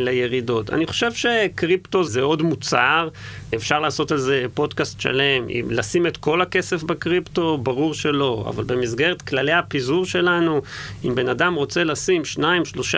לירידות. 0.02 0.70
אני 0.70 0.88
חושב 0.88 1.14
שקריפטו 1.14 2.04
זה 2.04 2.22
עוד 2.22 2.42
מוצר, 2.42 3.10
אפשר 3.56 3.80
לעשות 3.80 4.12
על 4.12 4.18
זה 4.18 4.46
פודקאסט 4.54 5.00
שלם. 5.00 5.50
אם 5.50 5.68
לשים 5.70 6.08
את 6.08 6.18
כל 6.18 6.42
הכסף 6.42 6.84
בקריפטו, 6.84 7.58
ברור 7.58 7.94
שלא. 7.94 8.46
אבל 8.50 8.64
במסגרת 8.64 9.22
כללי 9.22 9.52
הפיזור 9.52 10.06
שלנו, 10.06 10.62
אם 11.06 11.16
בן 11.16 11.30
אדם 11.30 11.54
רוצה 11.54 11.84
לשים 11.84 12.22
2-3 12.36 12.42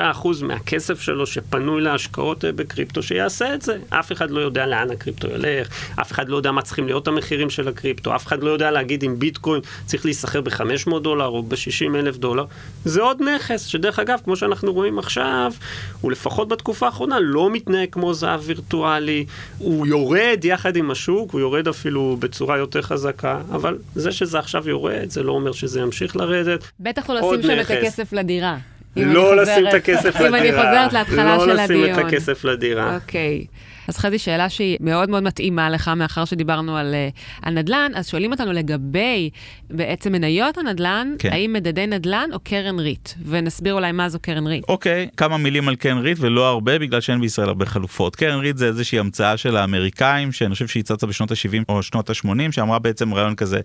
אחוז 0.01 0.41
מהכסף 0.41 1.01
שלו 1.01 1.27
שפנוי 1.27 1.81
להשקעות 1.81 2.45
אה, 2.45 2.51
בקריפטו, 2.51 3.03
שיעשה 3.03 3.53
את 3.53 3.61
זה. 3.61 3.77
אף 3.89 4.11
אחד 4.11 4.31
לא 4.31 4.39
יודע 4.39 4.65
לאן 4.65 4.91
הקריפטו 4.91 5.27
ילך, 5.27 5.67
אף 6.01 6.11
אחד 6.11 6.29
לא 6.29 6.37
יודע 6.37 6.51
מה 6.51 6.61
צריכים 6.61 6.85
להיות 6.85 7.07
המחירים 7.07 7.49
של 7.49 7.67
הקריפטו, 7.67 8.15
אף 8.15 8.27
אחד 8.27 8.43
לא 8.43 8.49
יודע 8.49 8.71
להגיד 8.71 9.03
אם 9.03 9.19
ביטקוין 9.19 9.61
צריך 9.85 10.05
להיסחר 10.05 10.41
ב-500 10.41 10.99
דולר 10.99 11.27
או 11.27 11.43
ב-60 11.43 11.95
אלף 11.95 12.17
דולר. 12.17 12.45
זה 12.85 13.01
עוד 13.01 13.21
נכס, 13.21 13.65
שדרך 13.65 13.99
אגב, 13.99 14.19
כמו 14.23 14.35
שאנחנו 14.35 14.73
רואים 14.73 14.99
עכשיו, 14.99 15.53
הוא 16.01 16.11
לפחות 16.11 16.47
בתקופה 16.47 16.85
האחרונה 16.85 17.19
לא 17.19 17.49
מתנהג 17.49 17.89
כמו 17.91 18.13
זהב 18.13 18.41
וירטואלי, 18.43 19.25
הוא 19.57 19.87
יורד 19.87 20.39
יחד 20.47 20.75
עם 20.75 20.91
השוק, 20.91 21.31
הוא 21.31 21.41
יורד 21.41 21.67
אפילו 21.67 22.17
בצורה 22.19 22.57
יותר 22.57 22.81
חזקה, 22.81 23.41
אבל 23.51 23.77
זה 23.95 24.11
שזה 24.11 24.39
עכשיו 24.39 24.69
יורד, 24.69 25.09
זה 25.09 25.23
לא 25.23 25.31
אומר 25.31 25.51
שזה 25.51 25.79
ימשיך 25.81 26.15
לרדת. 26.15 26.63
בטח 26.79 27.09
לא 27.09 27.15
לשים 27.15 27.41
שם 27.41 27.61
את. 27.61 27.71
הכסף 27.71 28.13
לדירה. 28.13 28.57
לא 28.95 29.35
לשים 29.37 29.67
את 29.67 29.73
הכסף 29.73 30.15
לדירה. 30.15 30.27
אם 30.27 30.35
אני 30.35 30.51
חוזרת 30.51 30.93
להתחלה 30.93 31.39
של 31.39 31.45
לא 31.45 31.53
לשים 31.53 31.83
הדיון. 31.83 31.99
את 31.99 32.05
הכסף 32.05 32.43
לדירה. 32.43 32.95
אוקיי. 32.95 33.45
אז 33.87 33.97
חזי, 33.97 34.19
שאלה 34.19 34.49
שהיא 34.49 34.77
מאוד 34.79 35.09
מאוד 35.09 35.23
מתאימה 35.23 35.69
לך, 35.69 35.91
מאחר 35.95 36.25
שדיברנו 36.25 36.77
על, 36.77 36.93
אה, 36.93 37.09
על 37.41 37.53
נדל"ן, 37.53 37.91
אז 37.95 38.07
שואלים 38.07 38.31
אותנו 38.31 38.53
לגבי 38.53 39.29
בעצם 39.69 40.11
מניות 40.11 40.57
הנדל"ן, 40.57 41.15
כן. 41.19 41.31
האם 41.31 41.53
מדדי 41.53 41.87
נדל"ן 41.87 42.29
או 42.33 42.39
קרן 42.39 42.79
ריט? 42.79 43.09
ונסביר 43.25 43.73
אולי 43.73 43.91
מה 43.91 44.09
זו 44.09 44.19
קרן 44.19 44.47
ריט. 44.47 44.63
אוקיי, 44.69 45.07
כמה 45.17 45.37
מילים 45.37 45.67
על 45.67 45.75
קרן 45.75 45.97
ריט 45.97 46.17
ולא 46.21 46.47
הרבה 46.47 46.79
בגלל 46.79 47.01
שאין 47.01 47.21
בישראל 47.21 47.47
הרבה 47.47 47.65
חלופות. 47.65 48.15
קרן 48.15 48.39
ריט 48.39 48.57
זה 48.57 48.67
איזושהי 48.67 48.99
המצאה 48.99 49.37
של 49.37 49.57
האמריקאים 49.57 50.31
שאני 50.31 50.53
חושב 50.53 50.67
שהיא 50.67 50.83
צצה 50.83 51.07
בשנות 51.07 51.31
ה-70 51.31 51.63
או 51.69 51.83
שנות 51.83 52.09
ה-80 52.09 52.51
שאמרה 52.51 52.79
בעצם 52.79 53.13
רעיון 53.13 53.35
כזה 53.35 53.59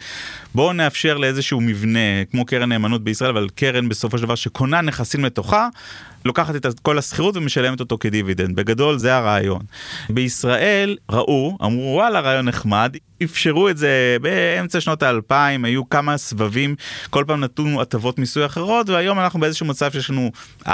בואו 0.54 0.72
נאפשר 0.72 1.18
לאיזשהו 1.18 1.60
מבנה 1.60 2.24
כמו 2.30 2.44
קרן 2.44 2.68
נאמנות 2.68 3.04
בישראל 3.04 3.30
אבל 3.30 3.48
קרן 3.54 3.88
בסופו 3.88 4.18
של 4.18 4.24
דבר 4.24 4.34
שקונה 4.34 4.80
נכסים 4.80 5.24
לתוכה. 5.24 5.68
לוקחת 6.24 6.56
את 6.56 6.80
כל 6.80 6.98
השכירות 6.98 7.36
ומשלמת 7.36 7.80
אותו 7.80 7.98
כדיבידנד. 8.00 8.56
בגדול 8.56 8.98
זה 8.98 9.16
הרעיון. 9.16 9.62
בישראל 10.10 10.96
ראו, 11.10 11.58
אמרו 11.64 11.94
וואלה 11.94 12.20
רעיון 12.20 12.48
נחמד, 12.48 12.96
אפשרו 13.24 13.68
את 13.68 13.76
זה 13.76 14.16
באמצע 14.22 14.80
שנות 14.80 15.02
האלפיים, 15.02 15.64
היו 15.64 15.88
כמה 15.88 16.16
סבבים, 16.16 16.74
כל 17.10 17.24
פעם 17.26 17.40
נתנו 17.40 17.82
הטבות 17.82 18.18
מיסוי 18.18 18.46
אחרות, 18.46 18.88
והיום 18.88 19.20
אנחנו 19.20 19.40
באיזשהו 19.40 19.66
מצב 19.66 19.92
שיש 19.92 20.10
לנו 20.10 20.30
4-5 20.66 20.68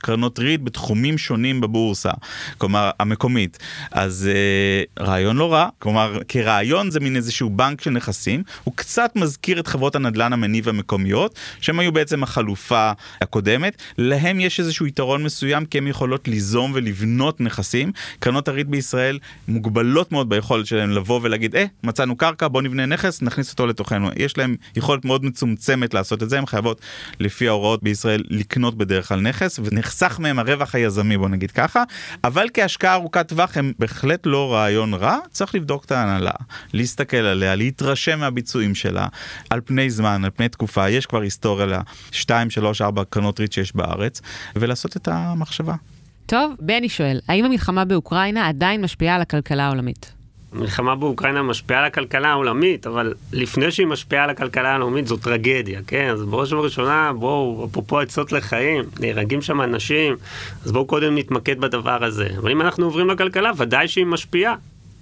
קרנות 0.00 0.38
ריט 0.38 0.60
בתחומים 0.64 1.18
שונים 1.18 1.60
בבורסה, 1.60 2.10
כלומר 2.58 2.90
המקומית. 3.00 3.58
אז 3.92 4.30
אה, 4.32 5.04
רעיון 5.06 5.36
לא 5.36 5.52
רע, 5.52 5.68
כלומר 5.78 6.18
כרעיון 6.28 6.90
זה 6.90 7.00
מין 7.00 7.16
איזשהו 7.16 7.50
בנק 7.50 7.80
של 7.80 7.90
נכסים, 7.90 8.42
הוא 8.64 8.74
קצת 8.76 9.12
מזכיר 9.16 9.60
את 9.60 9.66
חברות 9.66 9.96
הנדל"ן 9.96 10.32
המניב 10.32 10.68
המקומיות, 10.68 11.38
שהם 11.60 11.78
היו 11.78 11.92
בעצם 11.92 12.22
החלופה 12.22 12.92
הקודמת, 13.20 13.82
להם 13.98 14.40
יש 14.40 14.60
איזשהו 14.60 14.86
יתרון 14.86 15.22
מסוים 15.22 15.66
כי 15.66 15.78
הן 15.78 15.86
יכולות 15.86 16.28
ליזום 16.28 16.72
ולבנות 16.74 17.40
נכסים. 17.40 17.92
קרנות 18.18 18.48
הריט 18.48 18.66
בישראל 18.66 19.18
מוגבלות 19.48 20.12
מאוד 20.12 20.28
ביכולת 20.28 20.66
שלהם 20.66 20.90
לבוא 20.90 21.20
ולהגיד, 21.22 21.43
אה, 21.54 21.64
מצאנו 21.82 22.16
קרקע, 22.16 22.48
בוא 22.48 22.62
נבנה 22.62 22.86
נכס, 22.86 23.22
נכניס 23.22 23.50
אותו 23.50 23.66
לתוכנו. 23.66 24.08
יש 24.16 24.38
להם 24.38 24.56
יכולת 24.76 25.04
מאוד 25.04 25.24
מצומצמת 25.24 25.94
לעשות 25.94 26.22
את 26.22 26.30
זה, 26.30 26.38
הן 26.38 26.46
חייבות 26.46 26.80
לפי 27.20 27.48
ההוראות 27.48 27.82
בישראל 27.82 28.22
לקנות 28.30 28.78
בדרך 28.78 29.08
כלל 29.08 29.20
נכס, 29.20 29.60
ונחסך 29.64 30.18
מהם 30.18 30.38
הרווח 30.38 30.74
היזמי, 30.74 31.18
בוא 31.18 31.28
נגיד 31.28 31.50
ככה, 31.50 31.82
אבל 32.24 32.46
כהשקעה 32.54 32.94
ארוכת 32.94 33.28
טווח 33.28 33.56
הם 33.56 33.72
בהחלט 33.78 34.26
לא 34.26 34.54
רעיון 34.54 34.94
רע, 34.94 35.18
צריך 35.30 35.54
לבדוק 35.54 35.84
את 35.84 35.92
ההנהלה, 35.92 36.30
להסתכל 36.72 37.16
עליה, 37.16 37.54
להתרשם 37.54 38.18
מהביצועים 38.20 38.74
שלה, 38.74 39.06
על 39.50 39.60
פני 39.64 39.90
זמן, 39.90 40.24
על 40.24 40.30
פני 40.30 40.48
תקופה, 40.48 40.88
יש 40.88 41.06
כבר 41.06 41.20
היסטוריה 41.20 41.66
ל-2, 41.66 42.30
3, 42.48 42.82
4 42.82 43.04
קרנות 43.04 43.40
ריט 43.40 43.52
שיש 43.52 43.76
בארץ, 43.76 44.20
ולעשות 44.56 44.96
את 44.96 45.08
המחשבה. 45.08 45.74
טוב, 46.26 46.54
בני 46.60 46.88
שואל, 46.88 47.20
האם 47.28 47.44
המלחמה 47.44 47.84
באוקראינה 47.84 48.48
עדיין 48.48 48.80
משפיעה 48.80 49.14
על 49.14 49.20
הכלכלה 49.20 49.66
העולמית? 49.66 50.12
המלחמה 50.54 50.94
באוקראינה 50.94 51.42
משפיעה 51.42 51.80
על 51.80 51.86
הכלכלה 51.86 52.28
העולמית, 52.28 52.86
אבל 52.86 53.14
לפני 53.32 53.70
שהיא 53.70 53.86
משפיעה 53.86 54.24
על 54.24 54.30
הכלכלה 54.30 54.76
העולמית 54.76 55.06
זו 55.06 55.16
טרגדיה, 55.16 55.80
כן? 55.86 56.08
אז 56.12 56.22
בראש 56.22 56.52
ובראשונה, 56.52 57.12
בואו, 57.12 57.68
אפרופו 57.70 57.98
עצות 58.00 58.32
לחיים, 58.32 58.84
נהרגים 59.00 59.42
שם 59.42 59.60
אנשים, 59.60 60.16
אז 60.64 60.72
בואו 60.72 60.86
קודם 60.86 61.18
נתמקד 61.18 61.60
בדבר 61.60 62.04
הזה. 62.04 62.28
אבל 62.38 62.50
אם 62.50 62.60
אנחנו 62.60 62.84
עוברים 62.84 63.10
לכלכלה, 63.10 63.50
ודאי 63.56 63.88
שהיא 63.88 64.06
משפיעה. 64.06 64.54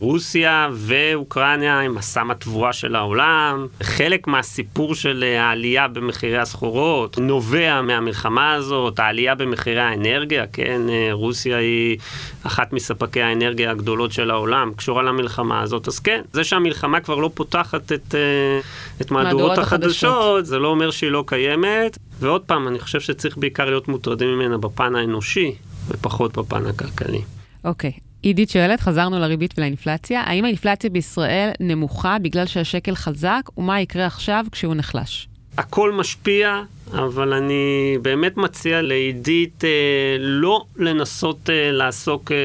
רוסיה 0.02 0.68
ואוקראינה 0.72 1.80
הם 1.80 1.98
הסם 1.98 2.30
התבואה 2.30 2.72
של 2.72 2.96
העולם. 2.96 3.66
חלק 3.82 4.26
מהסיפור 4.26 4.94
של 4.94 5.24
אה, 5.26 5.42
העלייה 5.42 5.88
במחירי 5.88 6.38
הסחורות 6.38 7.18
נובע 7.18 7.82
מהמלחמה 7.82 8.52
הזאת, 8.52 8.98
העלייה 8.98 9.34
במחירי 9.34 9.80
האנרגיה, 9.80 10.46
כן, 10.52 10.80
אה, 10.88 11.08
רוסיה 11.12 11.56
היא 11.56 11.98
אחת 12.42 12.72
מספקי 12.72 13.22
האנרגיה 13.22 13.70
הגדולות 13.70 14.12
של 14.12 14.30
העולם, 14.30 14.72
קשורה 14.76 15.02
למלחמה 15.02 15.60
הזאת, 15.60 15.88
אז 15.88 15.98
כן, 15.98 16.20
זה 16.32 16.44
שהמלחמה 16.44 17.00
כבר 17.00 17.14
לא 17.14 17.30
פותחת 17.34 17.92
את, 17.92 18.14
אה, 18.14 18.60
את 19.00 19.10
מהדורות 19.10 19.58
החדשות, 19.58 20.10
החדשות. 20.10 20.46
זה 20.46 20.58
לא 20.58 20.68
אומר 20.68 20.90
שהיא 20.90 21.10
לא 21.10 21.24
קיימת. 21.26 21.98
ועוד 22.18 22.40
פעם, 22.40 22.68
אני 22.68 22.78
חושב 22.78 23.00
שצריך 23.00 23.38
בעיקר 23.38 23.64
להיות 23.64 23.88
מוטרדים 23.88 24.28
ממנה 24.28 24.58
בפן 24.58 24.96
האנושי, 24.96 25.54
ופחות 25.88 26.38
בפן 26.38 26.66
הכלכלי. 26.66 27.22
אוקיי. 27.64 28.12
עידית 28.22 28.50
שואלת, 28.50 28.80
חזרנו 28.80 29.18
לריבית 29.18 29.54
ולאינפלציה, 29.58 30.22
האם 30.26 30.44
האינפלציה 30.44 30.90
בישראל 30.90 31.51
נמוכה 31.61 32.16
בגלל 32.18 32.47
שהשקל 32.47 32.94
חזק, 32.94 33.42
ומה 33.57 33.80
יקרה 33.80 34.07
עכשיו 34.07 34.44
כשהוא 34.53 34.74
נחלש? 34.74 35.28
הכל 35.59 35.92
משפיע, 35.92 36.62
אבל 36.92 37.32
אני 37.32 37.97
באמת 38.03 38.36
מציע 38.36 38.82
לעידית 38.82 39.64
אה, 39.64 39.70
לא 40.18 40.64
לנסות 40.76 41.51
אה, 41.51 41.72
לעסוק 41.72 42.32
אה, 42.32 42.36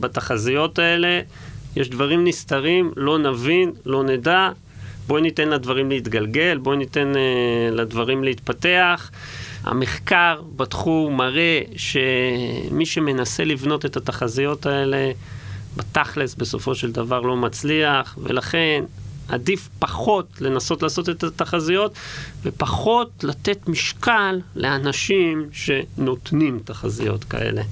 בתחזיות 0.00 0.78
האלה. 0.78 1.20
יש 1.76 1.90
דברים 1.90 2.24
נסתרים, 2.24 2.92
לא 2.96 3.18
נבין, 3.18 3.72
לא 3.86 4.04
נדע. 4.04 4.48
בואי 5.06 5.22
ניתן 5.22 5.48
לדברים 5.48 5.90
להתגלגל, 5.90 6.58
בואי 6.58 6.76
ניתן 6.76 7.12
אה, 7.16 7.70
לדברים 7.72 8.24
להתפתח. 8.24 9.10
המחקר 9.64 10.40
בתחום 10.56 11.16
מראה 11.16 11.60
שמי 11.76 12.86
שמנסה 12.86 13.44
לבנות 13.44 13.86
את 13.86 13.96
התחזיות 13.96 14.66
האלה, 14.66 15.12
בתכלס 15.76 16.34
בסופו 16.34 16.74
של 16.74 16.92
דבר 16.92 17.20
לא 17.20 17.36
מצליח, 17.36 18.18
ולכן 18.22 18.84
עדיף 19.28 19.68
פחות 19.78 20.26
לנסות 20.40 20.82
לעשות 20.82 21.08
את 21.08 21.24
התחזיות, 21.24 21.92
ופחות 22.42 23.24
לתת 23.24 23.68
משקל 23.68 24.40
לאנשים 24.56 25.48
שנותנים 25.52 26.60
תחזיות 26.64 27.24
כאלה. 27.24 27.62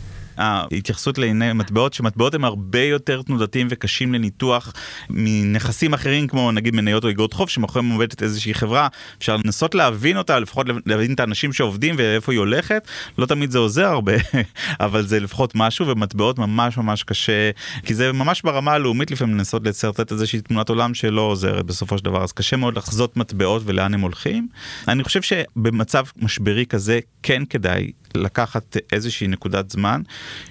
ההתייחסות 0.42 1.18
לענייני 1.18 1.52
מטבעות, 1.52 1.92
שמטבעות 1.92 2.34
הם 2.34 2.44
הרבה 2.44 2.82
יותר 2.82 3.22
תנודתיים 3.22 3.66
וקשים 3.70 4.14
לניתוח 4.14 4.72
מנכסים 5.10 5.94
אחרים 5.94 6.26
כמו 6.28 6.52
נגיד 6.52 6.74
מניות 6.74 7.04
או 7.04 7.10
אגרות 7.10 7.32
חוב 7.32 7.48
שמאחוריהם 7.48 7.90
עומדת 7.90 8.22
איזושהי 8.22 8.54
חברה, 8.54 8.88
אפשר 9.18 9.36
לנסות 9.44 9.74
להבין 9.74 10.16
אותה, 10.16 10.38
לפחות 10.38 10.66
להבין 10.86 11.14
את 11.14 11.20
האנשים 11.20 11.52
שעובדים 11.52 11.94
ואיפה 11.98 12.32
היא 12.32 12.38
הולכת, 12.38 12.86
לא 13.18 13.26
תמיד 13.26 13.50
זה 13.50 13.58
עוזר 13.58 13.86
הרבה, 13.86 14.12
אבל 14.80 15.06
זה 15.06 15.20
לפחות 15.20 15.52
משהו 15.54 15.86
ומטבעות 15.86 16.38
ממש 16.38 16.76
ממש 16.76 17.02
קשה, 17.02 17.50
כי 17.86 17.94
זה 17.94 18.12
ממש 18.12 18.42
ברמה 18.42 18.72
הלאומית 18.72 19.10
לפעמים 19.10 19.36
לנסות 19.36 19.66
לצרטט 19.66 20.12
איזושהי 20.12 20.40
תמונת 20.40 20.68
עולם 20.68 20.94
שלא 20.94 21.20
עוזרת 21.20 21.66
בסופו 21.66 21.98
של 21.98 22.04
דבר, 22.04 22.22
אז 22.22 22.32
קשה 22.32 22.56
מאוד 22.56 22.76
לחזות 22.76 23.16
מטבעות 23.16 23.62
ולאן 23.64 23.94
הם 23.94 24.00
הולכים. 24.00 24.48
אני 24.88 25.04
חושב 25.04 25.22
שבמצב 25.22 26.04
משברי 26.16 26.66
כזה 26.66 27.00
כן 27.22 27.42
כדאי 27.44 27.90
לקחת 28.16 28.76
איזושהי 28.92 29.28
נקודת 29.28 29.70
זמן 29.70 30.02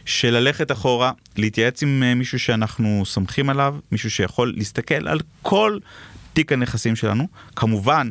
של 0.05 0.29
ללכת 0.29 0.71
אחורה, 0.71 1.11
להתייעץ 1.37 1.83
עם 1.83 2.03
אה, 2.03 2.15
מישהו 2.15 2.39
שאנחנו 2.39 3.03
סומכים 3.05 3.49
עליו, 3.49 3.75
מישהו 3.91 4.11
שיכול 4.11 4.53
להסתכל 4.57 5.07
על 5.07 5.19
כל 5.41 5.77
תיק 6.33 6.51
הנכסים 6.51 6.95
שלנו, 6.95 7.27
כמובן 7.55 8.09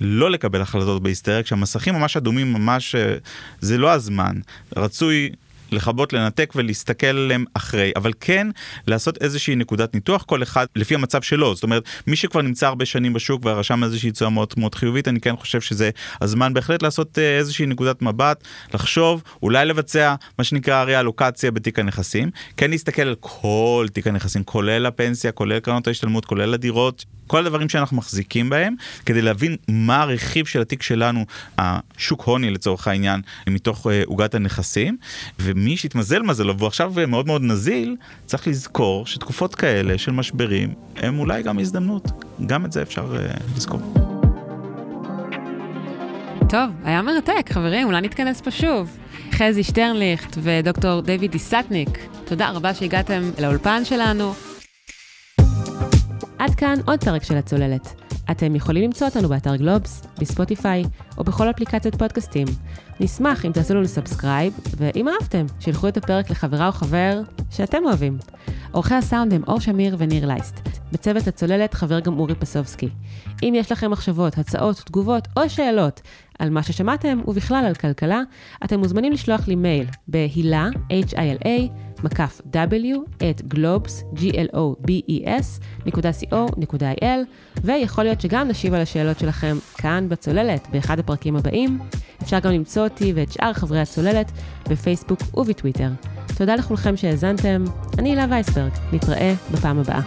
לא 0.00 0.30
לקבל 0.30 0.62
החלטות 0.62 1.02
בהיסטריה, 1.02 1.42
כשהמסכים 1.42 1.94
ממש 1.94 2.16
אדומים, 2.16 2.52
ממש, 2.52 2.94
אה, 2.94 3.16
זה 3.60 3.78
לא 3.78 3.92
הזמן. 3.92 4.36
רצוי 4.76 5.30
לכבות, 5.72 6.12
לנתק 6.12 6.52
ולהסתכל 6.56 7.06
עליהם 7.06 7.44
אחרי, 7.54 7.92
אבל 7.96 8.12
כן 8.20 8.46
לעשות 8.86 9.22
איזושהי 9.22 9.56
נקודת 9.56 9.94
ניתוח, 9.94 10.22
כל 10.22 10.42
אחד 10.42 10.66
לפי 10.76 10.94
המצב 10.94 11.22
שלו. 11.22 11.54
זאת 11.54 11.62
אומרת, 11.62 11.82
מי 12.06 12.16
שכבר 12.16 12.42
נמצא 12.42 12.66
הרבה 12.66 12.84
שנים 12.84 13.12
בשוק 13.12 13.42
ורשם 13.44 13.84
איזושהי 13.84 14.10
תשואה 14.10 14.30
מאוד 14.30 14.54
מאוד 14.56 14.74
חיובית, 14.74 15.08
אני 15.08 15.20
כן 15.20 15.36
חושב 15.36 15.60
שזה 15.60 15.90
הזמן 16.20 16.54
בהחלט 16.54 16.82
לעשות 16.82 17.18
אה, 17.18 17.38
איזושהי 17.38 17.66
נקודת 17.66 18.02
מבט, 18.02 18.44
לחשוב, 18.74 19.22
אולי 19.42 19.66
לבצע 19.66 20.14
מה 20.38 20.44
שנקרא 20.44 20.82
ריאלוקציה 20.82 21.50
בתיק 21.50 21.78
הנכסים, 21.78 22.30
כן 22.56 22.70
להסתכל 22.70 23.02
על 23.02 23.14
כל 23.20 23.86
תיק 23.92 24.06
הנכסים, 24.06 24.44
כולל 24.44 24.86
הפנסיה, 24.86 25.32
כולל 25.32 25.60
קרנות 25.60 25.86
ההשתלמות, 25.86 26.24
כולל 26.24 26.54
הדירות, 26.54 27.04
כל 27.28 27.46
הדברים 27.46 27.68
שאנחנו 27.68 27.96
מחזיקים 27.96 28.50
בהם, 28.50 28.74
כדי 29.06 29.22
להבין 29.22 29.56
מה 29.68 30.02
הרכיב 30.02 30.46
של 30.46 30.60
התיק 30.60 30.82
שלנו, 30.82 31.24
השוק 31.58 32.22
הוני 32.22 32.50
לצורך 32.50 32.88
העניין, 32.88 33.20
מתוך 33.48 33.86
אה, 33.86 34.02
עוגת 34.06 34.34
הנכסים, 34.34 34.96
ומי 35.40 35.76
שהתמזל 35.76 36.22
מזלו 36.22 36.58
והוא 36.58 36.66
עכשיו 36.66 36.92
מאוד 37.08 37.26
מאוד 37.26 37.42
נזיל, 37.42 37.96
צריך 38.26 38.48
לזכור 38.48 39.06
שתקופות 39.06 39.54
כאלה 39.54 39.98
של 39.98 40.12
משברים 40.12 40.74
הם 40.96 41.18
אולי 41.18 41.42
גם 41.42 41.58
הזדמנות, 41.58 42.08
גם 42.46 42.64
את 42.64 42.72
זה 42.72 42.82
אפשר 42.82 43.16
uh, 43.16 43.56
לזכור. 43.56 43.80
טוב, 46.48 46.70
היה 46.84 47.02
מרתק, 47.02 47.52
חברים, 47.52 47.86
אולי 47.86 48.00
נתכנס 48.00 48.40
פה 48.40 48.50
שוב. 48.50 48.98
חזי 49.32 49.62
שטרנליכט 49.62 50.38
ודוקטור 50.42 51.00
דיוויד 51.00 51.30
דיסטניק, 51.30 51.98
תודה 52.24 52.50
רבה 52.50 52.74
שהגעתם 52.74 53.22
לאולפן 53.38 53.84
שלנו. 53.84 54.47
עד 56.48 56.54
כאן 56.54 56.74
עוד 56.86 57.04
פרק 57.04 57.22
של 57.22 57.36
הצוללת. 57.36 57.94
אתם 58.30 58.54
יכולים 58.54 58.84
למצוא 58.84 59.06
אותנו 59.06 59.28
באתר 59.28 59.56
גלובס, 59.56 60.06
בספוטיפיי 60.20 60.84
או 61.18 61.24
בכל 61.24 61.50
אפליקציות 61.50 61.94
פודקאסטים. 61.94 62.46
נשמח 63.00 63.44
אם 63.44 63.52
תעשו 63.52 63.74
לנו 63.74 63.88
subscribe, 63.88 64.52
ואם 64.76 65.08
אהבתם, 65.08 65.46
שילחו 65.60 65.88
את 65.88 65.96
הפרק 65.96 66.30
לחברה 66.30 66.66
או 66.66 66.72
חבר 66.72 67.20
שאתם 67.50 67.84
אוהבים. 67.84 68.18
עורכי 68.72 68.94
הסאונד 68.94 69.34
הם 69.34 69.42
אור 69.46 69.60
שמיר 69.60 69.96
וניר 69.98 70.26
לייסט. 70.26 70.68
בצוות 70.92 71.26
הצוללת 71.26 71.74
חבר 71.74 72.00
גם 72.00 72.18
אורי 72.18 72.34
פסובסקי. 72.34 72.88
אם 73.42 73.52
יש 73.56 73.72
לכם 73.72 73.90
מחשבות, 73.90 74.38
הצעות, 74.38 74.76
תגובות 74.76 75.28
או 75.36 75.50
שאלות 75.50 76.00
על 76.38 76.50
מה 76.50 76.62
ששמעתם 76.62 77.20
ובכלל 77.26 77.64
על 77.66 77.74
כלכלה, 77.74 78.22
אתם 78.64 78.78
מוזמנים 78.78 79.12
לשלוח 79.12 79.48
לי 79.48 79.54
מייל 79.54 79.86
בהילה, 80.08 80.68
H-I-L-A, 80.90 81.48
מקף 82.04 82.40
W, 82.52 82.56
את 83.30 83.42
G-L-O-B-E-S, 84.14 85.62
נקודה 85.86 86.10
co.il, 86.92 87.04
ויכול 87.64 88.04
להיות 88.04 88.20
שגם 88.20 88.48
נשיב 88.48 88.74
על 88.74 88.80
השאלות 88.80 89.18
שלכם 89.18 89.56
כאן 89.74 90.08
בצוללת 90.08 90.68
באחד 90.72 90.98
הפרקים 90.98 91.36
הבאים. 91.36 91.78
אפשר 92.22 92.38
גם 92.38 92.52
למצוא 92.52 92.84
אותי 92.84 93.12
ואת 93.16 93.32
שאר 93.32 93.52
חברי 93.52 93.80
הצוללת 93.80 94.32
בפייסבוק 94.70 95.20
ובטוויטר. 95.34 95.88
תודה 96.36 96.54
לכולכם 96.54 96.96
שהאזנתם, 96.96 97.64
אני 97.98 98.10
הילה 98.10 98.26
וייסברג, 98.30 98.72
נתראה 98.92 99.34
בפעם 99.52 99.78
הבאה. 99.78 100.00